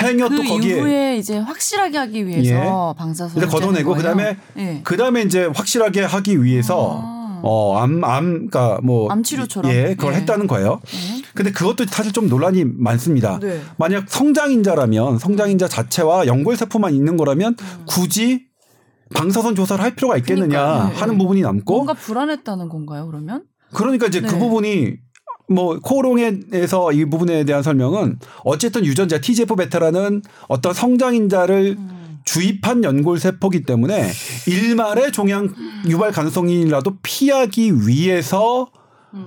행여도 0.02 0.38
그 0.38 0.48
거기에 0.48 0.78
이후에 0.78 1.18
이제 1.18 1.38
확실하게 1.38 1.98
하기 1.98 2.26
위해서 2.28 2.96
방사선을 2.98 3.48
이제 3.48 3.52
걷어내고 3.52 3.96
그다음에? 3.96 4.38
네. 4.56 4.82
그다음에 4.84 5.22
이제 5.22 5.46
확실하게 5.54 6.02
하기 6.02 6.44
위해서 6.44 7.02
아. 7.04 7.19
어 7.44 7.78
암 7.82 8.04
암 8.04 8.48
그러니까 8.50 8.80
뭐 8.84 9.10
암 9.10 9.24
치료처럼? 9.24 9.72
예, 9.72 9.96
그걸 9.96 10.14
네. 10.14 10.20
했다는 10.20 10.48
거예요. 10.48 10.82
네. 10.86 11.22
근데 11.34 11.52
그것도 11.52 11.86
사실 11.88 12.12
좀 12.12 12.28
논란이 12.28 12.66
많습니다. 12.66 13.40
네. 13.40 13.62
만약 13.78 14.10
성장인자라면 14.10 15.20
성장인자 15.20 15.68
자체와 15.68 16.28
연골 16.28 16.56
세포만 16.58 16.94
있는 16.94 17.18
거라면 17.18 17.56
굳이 17.88 18.46
방사선 19.14 19.56
조사를 19.56 19.84
할 19.84 19.96
필요가 19.96 20.18
있겠느냐 20.18 20.48
그러니까요. 20.48 20.90
네, 20.90 20.96
하는 20.96 21.14
네. 21.16 21.18
부분이 21.18 21.42
남고 21.42 21.74
뭔가 21.74 21.94
불안했다는 21.94 22.70
건가요? 22.70 23.08
그러면? 23.08 23.44
그러니까 23.74 24.08
이제 24.08 24.22
그 24.22 24.34
네. 24.34 24.40
부분이 24.40 24.94
뭐 25.52 25.80
코롱에서 25.80 26.92
이 26.94 27.06
부분에 27.06 27.44
대한 27.44 27.64
설명은 27.64 28.20
어쨌든 28.44 28.86
유전자 28.86 29.20
TGF 29.20 29.56
베타라는 29.56 30.22
어떤 30.48 30.74
성장인자를 30.74 31.78
주입한 32.30 32.84
연골 32.84 33.20
세포기 33.20 33.64
때문에 33.64 34.12
일말의 34.46 35.12
종양 35.12 35.50
유발 35.88 36.12
가능성이라도 36.12 36.98
피하기 37.02 37.88
위해서 37.88 38.68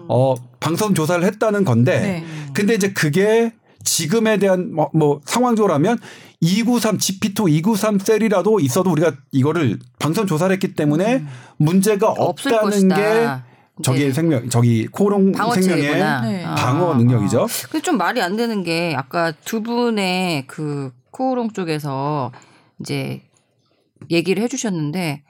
어 0.09 0.34
방사선 0.61 0.94
조사를 0.94 1.24
했다는 1.24 1.64
건데 1.64 2.00
네. 2.00 2.24
근데 2.55 2.74
이제 2.74 2.92
그게 2.92 3.53
지금에 3.82 4.38
대한 4.38 4.72
뭐, 4.72 4.88
뭐 4.94 5.20
상황적으로 5.24 5.74
하면 5.74 5.98
293 6.40 6.98
GP2 6.98 7.50
293 7.50 7.98
셀이라도 7.98 8.61
있어도 8.61 8.92
우리가 8.92 9.14
이거를 9.32 9.80
방사선 9.98 10.28
조사를 10.28 10.53
했기 10.55 10.74
때문에 10.74 11.24
문제가 11.57 12.11
없을 12.11 12.55
없다는. 12.55 12.88
게 12.88 13.28
저기 13.82 14.05
네. 14.05 14.12
생명 14.12 14.48
저기 14.48 14.86
코롱 14.86 15.32
생명의. 15.32 15.90
네. 15.90 16.44
아. 16.44 16.55
방어 16.55 16.94
능력이죠. 16.94 17.48
근데 17.68 17.82
좀 17.82 17.96
말이 17.96 18.22
안 18.22 18.36
되는 18.36 18.62
게 18.62 18.94
아까 18.96 19.32
두 19.44 19.61
분의 19.64 20.46
그 20.46 20.92
코오롱 21.11 21.50
쪽에서 21.50 22.30
이제 22.83 23.22
얘기를 24.11 24.43
해주셨는데 24.43 25.22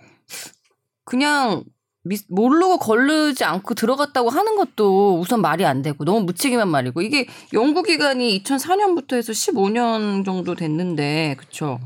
그냥 1.04 1.62
미- 2.04 2.18
모르고 2.28 2.78
걸르지 2.78 3.44
않고 3.44 3.74
들어갔다고 3.74 4.30
하는 4.30 4.56
것도 4.56 5.20
우선 5.20 5.40
말이 5.40 5.64
안 5.64 5.82
되고 5.82 6.04
너무 6.04 6.22
무책임한 6.22 6.68
말이고 6.68 7.00
이게 7.02 7.26
연구 7.52 7.82
기간이 7.82 8.42
2004년부터 8.42 9.14
해서 9.14 9.32
15년 9.32 10.24
정도 10.24 10.54
됐는데 10.56 11.36
그쵸? 11.38 11.78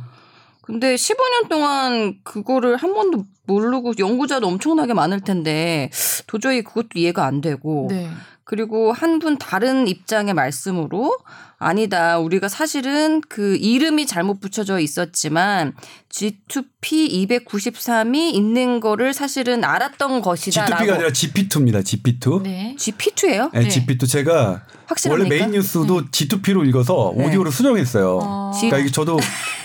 근데 0.63 0.95
15년 0.97 1.49
동안 1.49 2.19
그거를 2.25 2.77
한 2.77 2.93
번도 2.95 3.25
모르고 3.47 3.93
연구자도 3.99 4.47
엄청나게 4.49 4.95
많을 4.95 5.21
텐데 5.21 5.91
도저히 6.27 6.63
그것도 6.63 6.89
이해가 6.99 7.25
안 7.25 7.41
되고 7.41 7.87
네. 7.91 8.09
그리고 8.45 8.93
한 8.93 9.19
분 9.19 9.39
다른 9.39 9.87
입장의 9.87 10.35
말씀으로 10.35 11.17
아니다. 11.59 12.19
우리가 12.19 12.49
사실은 12.49 13.23
그 13.29 13.57
이름이 13.57 14.07
잘못 14.07 14.41
붙여져 14.41 14.79
있었지만 14.79 15.75
G2P 16.11 17.29
293이 17.29 18.35
있는 18.35 18.81
거를 18.81 19.15
사실은 19.15 19.65
알았던 19.65 20.21
것이다라고. 20.21 20.85
G2P가 20.85 20.93
아니라 20.93 21.09
GP2입니다. 21.11 21.83
GP2. 21.83 22.43
네. 22.43 22.77
G2예요? 22.79 23.51
네, 23.53 23.61
네. 23.61 23.69
GP2 23.69 24.09
제가 24.09 24.63
확실합니까? 24.87 25.29
원래 25.29 25.29
메인 25.29 25.53
뉴스도 25.53 26.07
G2P로 26.11 26.67
읽어서 26.69 27.13
네. 27.17 27.27
오디오로 27.27 27.51
수정했어요. 27.51 28.21
어. 28.23 28.53
그러니까 28.55 28.79
이게 28.79 28.91
저도 28.91 29.19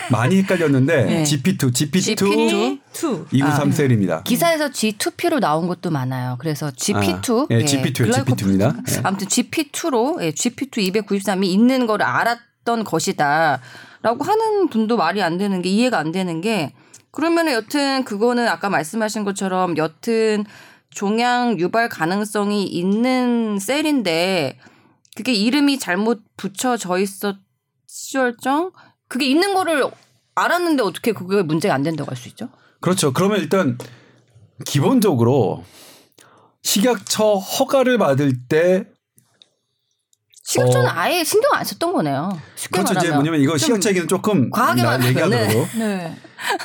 많이 0.10 0.38
헷갈렸는데 0.38 1.04
네. 1.06 1.24
GP2, 1.24 1.72
GP2 1.74 2.16
GP2. 2.16 2.80
2. 2.94 3.40
293셀입니다. 3.40 4.24
기사에서 4.26 4.70
G2P로 4.70 5.40
나온 5.40 5.68
것도 5.68 5.90
많아요. 5.90 6.36
그래서 6.40 6.70
GP2. 6.72 7.44
아, 7.44 7.48
예, 7.52 7.64
GP2예요, 7.64 8.26
GP2입니다. 8.26 8.76
예. 8.92 9.02
아무튼 9.04 9.28
GP2로 9.28 10.22
예, 10.22 10.32
GP2 10.32 10.92
293이 10.92 11.46
있는 11.46 11.81
걸 11.88 12.02
알았던 12.02 12.84
것이다. 12.84 13.62
라고 14.02 14.24
하는 14.24 14.68
분도 14.70 14.98
말이 14.98 15.22
안 15.22 15.38
되는 15.38 15.62
게 15.62 15.70
이해가 15.70 16.00
안 16.00 16.12
되는 16.12 16.42
게 16.42 16.74
그러면은 17.12 17.54
여튼 17.54 18.04
그거는 18.04 18.48
아까 18.48 18.70
말씀하신 18.70 19.24
것처럼 19.24 19.78
여튼 19.78 20.46
종양 20.90 21.60
유발 21.60 21.88
가능성이 21.90 22.66
있는 22.66 23.60
셀인데 23.60 24.58
그게 25.16 25.34
이름이 25.34 25.78
잘못 25.80 26.22
붙여져 26.38 26.98
있었을정 26.98 28.72
그게 29.08 29.26
있는 29.26 29.54
거를 29.54 29.84
알았는데 30.36 30.84
어떻게 30.84 31.12
그게 31.12 31.42
문제가 31.44 31.74
안 31.74 31.84
된다고 31.84 32.10
할 32.10 32.18
수 32.18 32.30
있죠? 32.30 32.50
그렇죠. 32.80 33.14
그러면 33.14 33.40
일단 33.40 33.78
기본적으로 34.66 35.64
식약처 36.64 37.36
허가를 37.36 37.98
받을 37.98 38.34
때 38.48 38.86
식약처는 40.52 40.90
어. 40.90 40.94
아예 40.94 41.24
신경 41.24 41.54
안 41.54 41.64
썼던 41.64 41.94
거네요. 41.94 42.38
그렇죠. 42.72 42.94
이제. 42.98 43.10
뭐냐면 43.12 43.40
이거 43.40 43.58
좀 43.58 43.68
식약처 43.68 43.90
얘기는 43.92 44.08
조금 44.08 44.50
과하게 44.50 44.82
나- 44.84 44.98
말하면은 44.98 45.10
얘기하더라도 45.10 45.68
네. 45.78 46.16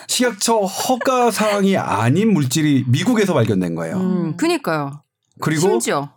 식약처 0.08 0.56
허가 0.60 1.30
사항이 1.30 1.76
아닌 1.76 2.32
물질이 2.32 2.84
미국에서 2.88 3.32
발견된 3.34 3.74
거예요. 3.76 3.96
음, 3.96 4.36
그니까요. 4.36 5.02
그리고 5.40 5.60
심지어 5.60 6.10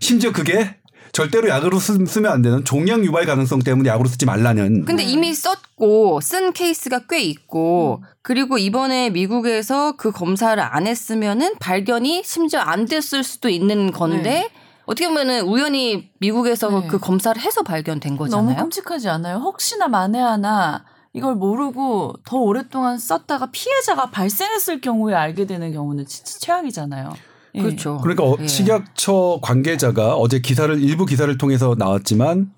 심지어 0.00 0.32
그게 0.32 0.76
절대로 1.12 1.48
약으로 1.48 1.78
쓰, 1.78 1.98
쓰면 2.06 2.30
안 2.32 2.42
되는 2.42 2.64
종양 2.64 3.04
유발 3.04 3.26
가능성 3.26 3.58
때문에 3.60 3.88
약으로 3.90 4.08
쓰지 4.08 4.24
말라는 4.24 4.84
근데 4.86 5.02
이미 5.02 5.34
썼고 5.34 6.20
쓴 6.22 6.52
케이스가 6.52 7.02
꽤 7.08 7.20
있고 7.22 8.02
그리고 8.22 8.56
이번에 8.56 9.10
미국에서 9.10 9.92
그 9.96 10.10
검사를 10.10 10.62
안 10.62 10.86
했으면은 10.86 11.54
발견이 11.58 12.22
심지어 12.24 12.60
안 12.60 12.86
됐을 12.86 13.24
수도 13.24 13.48
있는 13.50 13.90
건데 13.92 14.22
네. 14.22 14.50
어떻게 14.84 15.06
보면은 15.08 15.42
우연히 15.46 16.10
미국에서 16.18 16.68
네. 16.80 16.86
그 16.88 16.98
검사를 16.98 17.40
해서 17.40 17.62
발견된 17.62 18.16
너무 18.16 18.18
거잖아요. 18.18 18.56
끔찍하지 18.56 19.08
않아요? 19.08 19.36
혹시나 19.38 19.88
만에 19.88 20.18
하나 20.18 20.84
이걸 21.12 21.34
모르고 21.36 22.14
더 22.24 22.38
오랫동안 22.38 22.98
썼다가 22.98 23.50
피해자가 23.52 24.10
발생했을 24.10 24.80
경우에 24.80 25.14
알게 25.14 25.46
되는 25.46 25.72
경우는 25.72 26.06
진짜 26.06 26.38
최악이잖아요. 26.40 27.12
예. 27.54 27.62
그렇죠. 27.62 27.98
그러니까 27.98 28.24
어, 28.24 28.36
예. 28.40 28.46
식약처 28.46 29.40
관계자가 29.42 30.16
어제 30.16 30.40
기사를 30.40 30.82
일부 30.82 31.04
기사를 31.06 31.36
통해서 31.38 31.74
나왔지만 31.78 32.50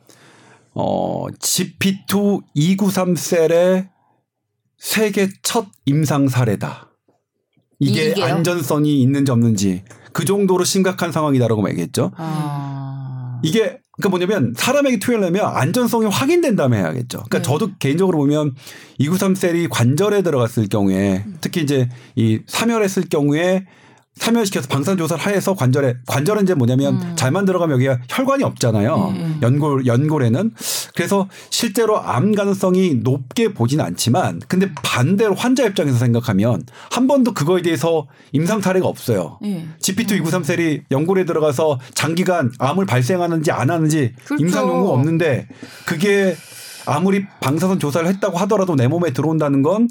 어 0.74 1.26
GP2 1.40 2.42
293 2.54 3.16
셀의 3.16 3.88
세계 4.78 5.28
첫 5.42 5.66
임상 5.84 6.28
사례다. 6.28 6.90
이게 7.80 8.06
이- 8.06 8.10
이게요? 8.12 8.24
안전성이 8.26 9.02
있는지 9.02 9.32
없는지 9.32 9.84
그 10.14 10.24
정도로 10.24 10.64
심각한 10.64 11.12
상황이다라고 11.12 11.68
얘기했죠. 11.68 12.12
아. 12.16 13.40
이게 13.42 13.78
그러니까 13.96 14.08
뭐냐면 14.08 14.54
사람에게 14.56 14.98
투여하려면 14.98 15.44
안전성이 15.44 16.06
확인된 16.06 16.56
다음에 16.56 16.78
해야겠죠. 16.78 17.18
그러니까 17.28 17.38
네. 17.38 17.42
저도 17.42 17.70
개인적으로 17.78 18.18
보면 18.18 18.54
293 18.98 19.34
셀이 19.34 19.68
관절에 19.68 20.22
들어갔을 20.22 20.68
경우에 20.68 21.24
특히 21.40 21.62
이제 21.62 21.88
이 22.16 22.40
사멸했을 22.46 23.08
경우에 23.08 23.66
사멸시켜서 24.16 24.68
방사선 24.68 24.96
조사를 24.96 25.24
하해서 25.24 25.54
관절에 25.54 25.96
관절은 26.06 26.44
이제 26.44 26.54
뭐냐면 26.54 27.02
음. 27.02 27.16
잘만 27.16 27.44
들어가면 27.44 27.74
여기가 27.74 27.98
혈관이 28.08 28.44
없잖아요. 28.44 29.12
네. 29.12 29.38
연골 29.42 29.86
연골에는 29.86 30.52
그래서 30.94 31.28
실제로 31.50 32.00
암 32.00 32.32
가능성이 32.32 32.94
높게 33.02 33.52
보진 33.52 33.80
않지만 33.80 34.40
근데 34.46 34.70
반대로 34.82 35.34
환자 35.34 35.64
입장에서 35.64 35.98
생각하면 35.98 36.62
한 36.90 37.06
번도 37.08 37.34
그거에 37.34 37.62
대해서 37.62 38.06
임상 38.32 38.60
사례가 38.60 38.86
없어요. 38.86 39.38
예. 39.44 39.66
GP2 39.80 40.22
293셀이 40.22 40.82
연골에 40.92 41.24
들어가서 41.24 41.80
장기간 41.94 42.52
암을 42.58 42.86
발생하는지 42.86 43.50
안 43.50 43.70
하는지 43.70 44.14
그렇죠. 44.24 44.42
임상 44.42 44.68
연구가 44.68 44.92
없는데 44.92 45.48
그게 45.86 46.36
아무리 46.86 47.26
방사선 47.40 47.80
조사를 47.80 48.06
했다고 48.06 48.38
하더라도 48.38 48.76
내 48.76 48.86
몸에 48.86 49.12
들어온다는 49.12 49.62
건 49.62 49.88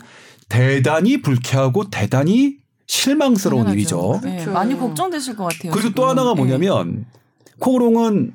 대단히 0.47 1.21
불쾌하고 1.21 1.89
대단히 1.89 2.62
실망스러운 2.87 3.65
당연하죠. 3.65 3.73
일이죠. 3.73 4.21
예, 4.25 4.31
그렇죠. 4.35 4.51
많이 4.51 4.77
걱정되실 4.77 5.35
것 5.35 5.45
같아요. 5.45 5.71
그리고 5.71 5.89
또 5.89 6.03
지금. 6.03 6.09
하나가 6.09 6.31
예. 6.31 6.35
뭐냐면 6.35 7.05
코오롱은 7.59 8.33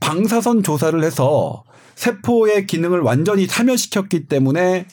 방사선 0.00 0.62
조사를 0.62 1.02
해서 1.02 1.64
세포의 1.94 2.66
기능을 2.66 3.00
완전히 3.00 3.46
사멸시켰기 3.46 4.26
때문에 4.26 4.86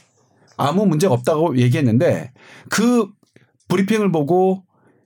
아무 0.57 0.85
문제가 0.85 1.13
없다고 1.13 1.57
얘기했는데 1.57 2.31
그 2.69 3.07
브리핑을 3.67 4.11
보고 4.11 4.63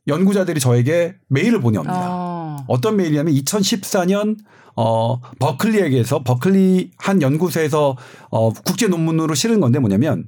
연구자들이 0.07 0.59
저에게 0.59 1.15
메일을 1.27 1.61
보내옵니다. 1.61 1.99
아. 1.99 2.57
어떤 2.67 2.95
메일이냐면 2.95 3.33
2014년 3.35 4.37
어 4.75 5.19
버클리에게서 5.39 6.23
버클리 6.23 6.91
한 6.97 7.21
연구소에서 7.21 7.97
어 8.29 8.53
국제 8.53 8.87
논문으로 8.87 9.35
실은 9.35 9.59
건데 9.59 9.79
뭐냐면 9.79 10.27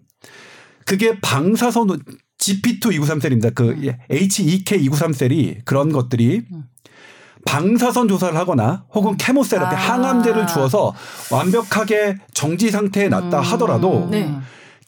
그게 0.85 1.19
방사선 1.21 1.87
GP2 2.43 2.99
293셀입니다. 2.99 3.55
그 3.55 3.75
HEK 4.09 4.89
293셀이 4.89 5.63
그런 5.63 5.91
것들이 5.91 6.43
방사선 7.45 8.07
조사를 8.07 8.37
하거나 8.37 8.85
혹은 8.93 9.17
케모세라피 9.17 9.75
아. 9.75 9.79
항암제를 9.79 10.47
주어서 10.47 10.93
완벽하게 11.31 12.17
정지 12.33 12.71
상태에 12.71 13.09
놨다 13.09 13.41
하더라도 13.41 14.07
네. 14.09 14.33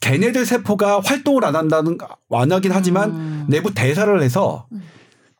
걔네들 0.00 0.44
세포가 0.46 1.00
활동을 1.04 1.44
안 1.44 1.56
한다는 1.56 1.98
안 2.30 2.52
하긴 2.52 2.72
하지만 2.72 3.10
음. 3.10 3.46
내부 3.48 3.72
대사를 3.74 4.22
해서 4.22 4.66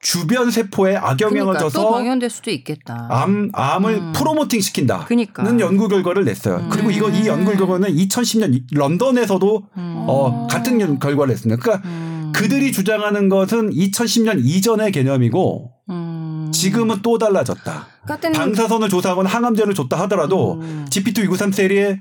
주변 0.06 0.52
세포에 0.52 0.94
악영향을 0.94 1.54
그러니까 1.54 1.58
또 1.64 1.68
줘서 1.68 1.90
병현될 1.90 2.30
수도 2.30 2.52
있겠다. 2.52 3.08
암 3.10 3.50
암을 3.52 3.94
음. 3.94 4.12
프로모팅 4.12 4.60
시킨다는 4.60 5.04
그니까. 5.06 5.44
연구 5.58 5.88
결과를 5.88 6.24
냈어요. 6.24 6.58
음. 6.58 6.68
그리고 6.70 6.92
이거 6.92 7.10
이 7.10 7.26
연구 7.26 7.56
결과는 7.56 7.88
2010년 7.88 8.62
런던에서도 8.72 9.62
음. 9.76 10.04
어, 10.06 10.46
같은 10.48 10.80
연- 10.80 11.00
결과를 11.00 11.32
냈습니다. 11.32 11.60
그러니까 11.60 11.88
음. 11.88 12.30
그들이 12.32 12.70
주장하는 12.70 13.28
것은 13.28 13.70
2010년 13.70 14.38
이전의 14.44 14.92
개념이고 14.92 15.72
음. 15.90 16.52
지금은 16.54 17.02
또 17.02 17.18
달라졌다. 17.18 17.86
방사선을 18.32 18.88
조사하거나 18.88 19.28
항암제를 19.28 19.74
줬다 19.74 19.98
하더라도 20.02 20.60
음. 20.60 20.86
GP2 20.88 21.24
293 21.24 21.50
셀의 21.50 22.00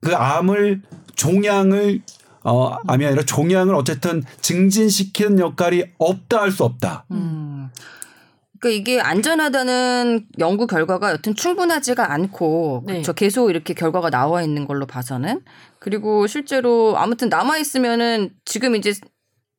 그 0.00 0.16
암을 0.16 0.80
종양을 1.14 2.00
어 2.44 2.76
암이 2.86 3.04
아니라 3.06 3.22
종양을 3.24 3.74
어쨌든 3.74 4.22
증진시키는 4.40 5.38
역할이 5.38 5.84
없다 5.98 6.42
할 6.42 6.52
수 6.52 6.64
없다. 6.64 7.06
음. 7.10 7.70
그러니까 8.60 8.80
이게 8.80 9.00
안전하다는 9.00 10.26
연구 10.38 10.66
결과가 10.66 11.10
여튼 11.12 11.34
충분하지가 11.34 12.12
않고 12.12 12.84
네. 12.86 12.92
그렇죠. 12.94 13.12
계속 13.12 13.50
이렇게 13.50 13.74
결과가 13.74 14.10
나와 14.10 14.42
있는 14.42 14.66
걸로 14.66 14.86
봐서는 14.86 15.40
그리고 15.78 16.26
실제로 16.26 16.96
아무튼 16.96 17.28
남아 17.28 17.58
있으면은 17.58 18.30
지금 18.44 18.74
이제 18.76 18.94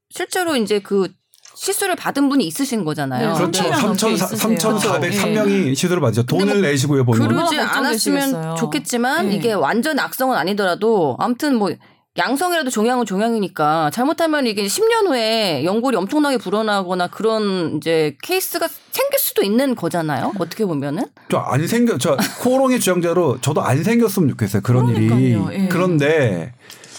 실제로 0.09 0.55
이제 0.55 0.79
그 0.79 1.07
시술을 1.55 1.95
받은 1.95 2.29
분이 2.29 2.45
있으신 2.47 2.83
거잖아요. 2.83 3.29
네, 3.33 3.33
그렇죠. 3.37 3.63
명 3.69 3.81
넘게 3.81 4.11
있으세요. 4.11 4.57
3,403명이 4.57 5.75
시술을 5.75 6.01
받죠. 6.01 6.23
돈을 6.25 6.45
근데 6.45 6.59
뭐 6.61 6.69
내시고요. 6.69 7.05
얼마나 7.07 7.27
그러지. 7.27 7.59
않았으면 7.59 8.55
좋겠지만 8.57 9.29
네. 9.29 9.35
이게 9.35 9.53
완전 9.53 9.99
악성은 9.99 10.35
아니더라도 10.35 11.15
아무튼 11.19 11.55
뭐 11.55 11.71
양성이라도 12.17 12.69
종양은 12.69 13.05
종양이니까 13.05 13.89
잘못하면 13.91 14.47
이게 14.47 14.63
10년 14.65 15.07
후에 15.07 15.65
연골이 15.65 15.97
엄청나게 15.97 16.37
불어나거나 16.37 17.07
그런 17.07 17.75
이제 17.77 18.15
케이스가 18.23 18.67
생길 18.91 19.19
수도 19.19 19.43
있는 19.43 19.75
거잖아요. 19.75 20.31
어떻게 20.39 20.65
보면은. 20.65 21.05
저 21.29 21.39
안 21.39 21.67
생겨 21.67 21.97
저 21.97 22.15
코롱의 22.41 22.79
주장자로 22.79 23.41
저도 23.41 23.61
안 23.61 23.83
생겼으면 23.83 24.29
좋겠어요. 24.29 24.61
그런 24.61 24.87
일이. 24.89 25.07
그러니까요. 25.07 25.49
예. 25.63 25.67
그런데 25.67 26.53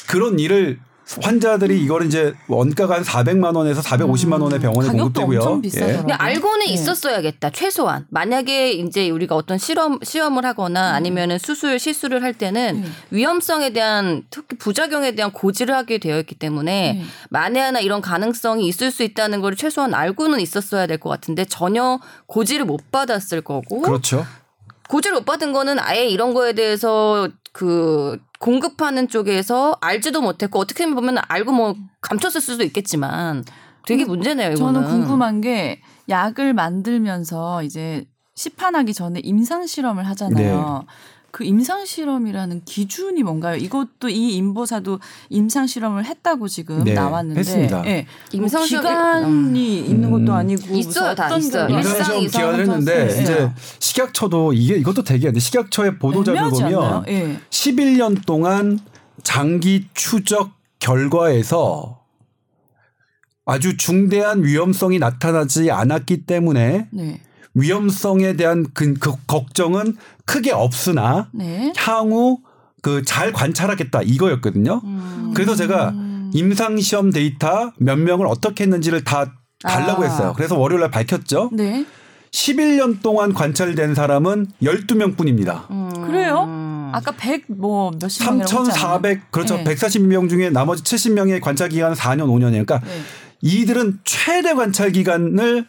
그런 0.07 0.39
일을 0.39 0.79
환자들이 1.22 1.80
이거를 1.84 2.07
이제 2.09 2.34
원가가 2.48 2.96
한 2.96 3.02
400만 3.04 3.54
원에서 3.57 3.80
450만 3.80 4.42
원의 4.42 4.59
병원에 4.59 4.88
가격도 4.88 5.02
공급되고요. 5.22 5.38
엄청 5.38 5.59
예. 5.59 5.62
비싸더라고요. 5.62 5.98
근데 6.00 6.12
알고는 6.14 6.66
네. 6.66 6.72
있었어야겠다 6.72 7.50
최소한 7.50 8.07
만약에 8.11 8.72
이제 8.72 9.09
우리가 9.11 9.36
어떤 9.36 9.57
실험 9.57 9.98
시험을 10.02 10.44
하거나 10.44 10.94
아니면은 10.94 11.38
수술 11.38 11.78
시술을 11.78 12.22
할 12.24 12.34
때는 12.34 12.80
네. 12.82 12.88
위험성에 13.11 13.70
대한 13.70 14.24
특히 14.30 14.57
부작용에 14.59 15.12
대한 15.14 15.30
고지를 15.30 15.74
하게 15.76 15.98
되어 15.98 16.18
있기 16.18 16.34
때문에 16.34 16.94
네. 16.94 17.02
만에 17.30 17.61
하나 17.61 17.78
이런 17.78 18.00
가능성이 18.00 18.66
있을 18.66 18.90
수 18.90 19.04
있다는 19.04 19.40
걸 19.40 19.54
최소한 19.54 19.94
알고는 19.94 20.40
있었어야 20.40 20.86
될 20.88 20.96
것 20.96 21.11
같은데 21.11 21.44
전혀 21.44 22.00
고지를 22.26 22.64
못 22.64 22.90
받았을 22.90 23.42
거고 23.42 23.82
그렇죠. 23.82 24.26
고지를 24.88 25.18
못 25.18 25.24
받은 25.26 25.52
거는 25.52 25.78
아예 25.78 26.07
이런 26.07 26.32
거에 26.32 26.52
대해서 26.54 27.28
그 27.57 28.18
공급하는 28.38 29.09
쪽에서 29.09 29.78
알지도 29.80 30.20
못했고 30.20 30.59
어떻게 30.59 30.86
보면 30.86 31.16
알고 31.26 31.52
뭐 31.52 31.74
감췄을 32.02 32.42
수도 32.42 32.62
있겠지만 32.64 33.46
되게 33.86 34.04
문제네요 34.04 34.52
이거는. 34.52 34.74
저는 34.74 34.90
궁금한 34.90 35.40
게 35.40 35.80
약을 36.11 36.52
만들면서 36.52 37.62
이제 37.62 38.04
시판하기 38.34 38.92
전에 38.92 39.20
임상 39.20 39.66
실험을 39.66 40.07
하잖아요. 40.07 40.84
네. 40.86 40.86
그 41.37 41.45
임상 41.45 41.84
실험이라는 41.84 42.62
기준이 42.64 43.22
뭔가요? 43.22 43.57
이것도 43.57 44.09
이 44.09 44.37
임보사도 44.37 45.01
임상 45.28 45.66
실험을 45.66 46.07
했다고 46.07 46.49
지금 46.49 46.82
네, 46.82 46.95
나왔는데, 46.95 47.41
했습니다. 47.41 47.82
예. 47.84 48.07
임상 48.32 48.61
뭐 48.62 48.66
실험이- 48.66 48.80
기간이 48.80 49.78
있는 49.80 50.11
것도 50.11 50.22
음. 50.22 50.30
아니고 50.30 50.74
있어요, 50.74 51.14
다 51.14 51.37
있어요. 51.37 51.68
임상시험 51.68 52.22
이상 52.22 52.41
기한을 52.41 52.61
했는데 52.61 53.09
네. 53.09 53.22
이제 53.22 53.53
식약처도 53.80 54.55
이게 54.55 54.76
이것도 54.76 55.05
되게 55.05 55.30
식약처의 55.39 55.99
보도자료? 55.99 56.49
보면 56.49 57.05
예. 57.09 57.39
11년 57.51 58.24
동안 58.24 58.78
장기 59.22 59.89
추적 59.93 60.53
결과에서 60.78 62.01
아주 63.45 63.76
중대한 63.76 64.43
위험성이 64.43 64.99
나타나지 64.99 65.70
않았기 65.70 66.24
때문에 66.24 66.89
네. 66.93 67.20
위험성에 67.57 68.34
대한 68.36 68.66
그, 68.72 68.94
그 68.94 69.14
걱정은 69.26 69.96
크게 70.24 70.52
없으나 70.52 71.28
네. 71.32 71.72
향후 71.76 72.38
그 72.82 73.02
잘 73.04 73.32
관찰하겠다 73.32 74.02
이거였거든요. 74.02 74.80
음. 74.84 75.32
그래서 75.34 75.57
제가 75.57 75.92
임상 76.32 76.78
시험 76.78 77.11
데이터 77.11 77.72
몇 77.78 77.96
명을 77.98 78.26
어떻게 78.28 78.62
했는지를 78.62 79.02
다 79.02 79.34
달라고 79.61 80.04
아. 80.04 80.07
했어요. 80.07 80.32
그래서 80.36 80.57
월요일 80.57 80.82
날 80.82 80.90
밝혔죠. 80.92 81.50
네. 81.52 81.84
11년 82.30 83.02
동안 83.02 83.32
관찰된 83.32 83.96
사람은 83.96 84.46
12명 84.62 85.16
뿐입니다. 85.16 85.66
음. 85.70 85.90
그래요? 86.07 86.46
아까 86.92 87.11
100뭐 87.11 88.00
몇십 88.00 88.24
명이라고 88.24 88.42
했지 88.42 88.54
않아요? 88.54 88.72
3,400 88.72 89.30
그렇죠. 89.32 89.57
네. 89.57 89.64
142명 89.64 90.28
중에 90.30 90.50
나머지 90.50 90.84
70명의 90.84 91.40
관찰 91.40 91.68
기간은 91.68 91.96
4년 91.96 92.26
5년이에요. 92.26 92.66
그러니까 92.66 92.80
네. 92.80 93.00
이들은 93.40 93.98
최대 94.04 94.54
관찰 94.54 94.92
기간을 94.92 95.66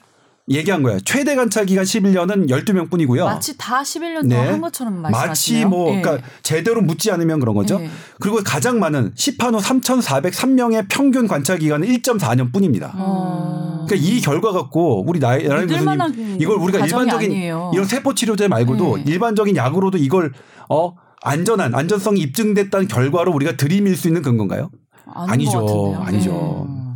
얘기한 0.50 0.82
거예요. 0.82 1.00
최대 1.02 1.36
관찰 1.36 1.66
기간 1.66 1.84
11년은 1.84 2.50
12명 2.50 2.90
뿐이고요. 2.90 3.26
마치 3.26 3.58
다 3.58 3.82
11년 3.82 4.30
동안 4.30 4.48
한 4.48 4.62
것처럼 4.62 5.02
말씀하시네요. 5.02 5.20
네. 5.22 5.28
마치 5.28 5.66
뭐 5.66 5.94
예. 5.94 6.02
그러니까 6.02 6.28
제대로 6.42 6.82
묻지 6.82 7.12
않으면 7.12 7.40
그런 7.40 7.54
거죠. 7.54 7.80
네. 7.80 7.90
그리고 8.22 8.40
가장 8.44 8.80
많은 8.80 9.14
10한 9.14 9.54
후 9.54 9.60
3,403명의 9.60 10.86
평균 10.90 11.28
관찰 11.28 11.60
기간은 11.60 11.88
1.4년 11.88 12.54
뿐입니다. 12.54 12.94
어. 12.96 13.86
그러니까 13.88 14.08
이 14.08 14.22
결과 14.22 14.54
갖고 14.54 15.04
우리 15.06 15.20
나이 15.20 15.44
나라의 15.44 15.68
교수님 15.68 16.38
이걸 16.40 16.58
우리가 16.58 16.86
일반적인 16.86 17.32
아니에요. 17.32 17.72
이런 17.74 17.86
세포 17.86 18.14
치료제 18.14 18.48
말고도 18.48 18.98
네. 18.98 19.04
일반적인 19.06 19.56
약으로도 19.56 19.98
이걸 19.98 20.32
어 20.70 20.94
안전한 21.22 21.76
안전성이 21.76 22.22
입증됐다는 22.22 22.88
결과로 22.88 23.34
우리가 23.34 23.58
들이밀 23.58 23.98
수 23.98 24.08
있는 24.08 24.22
근건가요? 24.22 24.70
것 24.70 25.30
아니죠. 25.30 25.96
아니죠. 26.06 26.87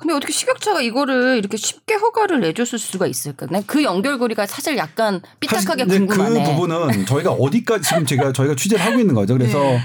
음. 0.00 0.10
근데 0.10 0.14
어떻게 0.14 0.32
식약처가 0.32 0.82
이거를 0.82 1.36
이렇게 1.38 1.56
쉽게 1.56 1.94
허가를 1.94 2.40
내줬을 2.40 2.78
수가 2.78 3.06
있을까? 3.06 3.46
난그 3.50 3.82
연결고리가 3.82 4.46
사실 4.46 4.76
약간 4.76 5.20
삐딱하게 5.40 5.84
사실 5.84 6.06
궁금하네. 6.06 6.44
그 6.44 6.50
부분은 6.52 7.06
저희가 7.06 7.32
어디까지 7.32 7.88
지금 7.88 8.06
제가 8.06 8.32
저희가 8.32 8.54
취재를 8.56 8.84
하고 8.84 8.98
있는 8.98 9.14
거죠. 9.14 9.34
그래서 9.34 9.58
네. 9.58 9.80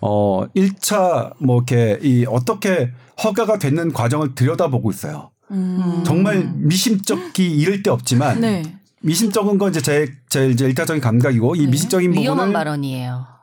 어 0.00 0.46
1차 0.54 1.32
뭐 1.38 1.64
이렇게 1.66 1.98
이 2.02 2.26
어떻게 2.28 2.92
허가가 3.22 3.58
되는 3.58 3.92
과정을 3.92 4.34
들여다보고 4.34 4.90
있어요. 4.90 5.30
음. 5.50 6.02
정말 6.06 6.50
미심쩍기 6.54 7.56
이를 7.58 7.82
데 7.82 7.90
없지만 7.90 8.40
네. 8.40 8.62
미심쩍은 9.00 9.58
건 9.58 9.70
이제 9.70 9.80
제, 9.82 10.06
제 10.30 10.48
이제 10.48 10.64
일차적인 10.64 11.00
감각이고 11.02 11.56
이 11.56 11.64
네. 11.64 11.66
미심적인 11.66 12.12
위험한 12.12 12.46
부분을 12.46 12.52
발언이에요. 12.52 13.33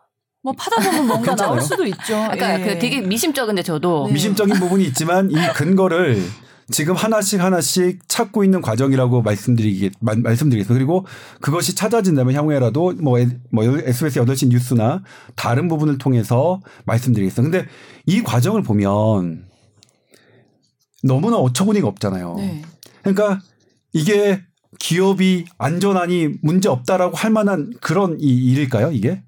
뭐 0.44 0.54
파다 0.54 0.78
보면 0.78 1.08
뭔가 1.08 1.32
괜찮아요. 1.32 1.56
나올 1.56 1.62
수도 1.62 1.86
있죠. 1.86 2.00
그러니까 2.32 2.60
예. 2.60 2.64
그 2.74 2.80
되게 2.80 3.02
미심쩍은데 3.02 3.64
저도 3.64 4.08
네. 4.08 4.14
미심적인 4.14 4.56
부분이 4.60 4.84
있지만 4.86 5.30
이 5.30 5.36
근거를 5.56 6.24
지금 6.72 6.96
하나씩 6.96 7.42
하나씩 7.42 8.08
찾고 8.08 8.44
있는 8.44 8.62
과정이라고 8.62 9.22
말씀드리기 9.22 9.92
마- 10.00 10.16
말씀드리겠습니다. 10.16 10.74
그리고 10.74 11.06
그것이 11.42 11.76
찾아진다면 11.76 12.34
향후에라도 12.34 12.94
뭐, 13.02 13.20
에- 13.20 13.28
뭐 13.52 13.64
SBS 13.66 14.20
8시 14.22 14.48
뉴스나 14.48 15.04
다른 15.36 15.68
부분을 15.68 15.98
통해서 15.98 16.60
말씀드리겠습니다. 16.86 17.58
근데 17.60 17.70
이 18.06 18.24
과정을 18.24 18.64
보면 18.64 19.46
너무나 21.04 21.38
어처구니가 21.38 21.88
없잖아요. 21.88 22.36
네. 22.38 22.62
그러니까 23.04 23.40
이게 23.94 24.42
기업이 24.80 25.46
안전하니 25.58 26.36
문제 26.42 26.70
없다라고 26.70 27.16
할 27.18 27.32
만한 27.32 27.74
그런 27.82 28.18
이 28.20 28.28
일일까요, 28.52 28.92
이게? 28.92 29.22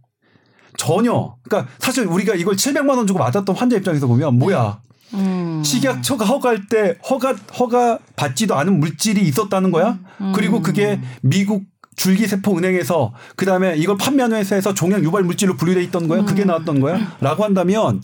전혀. 0.77 1.35
그러니까 1.43 1.71
사실 1.79 2.05
우리가 2.05 2.35
이걸 2.35 2.55
700만 2.55 2.97
원 2.97 3.07
주고 3.07 3.19
맞았던 3.19 3.55
환자 3.55 3.77
입장에서 3.77 4.07
보면 4.07 4.37
뭐야? 4.39 4.79
음. 5.13 5.61
식약처가 5.63 6.25
허가할 6.25 6.67
때 6.67 6.97
허가 7.09 7.33
허가 7.59 7.99
받지도 8.15 8.55
않은 8.55 8.79
물질이 8.79 9.21
있었다는 9.21 9.71
거야? 9.71 9.99
그리고 10.33 10.61
그게 10.61 10.99
미국 11.21 11.63
줄기세포 11.95 12.57
은행에서 12.57 13.13
그다음에 13.35 13.75
이걸 13.77 13.97
판매하는 13.97 14.37
회사에서 14.37 14.73
종양 14.73 15.03
유발 15.03 15.23
물질로 15.23 15.55
분류돼 15.55 15.83
있던 15.83 16.07
거야? 16.07 16.25
그게 16.25 16.43
나왔던 16.43 16.79
거야? 16.79 17.15
라고 17.21 17.43
한다면 17.43 18.01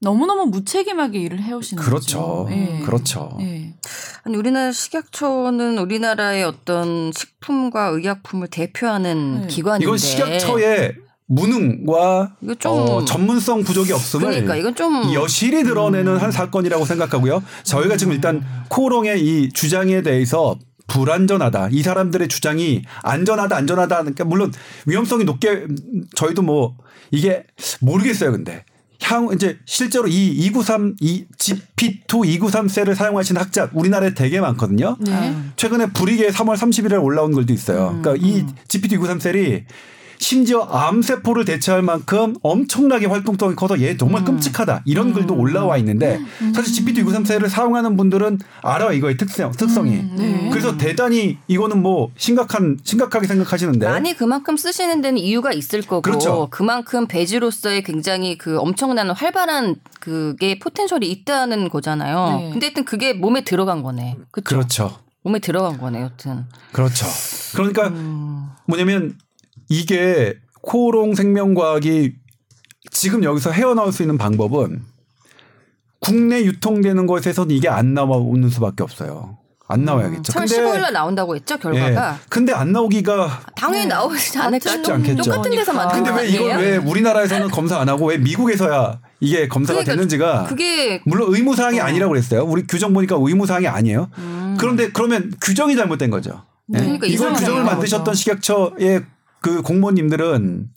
너무너무 0.00 0.46
무책임하게 0.46 1.18
일을 1.20 1.42
해오시는 1.42 1.82
그렇죠. 1.82 2.44
거죠. 2.44 2.48
예. 2.50 2.80
그렇죠. 2.84 3.36
예. 3.40 3.74
아니 4.24 4.36
우리나라 4.36 4.72
식약처는 4.72 5.78
우리나라의 5.78 6.44
어떤 6.44 7.12
식품과 7.12 7.86
의약품을 7.88 8.48
대표하는 8.48 9.42
네. 9.42 9.46
기관인데 9.46 9.84
이건 9.84 9.98
식약처의 9.98 10.94
무능과 11.26 12.36
어, 12.66 13.04
전문성 13.04 13.64
부족이 13.64 13.92
없음을 13.92 14.26
그러니까 14.26 14.56
여실히 15.14 15.64
드러내는 15.64 16.18
한 16.18 16.30
사건이라고 16.30 16.84
생각하고요. 16.84 17.42
저희가 17.64 17.96
지금 17.96 18.12
일단 18.12 18.44
코롱의 18.68 19.20
이 19.24 19.48
주장에 19.52 20.02
대해서 20.02 20.56
불안전하다. 20.86 21.70
이 21.72 21.82
사람들의 21.82 22.28
주장이 22.28 22.82
안전하다, 23.02 23.56
안전하다. 23.56 23.96
그러니까 23.98 24.24
물론 24.24 24.52
위험성이 24.86 25.24
높게 25.24 25.66
저희도 26.14 26.42
뭐 26.42 26.76
이게 27.10 27.42
모르겠어요. 27.80 28.30
근데 28.30 28.64
향 29.02 29.28
이제 29.32 29.58
실제로 29.66 30.06
이 30.06 30.28
293, 30.28 30.96
이 31.00 31.26
GP2 31.38 32.26
293 32.26 32.68
셀을 32.68 32.94
사용하시는 32.94 33.40
학자 33.40 33.68
우리나라에 33.74 34.14
되게 34.14 34.40
많거든요. 34.40 34.96
네. 35.00 35.36
최근에 35.56 35.86
불이게 35.92 36.28
3월 36.30 36.56
30일에 36.56 37.02
올라온 37.02 37.32
글도 37.32 37.52
있어요. 37.52 37.98
그러니까 38.00 38.14
이 38.26 38.44
GPT-293 38.68 39.20
셀이 39.20 39.64
심지어 40.18 40.62
암세포를 40.62 41.44
대체할 41.44 41.82
만큼 41.82 42.34
엄청나게 42.42 43.06
활동성이 43.06 43.54
커서 43.54 43.80
얘 43.80 43.96
정말 43.96 44.24
끔찍하다. 44.24 44.82
이런 44.84 45.12
글도 45.12 45.34
올라와 45.34 45.76
있는데 45.78 46.20
사실 46.54 46.84
GPT-293 46.84 47.26
셀을 47.26 47.48
사용하는 47.48 47.96
분들은 47.96 48.38
알아요. 48.62 48.92
이거의 48.92 49.16
특성, 49.16 49.52
특성이. 49.52 50.02
네. 50.16 50.48
그래서 50.50 50.76
대단히 50.76 51.38
이거는 51.48 51.82
뭐 51.82 52.10
심각한, 52.16 52.78
심각하게 52.82 53.26
생각하시는데. 53.26 53.86
많이 53.86 54.16
그만큼 54.16 54.56
쓰시는 54.56 55.00
데는 55.00 55.18
이유가 55.18 55.52
있을 55.52 55.82
거고 55.82 56.02
그렇죠. 56.02 56.48
만큼 56.60 57.06
배지로서의 57.06 57.82
굉장히 57.82 58.36
그 58.36 58.58
엄청난 58.58 59.10
활발한 59.10 59.76
그게 60.00 60.58
포텐셜이 60.58 61.08
있다는 61.10 61.68
거잖아요. 61.68 62.38
네. 62.38 62.50
근데 62.50 62.66
하여튼 62.66 62.84
그게 62.84 63.12
몸에 63.12 63.44
들어간 63.44 63.82
거네. 63.82 64.16
그쵸? 64.30 64.44
그렇죠. 64.44 64.98
몸에 65.22 65.40
들어간 65.40 65.78
거네, 65.78 66.02
여튼. 66.02 66.44
그렇죠. 66.72 67.06
그러니까 67.54 67.88
음. 67.88 68.48
뭐냐면 68.66 69.18
이게 69.68 70.34
코오롱 70.62 71.14
생명과학이 71.14 72.14
지금 72.90 73.24
여기서 73.24 73.50
헤어나올 73.50 73.92
수 73.92 74.02
있는 74.02 74.18
방법은 74.18 74.82
국내 76.00 76.42
유통되는 76.44 77.06
것에서는 77.06 77.54
이게 77.54 77.68
안 77.68 77.94
나오는 77.94 78.48
수밖에 78.48 78.82
없어요. 78.82 79.38
안 79.68 79.84
나와야겠죠. 79.84 80.32
3월 80.32 80.44
15일 80.44 80.80
날 80.80 80.92
나온다고 80.92 81.34
했죠, 81.34 81.58
결과가. 81.58 82.12
예. 82.12 82.16
근데 82.28 82.52
안 82.52 82.70
나오기가 82.70 83.42
당연히 83.56 83.82
네. 83.82 83.88
나오지 83.88 84.38
않을까? 84.38 84.70
쉽지 84.70 84.92
않겠죠. 84.92 85.22
똑같은 85.24 85.50
데서 85.50 85.72
만든 85.72 86.04
근데 86.04 86.10
거왜 86.12 86.28
이걸? 86.28 86.58
왜 86.58 86.76
우리나라에서는 86.76 87.48
검사 87.48 87.80
안 87.80 87.88
하고 87.88 88.06
왜 88.06 88.18
미국에서야 88.18 89.00
이게 89.18 89.48
검사가 89.48 89.80
그러니까 89.80 89.92
됐는지가 89.92 90.44
그게 90.44 91.02
물론 91.04 91.34
의무 91.34 91.56
사항이 91.56 91.80
어. 91.80 91.84
아니라고 91.84 92.12
그랬어요. 92.12 92.44
우리 92.44 92.64
규정 92.64 92.92
보니까 92.94 93.16
의무 93.18 93.46
사항이 93.46 93.66
아니에요. 93.66 94.08
그런데 94.58 94.90
그러면 94.92 95.32
규정이 95.42 95.74
잘못된 95.74 96.10
거죠. 96.10 96.44
예? 96.74 96.78
음. 96.78 96.82
그러니까 96.84 97.06
이걸. 97.08 97.32
규정을 97.32 97.64
만드셨던 97.64 98.14
식약처의 98.14 99.04
그 99.40 99.62
공무원님들은 99.62 100.70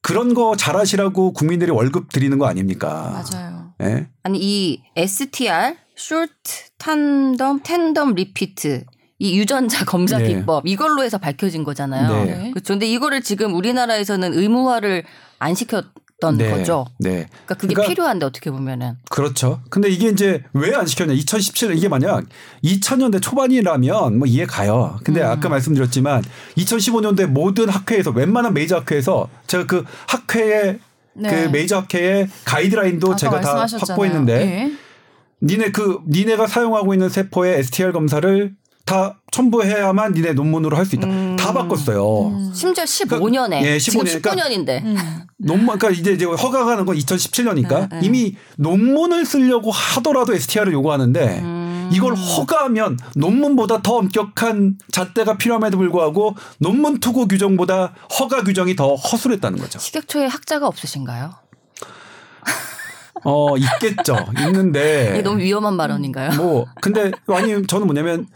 그런 0.00 0.34
거 0.34 0.56
잘하시라고 0.56 1.32
국민들이 1.32 1.70
월급 1.70 2.12
드리는 2.12 2.38
거 2.38 2.46
아닙니까? 2.46 3.22
맞아요. 3.32 3.74
예. 3.82 4.08
아니 4.22 4.38
이 4.40 4.82
STR 4.96 5.74
short 5.98 6.32
tandem 6.78 7.60
tandem 7.62 8.12
repeat 8.12 8.84
이 9.18 9.38
유전자 9.38 9.84
검사 9.84 10.18
네. 10.18 10.28
기법 10.28 10.66
이걸로 10.66 11.02
해서 11.02 11.18
밝혀진 11.18 11.64
거잖아요. 11.64 12.24
네. 12.24 12.50
그렇죠. 12.52 12.74
근데 12.74 12.86
이거를 12.86 13.20
지금 13.22 13.54
우리나라에서는 13.54 14.32
의무화를 14.32 15.04
안 15.40 15.54
시켰 15.54 15.86
던 16.20 16.36
네. 16.36 16.50
거죠. 16.50 16.84
네. 16.98 17.28
그러니까 17.30 17.54
그게 17.54 17.74
그러니까 17.74 17.88
필요한데 17.90 18.26
어떻게 18.26 18.50
보면은 18.50 18.96
그렇죠. 19.08 19.60
근데 19.70 19.88
이게 19.88 20.08
이제 20.08 20.42
왜 20.52 20.74
안 20.74 20.84
시켰냐? 20.86 21.14
2017년 21.14 21.76
이게 21.76 21.88
만약 21.88 22.24
2000년대 22.64 23.22
초반이라면 23.22 24.18
뭐 24.18 24.26
이해 24.26 24.44
가요. 24.44 24.98
근데 25.04 25.20
음. 25.22 25.26
아까 25.26 25.48
말씀드렸지만 25.48 26.24
2015년대 26.56 27.26
모든 27.26 27.68
학회에서 27.68 28.10
웬만한 28.10 28.52
메이저 28.54 28.76
학회에서 28.78 29.28
제가 29.46 29.66
그 29.66 29.84
학회의 30.08 30.78
네. 31.14 31.30
그 31.30 31.48
메이저 31.50 31.78
학회의 31.78 32.28
가이드라인도 32.44 33.14
제가 33.16 33.40
다. 33.40 33.66
확보했는데 33.66 34.32
예. 34.40 34.72
니네 35.42 35.70
그 35.70 36.00
니네가 36.08 36.46
사용하고 36.48 36.94
있는 36.94 37.08
세포의 37.08 37.58
STR 37.60 37.92
검사를 37.92 38.54
다 38.88 39.20
첨부해야만 39.30 40.12
니네 40.12 40.32
논문으로 40.32 40.74
할 40.76 40.86
수 40.86 40.96
있다. 40.96 41.06
다 41.36 41.52
바꿨어요. 41.52 42.52
심지어 42.54 42.84
15년에 42.84 43.62
예, 43.62 43.78
지금 43.78 44.00
15년. 44.00 44.22
그러니까 44.22 44.30
19년인데 44.48 44.82
음. 44.84 44.96
논문 45.36 45.78
그러니까 45.78 45.90
이제 45.90 46.12
이제 46.12 46.24
허가가 46.24 46.70
나는 46.70 46.86
건 46.86 46.96
2017년이니까 46.96 47.90
네, 47.90 48.00
네. 48.00 48.06
이미 48.06 48.36
논문을 48.56 49.26
쓰려고 49.26 49.70
하더라도 49.70 50.32
STR을 50.34 50.72
요구하는데 50.72 51.40
음. 51.40 51.90
이걸 51.92 52.14
허가하면 52.14 52.98
논문보다 53.14 53.82
더 53.82 53.96
엄격한 53.96 54.78
잣대가 54.90 55.36
필요함에도 55.36 55.76
불구하고 55.76 56.34
논문 56.58 56.98
투구 57.00 57.28
규정보다 57.28 57.92
허가 58.18 58.42
규정이 58.42 58.74
더 58.74 58.94
허술했다는 58.94 59.58
거죠. 59.58 59.78
식약처에 59.78 60.26
학자가 60.26 60.66
없으신가요? 60.66 61.32
어 63.24 63.56
있겠죠. 63.56 64.16
있는데 64.46 65.10
이게 65.12 65.22
너무 65.22 65.40
위험한 65.40 65.76
발언인가요? 65.76 66.36
뭐 66.36 66.66
근데 66.80 67.10
아니 67.28 67.66
저는 67.66 67.86
뭐냐면 67.86 68.26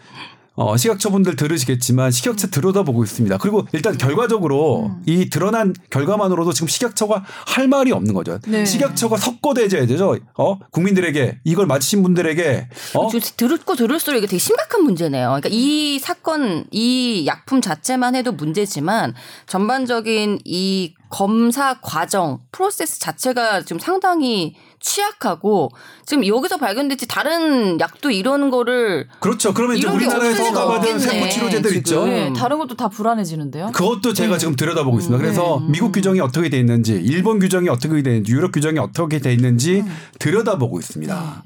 어, 0.55 0.77
식약처분들 0.77 1.37
들으시겠지만 1.37 2.11
식약처 2.11 2.49
들여다보고 2.49 3.05
있습니다. 3.05 3.39
그리고 3.39 3.67
일단 3.73 3.97
결과적으로 3.97 4.93
이 5.07 5.31
드러난 5.31 5.75
결과만으로도 5.91 6.53
지금 6.53 6.69
식약처가 6.69 7.25
할 7.47 7.69
말이 7.69 7.93
없는 7.93 8.13
거죠. 8.13 8.39
네. 8.47 8.65
식약처가 8.65 9.17
석고대줘야 9.17 9.87
되죠. 9.87 10.17
어 10.37 10.59
국민들에게 10.71 11.41
이걸 11.45 11.67
맞으신 11.67 12.03
분들에게 12.03 12.69
어저 12.95 13.19
들을거 13.19 13.77
들을수록 13.77 14.19
이게 14.19 14.27
되게 14.27 14.39
심각한 14.39 14.83
문제네요. 14.83 15.29
그러니까 15.29 15.49
이 15.51 15.99
사건, 15.99 16.65
이 16.71 17.25
약품 17.27 17.61
자체만 17.61 18.15
해도 18.15 18.33
문제지만 18.33 19.15
전반적인 19.47 20.41
이 20.45 20.95
검사 21.13 21.79
과정, 21.83 22.41
프로세스 22.53 22.99
자체가 22.99 23.61
지금 23.65 23.79
상당히 23.79 24.55
취약하고 24.81 25.71
지금 26.07 26.27
여기서 26.27 26.57
발견됐지 26.57 27.07
다른 27.07 27.79
약도 27.81 28.11
이런 28.11 28.51
거를 28.51 29.09
그렇죠. 29.21 29.53
그러면 29.53 29.77
이제 29.77 29.87
우리나라에서 29.87 30.43
허가받은 30.45 30.99
세포 30.99 31.29
치료제들. 31.29 31.77
있죠. 31.77 32.07
네, 32.07 32.33
다른 32.33 32.59
것도 32.59 32.77
다 32.77 32.89
불안해지는데요. 32.89 33.73
그것도 33.73 34.15
제가 34.15 34.39
지금 34.39 34.57
들여다보고 34.57 34.99
있습니다. 35.01 35.23
그래서 35.23 35.61
네. 35.61 35.73
미국 35.73 35.93
규정이 35.93 36.19
어떻게 36.21 36.49
돼 36.49 36.59
있는지, 36.59 36.95
일본 36.95 37.39
규정이 37.39 37.69
어떻게 37.69 38.03
돼 38.03 38.11
있는지, 38.13 38.33
유럽 38.33 38.51
규정이 38.51 38.79
어떻게 38.79 39.19
돼 39.19 39.35
있는지 39.35 39.85
들여다보고 40.19 40.79
있습니다. 40.79 41.45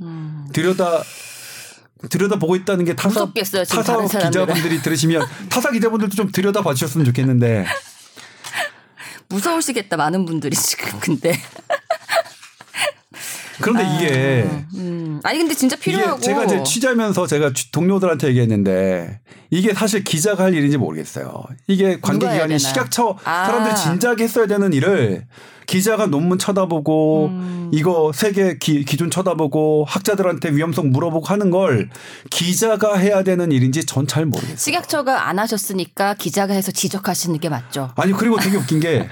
들여다 0.53 1.03
들여다보고 2.09 2.55
있다는 2.55 2.85
게 2.85 2.95
타사 2.95 3.21
무섭겠어요, 3.21 3.65
지금 3.65 3.83
타사. 3.83 4.19
기자분들이 4.29 4.81
들으시면 4.81 5.27
타사 5.51 5.73
기자분들도 5.73 6.15
좀 6.15 6.31
들여다봐 6.31 6.75
주셨으면 6.75 7.05
좋겠는데 7.07 7.67
무서우시겠다 9.29 9.97
많은 9.97 10.25
분들이 10.25 10.55
지금 10.57 10.99
근데 11.01 11.33
그런데 13.61 13.85
이게 13.97 14.43
음. 14.75 15.21
아니 15.25 15.39
근데 15.39 15.55
진짜 15.55 15.77
필요하고 15.77 16.21
제가 16.21 16.45
이제 16.45 16.63
취재하면서 16.63 17.27
제가 17.27 17.53
취- 17.55 17.73
동료들한테 17.73 18.29
얘기했는데 18.29 19.21
이게 19.51 19.73
사실 19.73 20.05
기자가 20.05 20.45
할 20.45 20.55
일인지 20.55 20.77
모르겠어요. 20.77 21.43
이게 21.67 21.99
관계 22.01 22.27
기관이 22.27 22.41
되나요? 22.41 22.59
식약처 22.59 23.17
아. 23.25 23.47
사람들이 23.47 23.77
진작에 23.77 24.17
했어야 24.21 24.47
되는 24.47 24.73
일을 24.75 25.27
기자가 25.67 26.07
논문 26.07 26.39
쳐다보고 26.39 27.27
음. 27.27 27.71
이거 27.73 28.13
세계 28.15 28.57
기, 28.59 28.85
기준 28.85 29.11
쳐다보고 29.11 29.85
학자들한테 29.89 30.51
위험성 30.53 30.91
물어보고 30.91 31.27
하는 31.27 31.51
걸 31.51 31.91
기자가 32.31 32.97
해야 32.97 33.23
되는 33.23 33.51
일인지 33.53 33.85
전 33.85 34.07
잘 34.07 34.25
모르겠어요. 34.25 34.57
식약처가 34.57 35.29
안 35.29 35.39
하셨으니까 35.41 36.15
기자가 36.15 36.55
해서 36.55 36.71
지적하시는 36.71 37.41
게 37.41 37.49
맞죠. 37.49 37.91
아니 37.97 38.13
그리고 38.13 38.39
되게 38.39 38.57
웃긴 38.57 38.79
게 38.79 39.09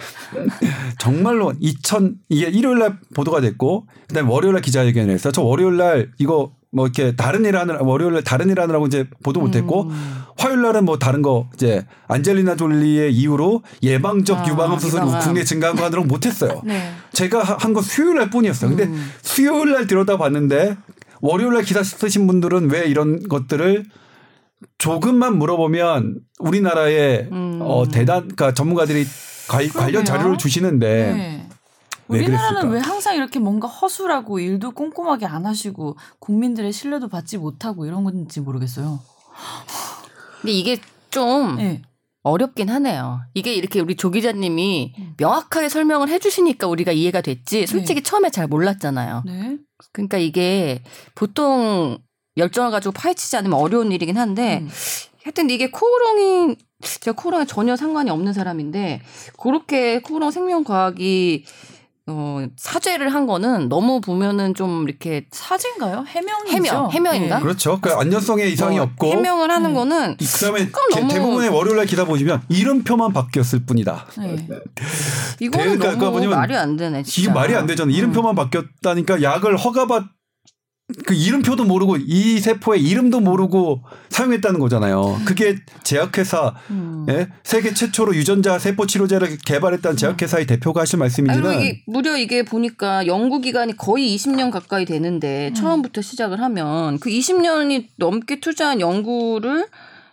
정말로 0.98 1.52
2000 1.58 2.16
이게 2.28 2.46
일요일 2.46 2.78
날 2.78 2.98
보도가 3.14 3.40
됐고 3.40 3.86
그다음에 4.08 4.30
월요일 4.30 4.52
날 4.54 4.62
기자회견을 4.62 5.12
했어요. 5.12 5.32
저 5.32 5.42
월요일 5.42 5.76
날 5.76 6.10
이거 6.18 6.52
뭐 6.74 6.86
이렇게 6.86 7.14
다른 7.14 7.44
일 7.44 7.56
하느라 7.56 7.78
월요일 7.82 8.14
날 8.14 8.24
다른 8.24 8.50
일 8.50 8.58
하느라고 8.60 8.86
이제 8.86 9.06
보도 9.22 9.40
못 9.40 9.54
했고 9.54 9.90
화요일 10.36 10.60
날은 10.62 10.84
뭐 10.84 10.98
다른 10.98 11.22
거 11.22 11.48
이제 11.54 11.86
안젤리나 12.08 12.56
졸리의 12.56 13.12
이후로 13.14 13.62
예방적 13.82 14.40
아, 14.40 14.46
유방암 14.48 14.78
유방암. 14.82 15.20
국내 15.20 15.44
증가한 15.44 15.76
거 15.76 15.84
하느라고 15.84 16.06
못 16.08 16.26
했어요. 16.26 16.60
네. 16.64 16.92
제가 17.12 17.42
한 17.60 17.72
건 17.72 17.82
수요일 17.82 18.16
날 18.16 18.28
뿐이었어요. 18.30 18.74
근데 18.76 18.90
수요일 19.22 19.72
날 19.72 19.86
들여다 19.86 20.16
봤는데 20.18 20.76
월요일 21.20 21.54
날 21.54 21.62
기사 21.62 21.82
쓰신 21.82 22.26
분들은 22.26 22.70
왜 22.70 22.84
이런 22.86 23.22
것들을 23.28 23.84
조금만 24.78 25.38
물어보면 25.38 26.16
우리나라의 26.40 27.28
음. 27.32 27.58
어 27.62 27.84
대단 27.88 28.22
그러니까 28.22 28.52
전문가들이 28.52 29.04
관- 29.48 29.68
그러게요. 29.68 30.04
자료를 30.04 30.38
주시는데 30.38 30.86
네. 31.12 31.48
왜 32.08 32.18
우리나라는 32.20 32.60
그랬을까? 32.60 32.74
왜 32.74 32.80
항상 32.80 33.16
이렇게 33.16 33.38
뭔가 33.38 33.68
허술하고 33.68 34.38
일도 34.38 34.72
꼼꼼하게 34.72 35.26
안 35.26 35.46
하시고 35.46 35.96
국민들의 36.18 36.72
신뢰도 36.72 37.08
받지 37.08 37.38
못하고 37.38 37.86
이런 37.86 38.04
건지 38.04 38.40
모르겠어요. 38.40 39.00
근데 40.40 40.52
이게 40.52 40.78
좀 41.10 41.56
네. 41.56 41.82
어렵긴 42.22 42.70
하네요. 42.70 43.20
이게 43.34 43.54
이렇게 43.54 43.80
우리 43.80 43.96
조 43.96 44.10
기자님이 44.10 44.94
명확하게 45.18 45.68
설명을 45.68 46.08
해주시니까 46.08 46.66
우리가 46.66 46.92
이해가 46.92 47.20
됐지. 47.20 47.66
솔직히 47.66 48.02
처음에 48.02 48.30
잘 48.30 48.46
몰랐잖아요. 48.46 49.22
네. 49.26 49.58
그러니까 49.92 50.18
이게 50.18 50.82
보통 51.14 51.98
열정을 52.36 52.70
가지고 52.70 52.92
파헤치지 52.92 53.36
않으면 53.36 53.58
어려운 53.58 53.92
일이긴 53.92 54.16
한데 54.16 54.60
음. 54.62 54.68
하여튼 55.22 55.48
이게 55.50 55.70
코오롱이 55.70 56.56
제가 57.00 57.14
코오롱에 57.20 57.46
전혀 57.46 57.76
상관이 57.76 58.10
없는 58.10 58.32
사람인데 58.32 59.00
그렇게 59.38 60.00
코오롱 60.00 60.30
생명과학이 60.30 61.44
어, 62.06 62.44
사죄를 62.56 63.14
한 63.14 63.26
거는 63.26 63.70
너무 63.70 64.00
보면은 64.02 64.52
좀 64.52 64.86
이렇게 64.86 65.26
사진가요? 65.30 66.04
해명이죠. 66.06 66.52
해명, 66.54 66.90
해명인가? 66.90 67.40
그렇죠. 67.40 67.80
그 67.80 67.90
안전성에 67.92 68.44
이상이 68.44 68.76
뭐 68.76 68.84
없고 68.84 69.06
해명을 69.06 69.50
하는 69.50 69.70
음. 69.70 69.74
거는 69.74 70.16
그다음에 70.18 70.70
너무- 70.94 71.08
대부분의 71.12 71.48
월요일 71.48 71.78
날 71.78 71.86
기사 71.86 72.04
보시면 72.04 72.42
이름표만 72.50 73.14
바뀌었을 73.14 73.64
뿐이다. 73.64 74.06
네. 74.18 74.46
이거는 75.40 75.78
그러니까 75.78 76.10
너무 76.10 76.26
말이 76.26 76.54
안 76.54 76.76
되네. 76.76 77.00
이게 77.00 77.10
진짜. 77.10 77.32
말이 77.32 77.54
안 77.54 77.64
되잖아요. 77.66 77.96
이름표만 77.96 78.34
바뀌었다니까 78.34 79.22
약을 79.22 79.56
허가받 79.56 80.04
그 81.06 81.14
이름표도 81.14 81.64
모르고 81.64 81.96
이 81.96 82.38
세포의 82.40 82.82
이름도 82.82 83.20
모르고 83.20 83.84
사용했다는 84.10 84.60
거잖아요. 84.60 85.18
그게 85.24 85.56
제약회사 85.82 86.54
음. 86.70 87.06
예? 87.08 87.28
세계 87.42 87.72
최초로 87.72 88.14
유전자 88.14 88.58
세포 88.58 88.86
치료제를 88.86 89.38
개발했다는 89.46 89.96
제약회사의 89.96 90.46
대표가 90.46 90.82
하실 90.82 90.98
말씀인지는 90.98 91.60
이게 91.60 91.82
무려 91.86 92.18
이게 92.18 92.42
보니까 92.42 93.06
연구 93.06 93.40
기간이 93.40 93.78
거의 93.78 94.14
20년 94.14 94.50
가까이 94.50 94.84
되는데 94.84 95.48
음. 95.48 95.54
처음부터 95.54 96.02
시작을 96.02 96.40
하면 96.42 96.98
그 97.00 97.08
20년이 97.08 97.86
넘게 97.96 98.40
투자한 98.40 98.80
연구를 98.80 99.66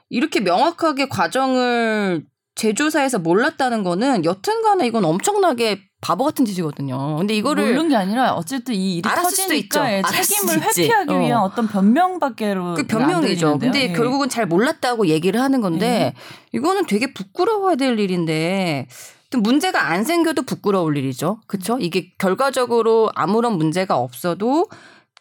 이렇게 0.10 0.40
명확하게 0.40 1.10
과정을 1.10 2.24
제조사에서 2.56 3.20
몰랐다는 3.20 3.84
거는 3.84 4.24
여튼간에 4.24 4.88
이건 4.88 5.04
엄청나게 5.04 5.91
바보 6.02 6.26
같은 6.26 6.45
짓이거든요. 6.45 7.18
근데 7.18 7.36
이거를 7.36 7.64
모르는 7.64 7.89
게 7.89 7.95
아니라 7.95 8.34
어쨌든 8.34 8.74
이 8.74 8.95
일이 8.97 9.08
알았을 9.08 9.32
수도 9.32 9.54
있죠. 9.54 9.80
터지니까 9.80 9.93
예, 9.93 10.02
책임을. 10.24 10.62
회피하기 10.62 11.14
어. 11.14 11.20
위한 11.20 11.41
어떤 11.43 11.68
변명밖에로 11.68 12.74
그 12.74 12.88
변명이죠. 12.88 13.60
근데 13.60 13.84
예. 13.84 13.93
결국은 13.93 14.28
잘 14.28 14.47
몰랐다고 14.47 15.08
얘기를 15.08 15.39
하는 15.39 15.62
건데 15.62 16.16
이거는 16.54 16.88
되게 16.88 17.14
부끄러워야 17.14 17.76
될 17.76 17.99
일인데 17.99 18.88
또 19.30 19.39
문제가 19.39 19.89
안 19.89 20.04
생겨도 20.04 20.41
부끄러울 20.41 20.97
일이죠. 20.97 21.39
그렇죠? 21.45 21.78
이게 21.80 22.12
결과적으로 22.18 23.12
아무런 23.14 23.58
문제가 23.58 23.95
없어도 23.97 24.68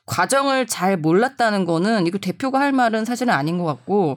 과정을 0.07 0.67
잘 0.67 0.97
몰랐다는 0.97 1.67
거는 1.67 2.07
이거 2.07 2.19
대표가 2.19 2.59
할 2.59 2.73
말은 2.73 3.05
사실은 3.05 3.33
아닌 3.35 3.59
것 3.59 3.65
같고 3.65 4.17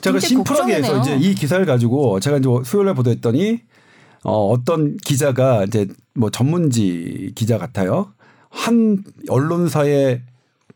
제가 0.00 0.20
심플하게 0.20 0.74
해서 0.74 0.92
걱정이네요. 0.92 1.16
이제 1.18 1.28
이 1.28 1.34
기사를 1.34 1.64
가지고 1.64 2.20
제가 2.20 2.36
이제 2.36 2.48
수요일에 2.64 2.92
보도했더니 2.92 3.62
어, 4.28 4.48
어떤 4.48 4.96
기자가 4.96 5.62
이제 5.64 5.86
뭐 6.12 6.30
전문지 6.30 7.30
기자 7.36 7.58
같아요. 7.58 8.12
한 8.50 9.04
언론사의 9.28 10.22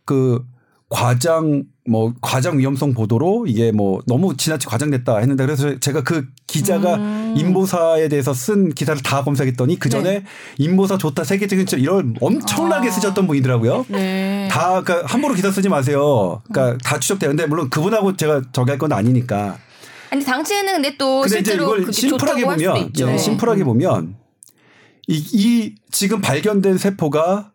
그 0.05 0.44
과장 0.88 1.64
뭐 1.88 2.12
과장 2.20 2.59
위험성 2.61 2.94
보도로 2.94 3.46
이게 3.48 3.72
뭐 3.72 4.03
너무 4.07 4.36
지나치 4.36 4.68
과장됐다 4.68 5.18
했는데 5.18 5.44
그래서 5.44 5.76
제가 5.80 6.05
그 6.05 6.28
기자가 6.46 6.94
음. 6.94 7.34
인보사에 7.36 8.09
대해서 8.09 8.32
쓴 8.34 8.70
기사를 8.70 9.03
다 9.03 9.24
검색했더니 9.24 9.80
그 9.80 9.88
전에 9.88 10.22
인보사 10.59 10.96
좋다 10.96 11.24
세계적인 11.24 11.66
점 11.66 11.80
이런 11.80 12.14
엄청나게 12.20 12.88
아. 12.88 12.90
쓰셨던 12.92 13.26
분이더라고요. 13.26 13.86
네. 13.88 14.46
다 14.48 14.80
그러니까 14.80 15.09
함부로 15.12 15.34
기사 15.34 15.51
쓰지 15.51 15.68
마세요. 15.68 16.40
그러니까 16.53 16.78
다 16.84 17.01
추적되는데 17.01 17.46
물론 17.46 17.68
그분하고 17.68 18.16
제가 18.16 18.42
저기 18.53 18.70
할 18.70 18.78
건 18.78 18.92
아니니까. 18.92 19.59
아니 20.11 20.24
당시에는 20.24 20.72
근데 20.74 20.96
또 20.96 21.20
근데 21.22 21.36
실제로 21.36 21.64
이걸 21.64 21.80
그게 21.82 21.92
심플하게 21.92 22.40
좋다고 22.40 22.50
할 22.50 22.58
수도 22.58 22.70
보면 22.72 22.86
있죠. 22.88 23.11
예, 23.11 23.18
심플하게 23.18 23.64
보면 23.64 24.16
이, 25.06 25.24
이 25.32 25.74
지금 25.90 26.20
발견된 26.20 26.78
세포가 26.78 27.52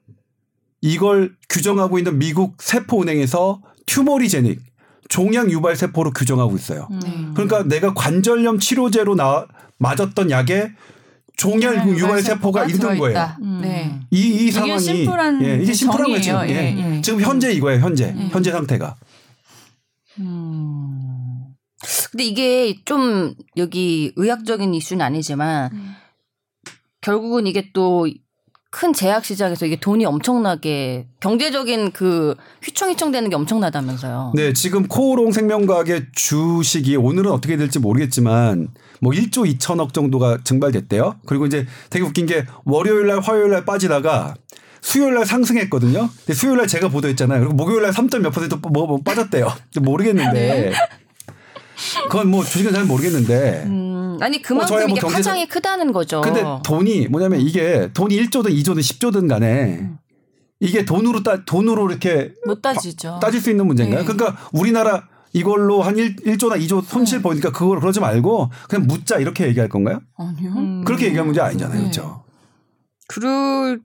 이걸 0.82 1.36
규정하고 1.50 1.98
있는 1.98 2.18
미국 2.18 2.56
세포은행에서 2.60 3.62
튜머리제닉 3.86 4.62
종양 5.10 5.52
유발 5.52 5.76
세포로 5.76 6.12
규정하고 6.12 6.56
있어요. 6.56 6.88
음. 6.92 7.34
그러니까 7.36 7.64
내가 7.64 7.94
관절염 7.94 8.60
치료제로 8.60 9.16
나 9.16 9.46
맞았던 9.78 10.32
약에 10.32 10.72
종양 11.38 11.90
유발 11.98 12.22
세포가 12.22 12.66
있는 12.66 12.98
거예요. 12.98 13.36
음. 13.42 13.60
네. 13.62 14.00
이, 14.10 14.50
상황이 14.52 14.80
심플한 14.80 15.46
예, 15.46 15.60
이게 15.62 15.74
심플한 15.74 16.10
거죠. 16.10 16.42
예, 16.46 16.50
예. 16.50 16.96
예. 16.98 17.02
지금 17.02 17.22
현재 17.22 17.52
이거예요. 17.52 17.82
현재 17.82 18.06
음. 18.06 18.30
현재 18.32 18.52
상태가. 18.52 18.96
음. 20.20 20.95
근데 22.12 22.24
이게 22.24 22.76
좀 22.86 23.36
여기 23.58 24.12
의학적인 24.16 24.74
이슈는 24.74 25.06
아니지만 25.06 25.72
음. 25.74 25.96
결국은 27.02 27.48
이게 27.48 27.72
또 27.74 28.06
큰 28.76 28.92
제약 28.92 29.24
시장에서 29.24 29.66
이게 29.66 29.78
돈이 29.80 30.04
엄청나게 30.04 31.08
경제적인 31.22 31.94
그 31.94 32.36
휘청휘청 32.62 33.14
되는 33.14 33.30
게 33.30 33.36
엄청나다면서요. 33.38 34.34
네, 34.36 34.52
지금 34.52 34.90
코오롱 34.90 35.32
생명과학의 35.32 36.08
주식이 36.14 36.98
오늘은 36.98 37.32
어떻게 37.32 37.56
될지 37.56 37.80
모르겠지만 37.80 38.68
뭐 39.00 39.14
1조 39.14 39.50
2천억 39.58 39.94
정도가 39.94 40.40
증발됐대요. 40.44 41.16
그리고 41.26 41.46
이제 41.46 41.66
되게 41.90 42.04
웃긴 42.04 42.26
게 42.26 42.46
월요일 42.66 43.08
날 43.08 43.22
화요일 43.22 43.52
날 43.52 43.64
빠지다가 43.64 44.34
수요일 44.82 45.14
날 45.14 45.26
상승했거든요. 45.26 46.10
근데 46.10 46.34
수요일 46.34 46.58
날 46.58 46.68
제가 46.68 46.90
보도했잖아요. 46.90 47.40
그리고 47.40 47.54
목요일 47.56 47.82
날 47.82 47.94
3. 47.94 48.10
몇 48.22 48.32
퍼센트 48.32 48.56
뭐, 48.56 48.88
뭐 48.88 49.00
빠졌대요. 49.02 49.54
모르겠는데. 49.82 50.74
그건 52.10 52.30
뭐 52.30 52.44
주식은 52.44 52.74
잘 52.74 52.86
모르겠는데. 52.86 53.64
음, 53.68 54.18
아니 54.22 54.42
그만큼 54.42 54.76
저야 54.76 54.88
뭐 54.88 54.98
이게 54.98 55.02
경제적- 55.08 55.14
파장이 55.14 55.48
크다는 55.48 55.92
거죠. 55.92 56.22
근데 56.22 56.44
돈이 56.64 57.08
뭐냐면 57.08 57.42
이게 57.42 57.90
돈이 57.94 58.16
1조든 58.24 58.48
2조든 58.52 58.80
10조든 58.80 59.28
간에 59.30 59.90
이게 60.60 60.86
돈으로 60.86 61.22
따 61.24 61.44
돈으로 61.46 61.90
이렇게 61.90 62.34
못 62.46 62.62
따지죠. 62.62 63.20
따질 63.22 63.42
수 63.42 63.50
있는 63.50 63.68
문제인가요? 63.68 64.00
네. 64.02 64.06
그러니까 64.06 64.40
우리나라 64.54 65.08
이걸로 65.34 65.82
한 65.82 65.98
1, 65.98 66.16
1조나 66.16 66.58
2조 66.66 66.82
손실 66.86 67.22
보니까 67.22 67.52
그걸 67.52 67.82
그러지 67.82 68.00
말고 68.00 68.50
그냥 68.70 68.88
묻자 68.88 69.18
이렇게 69.18 69.46
얘기할 69.48 69.68
건가요? 69.68 70.00
아니요. 70.18 70.52
음. 70.56 70.84
그렇게 70.86 71.08
얘기한 71.08 71.26
문제 71.28 71.42
아니잖아요. 71.42 71.76
네. 71.78 71.80
그렇죠? 71.82 72.24
그럴 73.08 73.82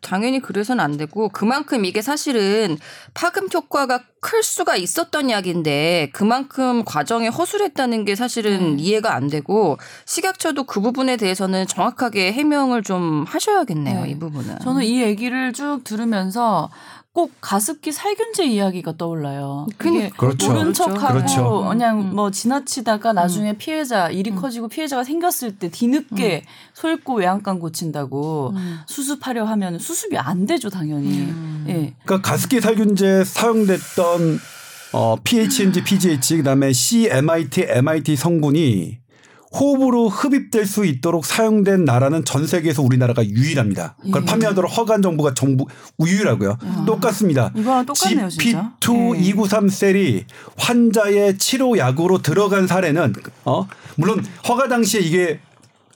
당연히 0.00 0.40
그래서는 0.40 0.82
안 0.82 0.96
되고 0.96 1.28
그만큼 1.28 1.84
이게 1.84 2.02
사실은 2.02 2.78
파급 3.14 3.52
효과가 3.52 4.00
클 4.20 4.42
수가 4.42 4.76
있었던 4.76 5.30
약인데 5.30 6.10
그만큼 6.12 6.84
과정에 6.84 7.28
허술했다는 7.28 8.04
게 8.04 8.14
사실은 8.14 8.76
네. 8.76 8.82
이해가 8.82 9.14
안 9.14 9.28
되고 9.28 9.78
식약처도 10.04 10.64
그 10.64 10.80
부분에 10.80 11.16
대해서는 11.16 11.66
정확하게 11.66 12.32
해명을 12.32 12.82
좀 12.82 13.24
하셔야겠네요. 13.26 14.04
네. 14.04 14.10
이 14.10 14.18
부분은. 14.18 14.58
저는 14.60 14.84
이 14.84 15.00
얘기를 15.00 15.52
쭉 15.52 15.80
들으면서 15.84 16.70
꼭 17.12 17.32
가습기 17.40 17.90
살균제 17.90 18.46
이야기가 18.46 18.96
떠올라요. 18.96 19.66
이게 19.84 20.10
그렇죠. 20.10 20.52
모른 20.52 20.72
척하고 20.72 21.14
그렇죠. 21.14 21.66
그냥 21.68 22.00
음. 22.00 22.14
뭐 22.14 22.30
지나치다가 22.30 23.12
나중에 23.12 23.54
피해자 23.58 24.08
일이 24.10 24.30
커지고 24.30 24.68
피해자가 24.68 25.02
생겼을 25.02 25.58
때 25.58 25.70
뒤늦게 25.70 26.44
소잃고 26.72 27.14
외양간 27.16 27.58
고친다고 27.58 28.52
음. 28.54 28.78
수습하려 28.86 29.44
하면 29.44 29.80
수습이 29.80 30.16
안 30.18 30.46
되죠 30.46 30.70
당연히. 30.70 31.22
음. 31.22 31.64
예. 31.68 31.94
그러니까 32.04 32.30
가습기 32.30 32.60
살균제 32.60 33.24
사용됐던 33.24 34.38
어, 34.92 35.16
PHNG, 35.22 35.82
PGH 35.82 36.36
그다음에 36.38 36.72
CMIT, 36.72 37.66
MIT 37.70 38.14
성분이 38.14 39.00
호흡으로 39.52 40.08
흡입될 40.08 40.64
수 40.64 40.84
있도록 40.84 41.24
사용된 41.24 41.84
나라는 41.84 42.24
전 42.24 42.46
세계에서 42.46 42.82
우리나라가 42.82 43.24
유일합니다. 43.26 43.96
그걸 44.00 44.22
예. 44.22 44.26
판매하도록 44.26 44.76
허가한 44.76 45.02
정부가 45.02 45.34
정부 45.34 45.66
유일하고요. 46.00 46.56
똑같습니다. 46.86 47.52
이거랑 47.56 47.84
똑같네요 47.84 48.28
진짜. 48.28 48.72
GP2 48.80 49.20
293 49.20 49.68
셀이 49.68 50.24
환자의 50.56 51.38
치료 51.38 51.76
약으로 51.76 52.22
들어간 52.22 52.66
사례는 52.68 53.12
어 53.44 53.66
물론 53.96 54.24
허가 54.48 54.68
당시에 54.68 55.00
이게 55.00 55.40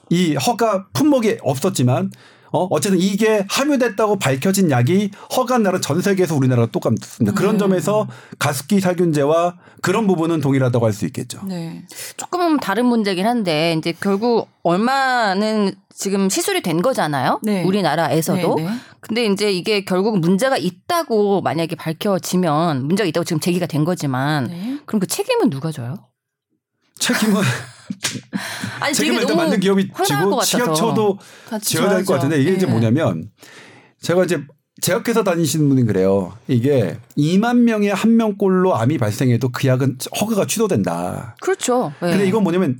이 0.09 0.35
허가 0.35 0.85
품목이 0.93 1.37
없었지만 1.41 2.11
어 2.55 2.67
어쨌든 2.71 2.99
이게 2.99 3.45
함유됐다고 3.49 4.17
밝혀진 4.17 4.71
약이 4.71 5.11
허가한 5.35 5.61
나라 5.63 5.79
전 5.81 6.01
세계에서 6.01 6.35
우리나라가 6.35 6.71
똑같습니다. 6.71 7.35
그런 7.37 7.55
음. 7.55 7.59
점에서 7.59 8.07
가습기 8.39 8.79
살균제와 8.79 9.57
그런 9.81 10.07
부분은 10.07 10.39
동일하다고 10.41 10.85
할 10.85 10.95
수 10.95 11.05
있겠죠. 11.07 11.41
네. 11.45 11.83
조금 12.15 12.57
다른 12.57 12.85
문제긴 12.85 13.25
한데 13.27 13.75
이제 13.77 13.93
결국 13.99 14.47
얼마는 14.63 15.75
지금 15.93 16.29
시술이 16.29 16.61
된 16.61 16.81
거잖아요. 16.81 17.39
네. 17.43 17.63
우리나라에서도. 17.63 18.55
네, 18.55 18.63
네. 18.63 18.69
근데 19.01 19.25
이제 19.25 19.51
이게 19.51 19.83
결국 19.83 20.19
문제가 20.19 20.57
있다고 20.57 21.41
만약에 21.41 21.75
밝혀지면 21.75 22.85
문제가 22.87 23.07
있다고 23.07 23.25
지금 23.25 23.39
제기가 23.41 23.65
된 23.65 23.83
거지만 23.83 24.47
네. 24.47 24.79
그럼 24.85 24.99
그 25.01 25.07
책임은 25.07 25.49
누가 25.49 25.71
져요? 25.71 25.95
책임은 26.99 27.41
아니 28.79 28.93
책임을 28.93 29.21
일단 29.21 29.37
만든 29.37 29.59
기업이 29.59 29.89
지고. 30.05 30.41
식약처도 30.41 31.19
지어야 31.61 31.95
될 31.95 32.05
것. 32.05 32.13
같은데 32.15 32.41
이게 32.41 32.53
이제 32.53 32.65
예. 32.67 32.71
뭐냐면 32.71 33.29
제가 34.01 34.23
이제 34.23 34.41
제약회사 34.81 35.23
다니시는 35.23 35.69
분이 35.69 35.85
그래요. 35.85 36.33
이게 36.47 36.97
2만 37.17 37.59
명에 37.59 37.91
한 37.91 38.17
명꼴로 38.17 38.75
암이 38.75 38.97
발생해도 38.97 39.49
그 39.49 39.67
약은 39.67 39.97
허가가 40.19 40.45
취소된다. 40.45 41.35
그렇죠. 41.41 41.93
네. 42.01 42.11
근데 42.11 42.27
이건 42.27 42.43
뭐냐면 42.43 42.79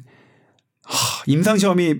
하, 0.83 1.23
임상 1.25 1.57
시험이 1.57 1.95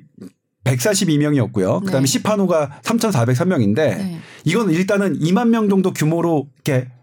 142명이었고요. 0.65 1.85
그다음에 1.85 2.05
네. 2.05 2.05
시판호가 2.05 2.81
3,403명인데 2.83 3.75
네. 3.75 4.19
이건 4.43 4.71
일단은 4.71 5.19
2만 5.19 5.49
명 5.49 5.69
정도 5.69 5.93
규모로 5.93 6.47
이렇게 6.55 6.87
그 6.87 6.94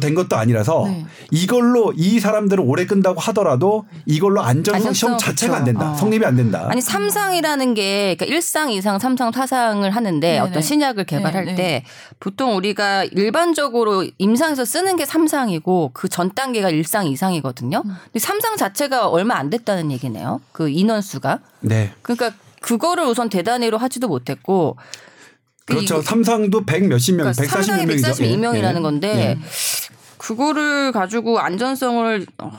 된 0.00 0.14
것도 0.14 0.36
아니라서 0.36 0.84
네. 0.86 1.06
이걸로 1.30 1.92
이 1.96 2.20
사람들을 2.20 2.62
오래 2.66 2.84
끈다고 2.84 3.18
하더라도 3.20 3.86
이걸로 4.04 4.42
안전 4.42 4.74
시험 4.74 4.88
안전성 4.88 5.18
자체가 5.18 5.56
안 5.56 5.64
된다. 5.64 5.80
그렇죠. 5.80 5.94
어. 5.94 5.96
성립이 5.96 6.24
안 6.24 6.36
된다. 6.36 6.68
아니 6.70 6.80
삼상이라는 6.82 7.74
게 7.74 8.14
그러니까 8.18 8.38
1상, 8.38 8.68
2상, 8.78 8.98
3상, 9.00 9.32
4상을 9.32 9.88
하는데 9.90 10.26
네네. 10.26 10.38
어떤 10.38 10.62
신약을 10.62 11.04
개발할 11.04 11.44
네, 11.46 11.50
네. 11.52 11.56
때 11.56 11.84
보통 12.20 12.56
우리가 12.56 13.04
일반적으로 13.04 14.06
임상에서 14.18 14.64
쓰는 14.64 14.96
게 14.96 15.04
3상이고 15.04 15.92
그 15.94 16.10
전 16.10 16.34
단계가 16.34 16.70
1상, 16.70 17.10
2상이거든요. 17.14 17.84
음. 17.84 17.96
근데 18.12 18.18
3상 18.18 18.56
자체가 18.58 19.08
얼마 19.08 19.36
안 19.36 19.48
됐다는 19.48 19.90
얘기네요. 19.92 20.40
그 20.52 20.68
인원수가. 20.68 21.38
네. 21.60 21.92
그러니까 22.02 22.32
그거를 22.60 23.04
우선 23.04 23.30
대단위로 23.30 23.78
하지도 23.78 24.08
못했고 24.08 24.76
그 25.70 25.76
그렇죠. 25.76 25.98
이- 25.98 26.02
삼상도 26.02 26.64
100 26.66 26.86
몇십 26.88 27.14
명, 27.16 27.30
그러니까 27.32 27.42
140몇 27.42 27.48
삼상이 27.48 27.86
명이죠. 27.86 28.08
142명이라는 28.12 28.76
예. 28.76 28.80
건데 28.80 29.08
예. 29.16 29.38
그거를 30.18 30.92
가지고 30.92 31.38
안전성을 31.40 32.26
어, 32.38 32.52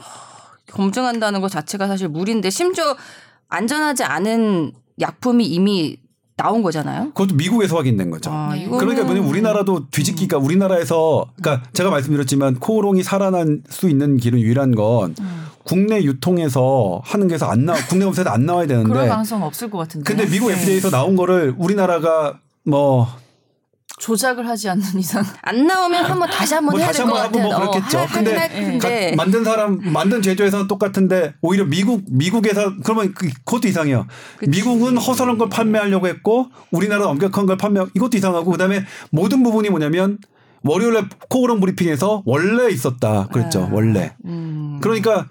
검증한다는 0.72 1.41
것 1.41 1.49
자체가 1.49 1.88
사실 1.88 2.07
무리인데 2.07 2.49
심지어 2.49 2.95
안전하지 3.49 4.03
않은 4.03 4.72
약품이 4.99 5.45
이미 5.45 5.97
나온 6.38 6.64
거잖아요. 6.64 7.07
그것도 7.09 7.36
미국에서 7.36 7.76
확인된 7.78 8.09
거죠. 8.09 8.32
아, 8.32 8.53
네. 8.55 8.66
이거는- 8.66 8.80
그러니까 8.80 9.03
뭐냐면 9.03 9.30
우리나라도 9.30 9.88
뒤집기가 9.91 10.38
우리나라에서 10.38 11.26
그러니까 11.39 11.70
제가 11.74 11.91
말씀드렸지만 11.91 12.55
코오롱이 12.59 13.03
살아날 13.03 13.59
수 13.70 13.89
있는 13.89 14.18
길은 14.18 14.39
유일한 14.39 14.74
건 14.74 15.14
음. 15.20 15.45
국내 15.64 16.01
유통에서 16.01 17.01
하는 17.03 17.28
게서 17.28 17.45
안 17.45 17.66
나, 17.66 17.74
국내 17.88 18.05
검사에서 18.05 18.32
안 18.32 18.45
나와야 18.47 18.66
그럴 18.66 18.84
되는데 18.84 19.07
가능성 19.09 19.43
없을 19.43 19.70
것 19.70 19.78
같은데. 19.80 20.03
근데 20.12 20.28
미국 20.32 20.47
네. 20.47 20.55
FDA에서 20.55 20.89
나온 20.89 21.16
거를 21.16 21.53
우리나라가 21.57 22.39
뭐 22.66 23.07
조작을 23.99 24.47
하지 24.47 24.68
않는 24.70 24.84
이상. 24.97 25.24
안 25.43 25.68
나오면 25.68 26.05
한번 26.05 26.28
다시 26.30 26.55
한번 26.55 26.72
뭐 26.72 26.80
해야 26.80 26.91
될 26.91 27.05
것 27.05 27.14
같아요. 27.14 27.43
뭐 27.43 27.55
그렇겠죠. 27.72 27.99
어, 27.99 28.07
근데 28.12 28.36
할 28.36 29.16
만든 29.16 29.43
사람 29.43 29.80
만든 29.93 30.22
제조회사는 30.24 30.68
똑같은데 30.68 31.36
오히려 31.41 31.66
미국 31.66 32.03
미국에서 32.09 32.74
그러면 32.84 33.14
그- 33.14 33.30
그것도 33.45 33.68
이상해요. 33.68 34.07
미국은 34.47 34.97
허술한 34.97 35.38
걸 35.38 35.49
판매하려고 35.49 36.07
했고 36.07 36.47
우리나라는 36.72 37.07
엄격한 37.09 37.45
걸 37.45 37.57
판매 37.57 37.82
이것도 37.93 38.18
이상하고 38.18 38.49
그다음에 38.51 38.84
모든 39.12 39.43
부분이 39.43 39.70
뭐냐면 39.70 40.18
월요일에 40.64 41.03
코오롱 41.30 41.59
브리핑에서 41.59 42.24
원래 42.26 42.70
있었다 42.72 43.28
그랬죠 43.32 43.64
아. 43.66 43.70
원래. 43.72 44.16
음. 44.26 44.80
그러니까 44.82 45.28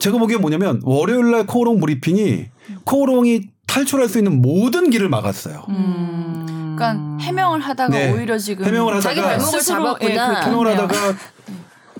제가 0.00 0.18
보기엔 0.18 0.40
뭐냐면 0.40 0.80
월요일날 0.84 1.46
코오롱 1.46 1.78
브리핑이 1.80 2.46
코오롱이 2.84 3.48
탈출할 3.66 4.08
수 4.08 4.18
있는 4.18 4.40
모든 4.40 4.90
길을 4.90 5.08
막았어요. 5.08 5.66
음. 5.68 6.74
그러니까 6.76 7.24
해명을 7.24 7.60
하다가 7.60 7.96
네. 7.96 8.12
오히려 8.12 8.38
지금 8.38 8.64
해명을 8.64 8.96
하다가 8.96 9.14
자기 9.14 9.20
발목을 9.22 9.60
스스로, 9.60 9.78
잡았구나. 9.78 10.40
예, 10.40 10.44
해명을. 10.44 10.66
하다가 10.72 10.94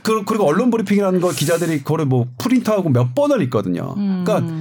그, 0.02 0.24
그리고 0.24 0.46
언론 0.46 0.70
브리핑이라는 0.70 1.20
거 1.20 1.30
기자들이 1.30 1.78
그거를 1.78 2.04
뭐 2.04 2.26
프린트하고 2.38 2.90
몇 2.90 3.14
번을 3.14 3.42
읽거든요. 3.42 3.94
음. 3.96 4.22
그러니까 4.24 4.52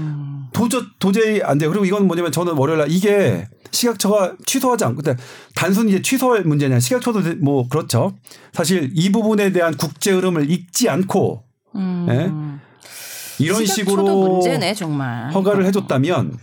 도저, 0.54 0.84
도저히 1.00 1.42
안 1.44 1.58
돼요. 1.58 1.70
그리고 1.70 1.86
이건 1.86 2.08
뭐냐면 2.08 2.32
저는 2.32 2.54
월요일 2.54 2.80
날 2.80 2.88
이게 2.90 3.48
시각처가 3.72 4.36
취소하지 4.46 4.86
않고, 4.86 5.04
근데 5.04 5.22
단순히 5.54 5.92
이제 5.92 6.02
취소할 6.02 6.44
문제냐. 6.44 6.80
시각처도 6.80 7.22
뭐 7.42 7.68
그렇죠. 7.68 8.16
사실 8.54 8.90
이 8.96 9.12
부분에 9.12 9.52
대한 9.52 9.76
국제 9.76 10.12
흐름을 10.12 10.50
읽지 10.50 10.88
않고, 10.90 11.44
음. 11.76 12.08
예? 12.10 13.44
이런 13.44 13.66
식으로 13.66 14.04
문제네 14.06 14.74
정말. 14.74 15.30
허가를 15.34 15.66
해줬다면 15.66 16.38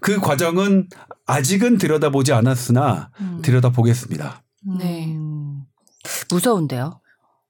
그 0.00 0.18
과정은 0.20 0.88
아직은 1.26 1.78
들여다보지 1.78 2.32
않았으나 2.32 3.10
들여다보겠습니다. 3.42 4.42
네. 4.78 5.06
음. 5.06 5.62
무서운데요. 6.30 7.00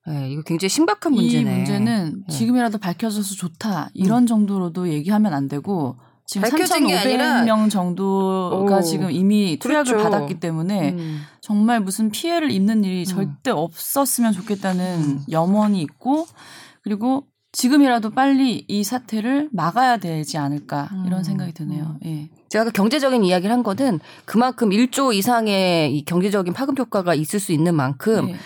네, 0.07 0.31
이거 0.31 0.43
굉장히 0.43 0.71
신박한 0.71 1.13
문제네. 1.13 1.53
이 1.53 1.57
문제는 1.57 2.25
네. 2.29 2.33
지금이라도 2.37 2.79
밝혀져서 2.79 3.35
좋다 3.35 3.91
이런 3.95 4.27
정도로도 4.27 4.89
얘기하면 4.89 5.35
안 5.35 5.47
되고 5.47 5.97
지금 6.27 6.49
밝혀진 6.49 6.87
게 6.87 6.97
아니라- 6.97 7.43
3,500명 7.45 7.71
정도가 7.71 8.77
오, 8.79 8.83
지금 8.83 9.11
이미 9.11 9.59
투약을 9.61 9.93
그렇죠. 9.93 10.11
받았기 10.11 10.41
때문에 10.41 10.91
음. 10.93 11.21
정말 11.41 11.81
무슨 11.81 12.11
피해를 12.11 12.51
입는 12.51 12.85
일이 12.85 13.05
절대 13.05 13.51
없었으면 13.51 14.33
좋겠다는 14.33 15.23
염원이 15.31 15.81
있고 15.83 16.27
그리고 16.83 17.25
지금이라도 17.53 18.11
빨리 18.11 18.65
이 18.69 18.85
사태를 18.85 19.49
막아야 19.53 19.97
되지 19.97 20.39
않을까 20.39 20.89
이런 21.07 21.21
음, 21.21 21.25
생각이 21.25 21.53
드네요. 21.53 21.97
예. 22.05 22.29
제가 22.49 22.63
아까 22.63 22.71
경제적인 22.71 23.25
이야기를 23.25 23.53
한 23.53 23.63
거는 23.63 24.01
그만큼 24.25 24.71
1조 24.71 25.15
이상의 25.15 25.97
이 25.97 26.05
경제적인 26.05 26.53
파급 26.53 26.79
효과가 26.79 27.15
있을 27.15 27.41
수 27.41 27.53
있는 27.53 27.75
만큼 27.75 28.31
예. 28.31 28.37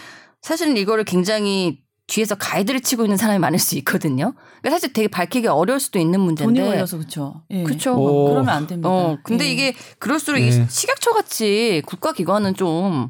사실은 0.41 0.77
이거를 0.77 1.05
굉장히 1.05 1.85
뒤에서 2.07 2.35
가이드를 2.35 2.81
치고 2.81 3.05
있는 3.05 3.17
사람이 3.17 3.39
많을 3.39 3.59
수 3.59 3.77
있거든요. 3.79 4.35
그러니까 4.61 4.71
사실 4.71 4.93
되게 4.93 5.09
밝히기 5.09 5.47
어려울 5.49 5.81
수도 5.81 5.99
있는 5.99 6.21
문제인데. 6.21 6.61
돈이 6.61 6.71
걸려서 6.73 6.99
그렇죠. 6.99 7.43
예. 7.51 7.63
그쵸. 7.63 7.95
오. 7.95 8.29
그러면 8.29 8.55
안 8.55 8.67
됩니다. 8.67 8.89
어, 8.89 9.19
근데 9.23 9.47
예. 9.47 9.53
이게 9.53 9.75
그럴수록 9.99 10.41
네. 10.41 10.49
이 10.49 10.67
시각처 10.69 11.13
같이 11.13 11.83
국가기관은 11.87 12.55
좀 12.55 13.09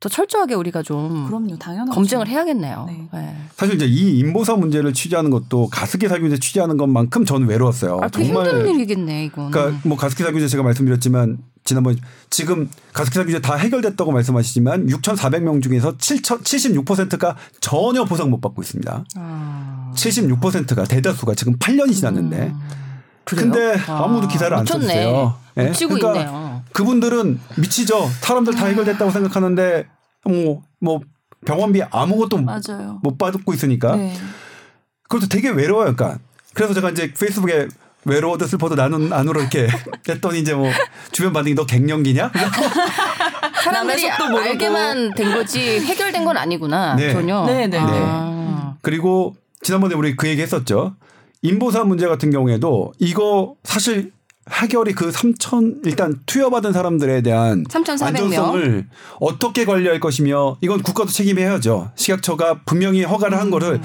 더 0.00 0.08
철저하게 0.08 0.54
우리가 0.54 0.82
좀 0.82 1.26
그럼요, 1.26 1.58
당연하죠. 1.58 1.92
검증을 1.94 2.26
해야겠네요. 2.26 2.86
네. 2.88 3.08
네. 3.12 3.36
사실 3.54 3.74
이제 3.74 3.84
이 3.84 4.18
인보사 4.18 4.56
문제를 4.56 4.94
취재하는 4.94 5.30
것도 5.30 5.68
가습기 5.68 6.08
살균제 6.08 6.38
취재하는 6.38 6.78
것만큼 6.78 7.26
저는 7.26 7.46
외로웠어요. 7.46 8.00
아, 8.02 8.08
그 8.08 8.22
힘든 8.22 8.66
일이겠네, 8.66 9.26
이건. 9.26 9.50
그러니까 9.50 9.78
뭐 9.84 9.98
가습기 9.98 10.22
살균제 10.22 10.48
제가 10.48 10.62
말씀드렸지만 10.62 11.36
지난번 11.64 11.98
지금 12.30 12.70
가습기 12.94 13.14
살균제 13.14 13.42
다 13.42 13.56
해결됐다고 13.56 14.10
말씀하시지만 14.10 14.86
6,400명 14.86 15.62
중에서 15.62 15.98
7 15.98 16.22
76%가 16.22 17.36
전혀 17.60 18.06
보상 18.06 18.30
못 18.30 18.40
받고 18.40 18.62
있습니다. 18.62 19.04
아. 19.16 19.92
76%가 19.94 20.84
대다수가 20.84 21.34
지금 21.34 21.58
8년이 21.58 21.92
지났는데 21.94 22.54
그래요? 23.24 23.52
근데 23.52 23.78
와, 23.86 24.04
아무도 24.06 24.28
기사를 24.28 24.56
안 24.56 24.62
미쳤네. 24.62 24.86
써주세요. 24.86 25.34
예? 25.58 25.66
묻히고 25.66 25.94
그러니까 25.94 26.20
있네요. 26.24 26.49
그분들은 26.72 27.40
미치죠. 27.56 28.08
사람들 28.20 28.54
다 28.54 28.66
해결됐다고 28.66 29.10
생각하는데 29.10 29.86
뭐, 30.24 30.62
뭐 30.80 31.00
병원비 31.44 31.82
아무것도 31.90 32.38
맞아요. 32.38 33.00
못 33.02 33.16
받고 33.18 33.52
있으니까 33.54 33.96
네. 33.96 34.14
그것도 35.08 35.28
되게 35.28 35.48
외로워요. 35.48 35.94
그러니까 35.96 36.18
그래서 36.54 36.74
제가 36.74 36.90
이제 36.90 37.12
페이스북에 37.12 37.68
외로워도 38.04 38.46
슬퍼도 38.46 38.74
나는 38.76 39.12
안으로 39.12 39.40
이렇게 39.40 39.68
했더니 40.08 40.40
이제 40.40 40.54
뭐 40.54 40.70
주변 41.12 41.32
반응이 41.32 41.54
너 41.54 41.66
갱년기냐? 41.66 42.32
사람들이. 43.64 44.08
알게만 44.08 45.14
된 45.14 45.34
거지 45.34 45.80
해결된 45.80 46.24
건 46.24 46.36
아니구나. 46.36 46.94
네. 46.96 47.12
전혀. 47.12 47.44
네, 47.46 47.66
네, 47.66 47.78
아. 47.80 48.76
그리고 48.82 49.34
지난번에 49.62 49.94
우리 49.94 50.16
그 50.16 50.28
얘기 50.28 50.40
했었죠. 50.40 50.94
인보사 51.42 51.84
문제 51.84 52.06
같은 52.06 52.30
경우에도 52.30 52.92
이거 52.98 53.54
사실 53.64 54.12
해결이 54.48 54.94
그 54.94 55.10
3천 55.10 55.86
일단 55.86 56.18
투여받은 56.26 56.72
사람들에 56.72 57.22
대한 57.22 57.62
3,400명. 57.64 58.02
안전성을 58.02 58.88
어떻게 59.20 59.64
관리할 59.64 60.00
것이며 60.00 60.56
이건 60.60 60.82
국가도 60.82 61.10
책임해야죠. 61.10 61.92
시각처가 61.94 62.62
분명히 62.64 63.04
허가를 63.04 63.38
한 63.38 63.50
거를 63.50 63.80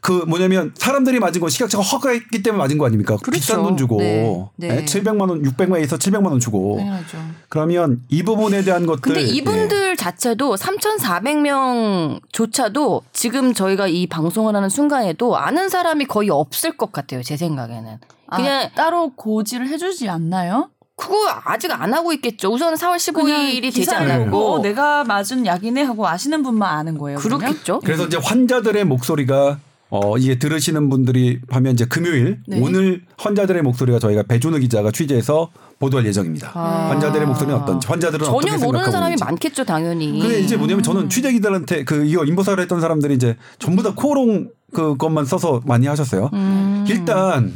그 0.00 0.24
뭐냐면 0.28 0.72
사람들이 0.76 1.18
맞은 1.18 1.40
건 1.40 1.50
시각처가 1.50 1.82
허가했기 1.82 2.40
때문에 2.44 2.62
맞은 2.62 2.78
거 2.78 2.86
아닙니까? 2.86 3.16
그렇죠. 3.16 3.32
비싼 3.32 3.64
돈 3.64 3.76
주고 3.76 3.98
네. 3.98 4.48
네. 4.54 4.84
700만 4.84 5.28
원, 5.28 5.42
600만 5.42 5.72
원에서 5.72 5.98
700만 5.98 6.26
원 6.26 6.38
주고 6.38 6.76
당연하죠. 6.78 7.18
그러면 7.48 8.02
이 8.08 8.22
부분에 8.22 8.62
대한 8.62 8.86
것들 8.86 9.00
근데 9.02 9.22
예. 9.22 9.24
이분들 9.24 9.96
자체도 9.96 10.54
3,400명조차도 10.54 13.02
지금 13.12 13.52
저희가 13.52 13.88
이 13.88 14.06
방송을 14.06 14.54
하는 14.54 14.68
순간에도 14.68 15.36
아는 15.36 15.68
사람이 15.68 16.04
거의 16.04 16.30
없을 16.30 16.76
것 16.76 16.92
같아요. 16.92 17.24
제 17.24 17.36
생각에는. 17.36 17.98
그냥 18.34 18.62
아, 18.62 18.68
따로 18.74 19.10
고지를 19.14 19.68
해주지 19.68 20.08
않나요? 20.08 20.70
그거 20.96 21.14
아직 21.44 21.70
안 21.70 21.92
하고 21.92 22.12
있겠죠. 22.14 22.50
우선 22.50 22.74
4월 22.74 23.14
그냥 23.14 23.42
15일이 23.42 23.74
되지 23.74 23.90
않았고. 23.94 24.36
어, 24.36 24.62
내가 24.62 25.04
맞은 25.04 25.44
약이네 25.44 25.82
하고 25.82 26.08
아시는 26.08 26.42
분만 26.42 26.76
아는 26.78 26.96
거예요. 26.96 27.18
그러면? 27.18 27.48
그렇겠죠. 27.50 27.80
그래서 27.80 28.06
이제 28.06 28.16
환자들의 28.16 28.84
목소리가 28.84 29.58
어 29.88 30.18
이게 30.18 30.36
들으시는 30.38 30.88
분들이 30.88 31.38
하면 31.48 31.74
이제 31.74 31.84
금요일 31.84 32.40
네. 32.48 32.60
오늘 32.60 33.02
환자들의 33.18 33.62
목소리가 33.62 34.00
저희가 34.00 34.24
배준우 34.24 34.58
기자가 34.58 34.90
취재해서 34.90 35.50
보도할 35.78 36.04
예정입니다. 36.06 36.50
아. 36.54 36.88
환자들의 36.90 37.26
목소리는 37.26 37.60
어떤지 37.60 37.86
환자들은 37.86 38.24
전혀 38.24 38.36
어떻게 38.36 38.56
모르는 38.64 38.90
사람이 38.90 39.12
있는지. 39.12 39.24
많겠죠, 39.24 39.64
당연히. 39.64 40.18
근데 40.18 40.40
이제 40.40 40.56
뭐냐면 40.56 40.82
저는 40.82 41.08
취재기들한테 41.08 41.84
그 41.84 42.04
이거 42.04 42.24
인보사를 42.24 42.60
했던 42.60 42.80
사람들이 42.80 43.14
이제 43.14 43.36
전부 43.60 43.82
다 43.84 43.92
코롱 43.94 44.48
그것만 44.72 45.24
써서 45.26 45.60
많이 45.66 45.86
하셨어요. 45.86 46.30
음. 46.32 46.84
일단 46.88 47.52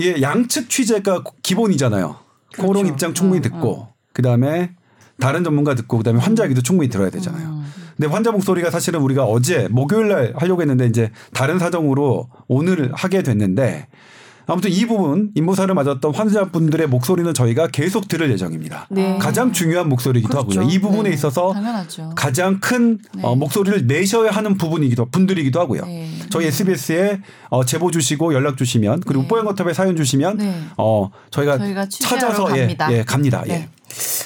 이게 0.00 0.22
양측 0.22 0.70
취재가 0.70 1.24
기본이잖아요. 1.42 2.16
그렇죠. 2.52 2.66
코롱 2.66 2.86
입장 2.86 3.12
충분히 3.12 3.40
어, 3.40 3.42
듣고 3.42 3.88
그다음에 4.14 4.72
다른 5.18 5.44
전문가 5.44 5.74
듣고 5.74 5.98
그다음에 5.98 6.18
환자 6.18 6.44
얘기도 6.44 6.62
충분히 6.62 6.88
들어야 6.88 7.10
되잖아요. 7.10 7.48
음. 7.48 7.72
근데 7.96 8.10
환자 8.10 8.32
목소리가 8.32 8.70
사실은 8.70 9.00
우리가 9.00 9.24
어제 9.24 9.68
목요일 9.68 10.08
날 10.08 10.32
하려고 10.34 10.62
했는데 10.62 10.86
이제 10.86 11.10
다른 11.34 11.58
사정으로 11.58 12.30
오늘 12.48 12.90
하게 12.94 13.22
됐는데 13.22 13.88
아무튼 14.46 14.70
이 14.70 14.86
부분 14.86 15.30
인보사를 15.34 15.72
맞았던 15.74 16.14
환자분들의 16.14 16.88
목소리는 16.88 17.32
저희가 17.32 17.68
계속 17.68 18.08
들을 18.08 18.30
예정입니다. 18.30 18.86
네. 18.90 19.18
가장 19.18 19.52
중요한 19.52 19.88
목소리이기도 19.88 20.30
그렇죠. 20.32 20.60
하고요. 20.60 20.74
이 20.74 20.80
부분에 20.80 21.08
네. 21.10 21.14
있어서 21.14 21.52
당연하죠. 21.52 22.12
가장 22.16 22.60
큰 22.60 22.98
네. 23.14 23.22
어, 23.22 23.34
목소리를 23.34 23.86
내셔야 23.86 24.30
하는 24.30 24.56
부분이기도 24.56 25.06
분들이기도 25.06 25.60
하고요. 25.60 25.84
네. 25.86 26.08
저희 26.30 26.46
SBS에 26.46 27.20
어, 27.48 27.64
제보 27.64 27.90
주시고 27.90 28.34
연락 28.34 28.56
주시면 28.56 29.00
그리고 29.06 29.22
네. 29.22 29.28
뽀얀거탑에 29.28 29.72
사연 29.72 29.96
주시면 29.96 30.38
네. 30.38 30.60
어 30.76 31.10
저희가, 31.30 31.58
저희가 31.58 31.88
찾아서 31.88 32.44
갑니다. 32.44 32.92
예, 32.92 32.98
예 32.98 33.02
갑니다. 33.02 33.42
네. 33.46 33.54
예. 33.54 33.79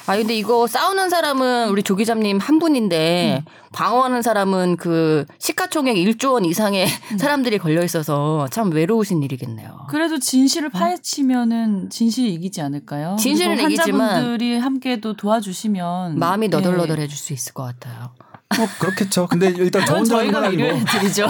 아 0.06 0.16
근데 0.16 0.34
이거 0.34 0.66
싸우는 0.66 1.08
사람은 1.10 1.70
우리 1.70 1.82
조 1.82 1.96
기자님 1.96 2.38
한 2.38 2.58
분인데 2.58 3.42
음. 3.44 3.50
방어하는 3.72 4.22
사람은 4.22 4.76
그 4.76 5.24
시가총액 5.38 5.96
1조 5.96 6.34
원 6.34 6.44
이상의 6.44 6.86
음. 7.12 7.18
사람들이 7.18 7.58
걸려 7.58 7.82
있어서 7.82 8.46
참 8.50 8.70
외로우신 8.70 9.22
일이겠네요. 9.22 9.86
그래도 9.88 10.18
진실을 10.18 10.68
파헤치면은 10.70 11.90
진실이 11.90 12.32
이기지 12.34 12.60
않을까요? 12.60 13.16
진실은 13.18 13.58
이기지만 13.60 14.00
환자분들이 14.00 14.58
함께 14.58 15.00
또 15.00 15.16
도와주시면 15.16 16.18
마음이 16.18 16.46
예. 16.46 16.48
너덜너덜해질 16.48 17.16
수 17.16 17.32
있을 17.32 17.54
것 17.54 17.62
같아요. 17.64 18.10
뭐 18.56 18.66
그렇겠죠. 18.78 19.26
근데 19.26 19.48
일단 19.48 19.84
저 19.86 19.96
혼자 19.96 20.18
하는 20.18 20.32
건 20.32 20.44
아니고 20.44 20.84
드리죠. 20.84 21.26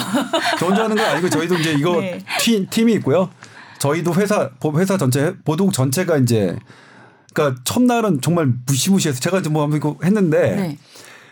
저 0.59 0.67
혼자 0.67 0.85
하는 0.85 0.97
건 0.97 1.07
아니고 1.07 1.31
저희도 1.31 1.55
이제 1.57 1.73
이거 1.73 2.01
네. 2.01 2.19
팀, 2.41 2.67
팀이 2.69 2.93
있고요. 2.95 3.31
저희도 3.79 4.15
회사 4.15 4.51
회사 4.77 4.97
전체 4.99 5.35
보도국 5.45 5.73
전체가 5.73 6.19
이제 6.19 6.57
그러니까 7.35 7.61
첫날은 7.65 8.21
정말 8.23 8.51
무시무시해서 8.67 9.21
제가 9.21 9.41
이제 9.41 9.51
뭐 9.51 9.63
한번 9.63 9.77
이거 9.77 9.97
했는데 10.03 10.57
네. 10.57 10.79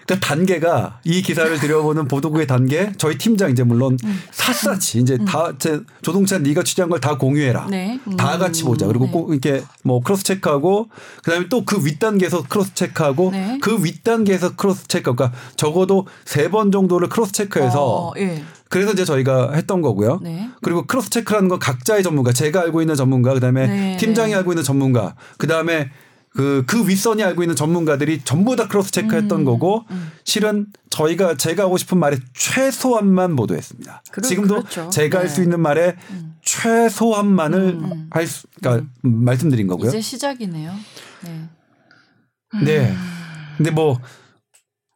그 0.04 0.18
단계가 0.18 0.98
이 1.04 1.22
기사를 1.22 1.58
들여보는 1.60 2.08
보도국의 2.08 2.48
단계 2.48 2.92
저희 2.98 3.16
팀장 3.16 3.52
이제 3.52 3.62
물론 3.62 3.96
음. 4.04 4.22
샅샅이 4.32 4.98
이제 4.98 5.16
다제 5.24 5.80
조동찬 6.02 6.42
네가 6.42 6.64
취재한 6.64 6.90
걸 6.90 6.98
다 6.98 7.16
공유해라. 7.16 7.68
네. 7.70 8.00
다 8.18 8.36
같이 8.36 8.64
보자. 8.64 8.86
그리고 8.88 9.06
네. 9.06 9.12
꼭 9.12 9.30
이렇게 9.30 9.62
뭐 9.84 10.00
cross 10.02 10.24
check하고 10.24 10.88
그다음에 11.22 11.48
또 11.48 11.64
그 11.64 11.86
윗단계에서 11.86 12.42
cross 12.48 12.74
check하고 12.74 13.30
네. 13.30 13.58
그 13.62 13.82
윗단계에서 13.82 14.56
cross 14.56 14.88
check 14.88 15.14
그러니까 15.14 15.38
적어도 15.56 16.06
세 16.24 16.48
번 16.50 16.72
정도를 16.72 17.08
cross 17.08 17.32
check해서 17.32 18.08
어, 18.08 18.12
예. 18.18 18.42
그래서 18.72 18.92
이제 18.92 19.04
저희가 19.04 19.52
했던 19.52 19.82
거고요. 19.82 20.20
네. 20.22 20.48
그리고 20.62 20.86
cross 20.86 21.10
check라는 21.10 21.50
건 21.50 21.58
각자의 21.58 22.02
전문가, 22.02 22.32
제가 22.32 22.62
알고 22.62 22.80
있는 22.80 22.94
전문가, 22.96 23.34
그다음에 23.34 23.66
네, 23.66 23.96
팀장이 23.98 24.30
네. 24.30 24.36
알고 24.38 24.52
있는 24.52 24.64
전문가, 24.64 25.14
그다음에 25.36 25.90
그, 26.30 26.64
그 26.66 26.88
윗선이 26.88 27.22
알고 27.22 27.42
있는 27.42 27.54
전문가들이 27.54 28.22
전부 28.24 28.56
다 28.56 28.68
cross 28.68 28.90
check했던 28.92 29.40
음, 29.40 29.44
거고, 29.44 29.84
실은 30.24 30.68
저희가 30.88 31.36
제가 31.36 31.64
하고 31.64 31.76
싶은 31.76 31.98
말의 31.98 32.20
최소한만 32.32 33.36
보도했습니다. 33.36 34.02
그러- 34.10 34.26
지금도 34.26 34.54
그렇죠. 34.54 34.88
제가 34.88 35.18
할 35.18 35.26
네. 35.26 35.34
수 35.34 35.42
있는 35.42 35.60
말의 35.60 35.94
최소한만을 36.40 38.06
할 38.10 38.26
수, 38.26 38.46
그러니까 38.58 38.86
말씀드린 39.02 39.66
거고요. 39.66 39.88
이제 39.90 40.00
시작이네요. 40.00 40.72
네. 41.24 41.48
네. 42.64 42.94
근데 43.58 43.70
뭐 43.70 44.00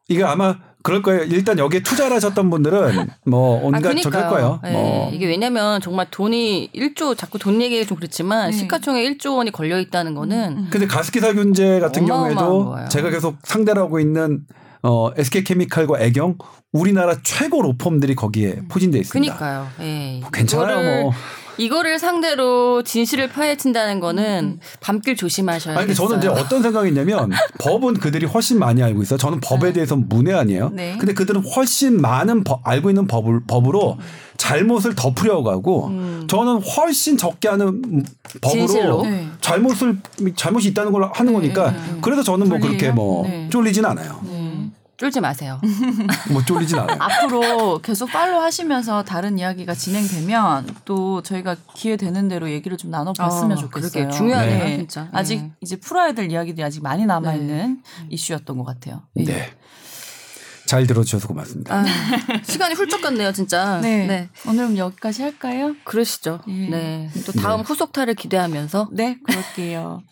이게 0.09 0.25
아마 0.25 0.57
그럴 0.87 1.03
거예요. 1.03 1.25
일단 1.25 1.59
여기에 1.59 1.81
투자를 1.81 2.15
하셨던 2.15 2.49
분들은 2.49 3.09
뭐 3.27 3.61
온갖 3.65 3.85
아, 3.87 3.95
저기 4.01 4.17
할 4.17 4.29
거예요. 4.29 4.61
예, 4.67 4.71
뭐 4.71 5.11
이게 5.13 5.27
왜냐면 5.27 5.81
정말 5.81 6.07
돈이 6.11 6.71
1조 6.73 7.17
자꾸 7.17 7.41
돈 7.41 7.61
얘기가 7.61 7.85
좀 7.85 7.97
그렇지만 7.97 8.51
네. 8.53 8.57
시가총액 8.57 9.19
1조 9.19 9.37
원이 9.37 9.51
걸려 9.51 9.81
있다는 9.81 10.15
거는 10.15 10.69
근데 10.71 10.87
가습기살균제 10.87 11.81
같은 11.81 12.05
어마어마한 12.05 12.35
경우에도 12.37 12.71
거예요. 12.71 12.89
제가 12.89 13.11
계속 13.11 13.37
상대를 13.43 13.83
하고 13.83 13.99
있는 13.99 14.47
어, 14.85 15.11
SK케미칼과 15.17 16.01
애경 16.01 16.39
우리나라 16.73 17.17
최고 17.25 17.63
로펌들이 17.63 18.15
거기에 18.15 18.61
포진돼 18.69 18.99
있습니다. 18.99 19.35
그니까요. 19.35 19.67
예. 19.81 20.21
괜찮아요, 20.33 20.81
이거를, 20.81 21.03
뭐. 21.03 21.13
이거를 21.59 21.99
상대로 21.99 22.83
진실을 22.83 23.29
파헤친다는 23.29 24.01
거는 24.01 24.61
밤길 24.81 25.17
조심하셔야 25.17 25.77
아니 25.77 25.87
근데 25.87 25.95
저는 25.95 26.19
이제 26.19 26.29
어떤 26.29 26.63
생각이 26.63 26.89
있냐면 26.89 27.31
법은 27.59 27.95
그들이 27.95 28.27
훨씬 28.27 28.59
많이 28.59 28.83
알고 28.83 29.03
있어요. 29.03 29.19
저는 29.19 29.41
법에 29.41 29.73
대해서 29.73 29.97
문외한이에요. 29.97 30.71
네. 30.75 30.97
근데 30.99 31.15
그들은 31.15 31.43
훨씬 31.43 32.01
많은 32.01 32.45
법, 32.45 32.67
알고 32.67 32.91
있는 32.91 33.07
법을, 33.07 33.41
법으로 33.47 33.99
잘못을 34.37 34.95
덮으려고 34.95 35.51
하고 35.51 35.91
저는 36.27 36.61
훨씬 36.63 37.17
적게 37.17 37.49
하는 37.49 38.05
법으로 38.43 38.67
진실로? 38.67 39.03
네. 39.03 39.27
잘못을 39.41 39.99
잘못이 40.37 40.69
있다는 40.69 40.93
걸 40.93 41.09
하는 41.13 41.33
거니까 41.33 41.75
그래서 42.03 42.23
저는 42.23 42.49
뭐 42.49 42.59
그렇게 42.59 42.77
불리해요? 42.77 42.95
뭐 42.95 43.27
네. 43.27 43.49
쫄리진 43.51 43.85
않아요. 43.85 44.21
쫄지 44.97 45.21
마세요. 45.21 45.61
뭐 46.33 46.43
쫄리진 46.45 46.79
않아요. 46.79 46.97
앞으로 46.99 47.79
계속 47.81 48.07
팔로 48.11 48.41
하시면서 48.41 49.05
다른 49.05 49.39
이야기가 49.39 49.75
진행되면 49.75 50.77
또 50.85 51.23
저희가 51.23 51.57
기회 51.75 51.97
되는 51.97 52.29
대로 52.29 52.51
얘기를 52.51 52.79
좀 52.79 52.91
나눠봤으면 52.91 53.53
아, 53.53 53.57
좋겠어요. 53.57 54.11
중요하네요, 54.11 54.65
네. 54.65 54.77
진짜. 54.79 55.09
아직 55.13 55.43
네. 55.43 55.53
이제 55.61 55.77
풀어야 55.77 56.13
될 56.13 56.31
이야기들이 56.31 56.65
아직 56.65 56.83
많이 56.83 57.05
남아 57.05 57.35
있는 57.35 57.83
이슈였던 58.09 58.57
것 58.57 58.65
같아요. 58.65 59.03
네. 59.15 59.53
잘 60.67 60.87
들어주셔서 60.87 61.29
고맙습니다. 61.29 61.75
아, 61.77 61.85
시간이 62.43 62.75
훌쩍 62.75 63.01
갔네요, 63.03 63.33
진짜. 63.33 63.79
네. 63.81 64.07
네. 64.07 64.29
오늘은 64.49 64.79
여기까지 64.79 65.23
할까요? 65.23 65.77
그러시죠. 65.85 66.41
예. 66.49 66.53
네. 66.69 67.11
또 67.25 67.33
다음 67.33 67.61
후속타를 67.61 68.15
기대하면서 68.15 68.89
네, 68.93 69.19
그럴게요. 69.23 70.03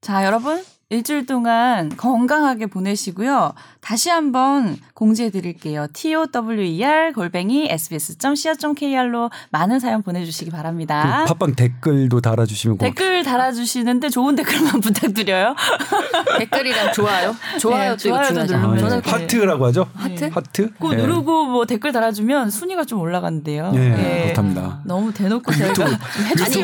자, 0.00 0.24
여러분. 0.24 0.62
일주일 0.90 1.26
동안 1.26 1.88
건강하게 1.96 2.66
보내시고요. 2.66 3.54
다시 3.84 4.08
한번 4.08 4.78
공지해 4.94 5.28
드릴게요. 5.28 5.86
tower 5.92 7.12
골뱅이 7.12 7.68
sbs.co.kr로 7.70 9.30
많은 9.50 9.78
사연 9.78 10.02
보내주시기 10.02 10.50
바랍니다. 10.50 11.24
그 11.26 11.34
팟빵 11.34 11.54
댓글도 11.54 12.22
달아주시면 12.22 12.78
댓글 12.78 13.22
달아주시는데 13.22 14.08
좋은 14.08 14.36
댓글만 14.36 14.80
부탁드려요. 14.80 15.54
댓글이랑 16.38 16.94
좋아요. 16.94 17.36
좋아요 17.60 17.90
네, 17.90 17.96
좋아요도 17.98 18.46
중요하죠. 18.46 18.56
누르면 18.56 19.02
네. 19.02 19.10
하트라고 19.10 19.66
하죠? 19.66 19.86
하트? 19.94 20.30
하트? 20.32 20.72
그거 20.72 20.94
네. 20.94 21.02
누르고 21.02 21.44
뭐 21.44 21.66
댓글 21.66 21.92
달아주면 21.92 22.50
순위가 22.50 22.86
좀 22.86 23.00
올라간대요. 23.00 23.72
네, 23.72 23.98
예. 23.98 24.22
그렇답니다. 24.22 24.80
너무 24.84 25.12
대놓고 25.12 25.52
저희가 25.52 25.84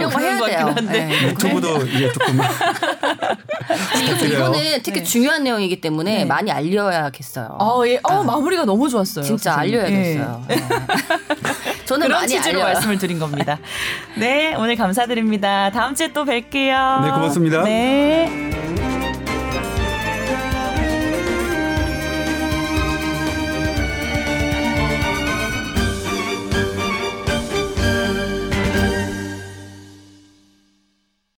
거 0.09 0.19
해야 0.21 0.39
것 0.39 0.47
돼요. 0.47 0.59
같긴 0.65 0.87
한데. 0.87 1.05
네. 1.05 1.29
유튜브도 1.29 1.87
이게 1.87 2.11
조금 2.13 2.39
이거. 4.03 4.27
이거는 4.27 4.61
특히 4.83 5.01
네. 5.01 5.05
중요한 5.05 5.45
내용이기 5.45 5.83
때문에 5.83 6.19
네. 6.19 6.25
많이 6.25 6.51
알려야 6.51 7.10
겠어요. 7.11 7.57
어, 7.59 7.83
예. 7.87 7.99
어, 8.03 8.23
마무리가 8.23 8.65
너무 8.65 8.89
좋았어요. 8.89 9.25
진짜 9.25 9.53
선생님. 9.55 9.81
알려야겠어요. 9.81 10.45
예. 10.51 10.55
네. 10.57 10.65
저는 11.85 12.07
그런 12.07 12.21
많이 12.21 12.29
취지로 12.29 12.61
알려요. 12.61 12.75
말씀을 12.75 12.99
드린 12.99 13.19
겁니다. 13.19 13.59
네, 14.17 14.55
오늘 14.55 14.77
감사드립니다. 14.77 15.71
다음 15.71 15.95
주에 15.95 16.13
또 16.13 16.25
뵐게요. 16.25 17.03
네, 17.05 17.11
고맙습니다. 17.11 17.63
네. 17.65 18.90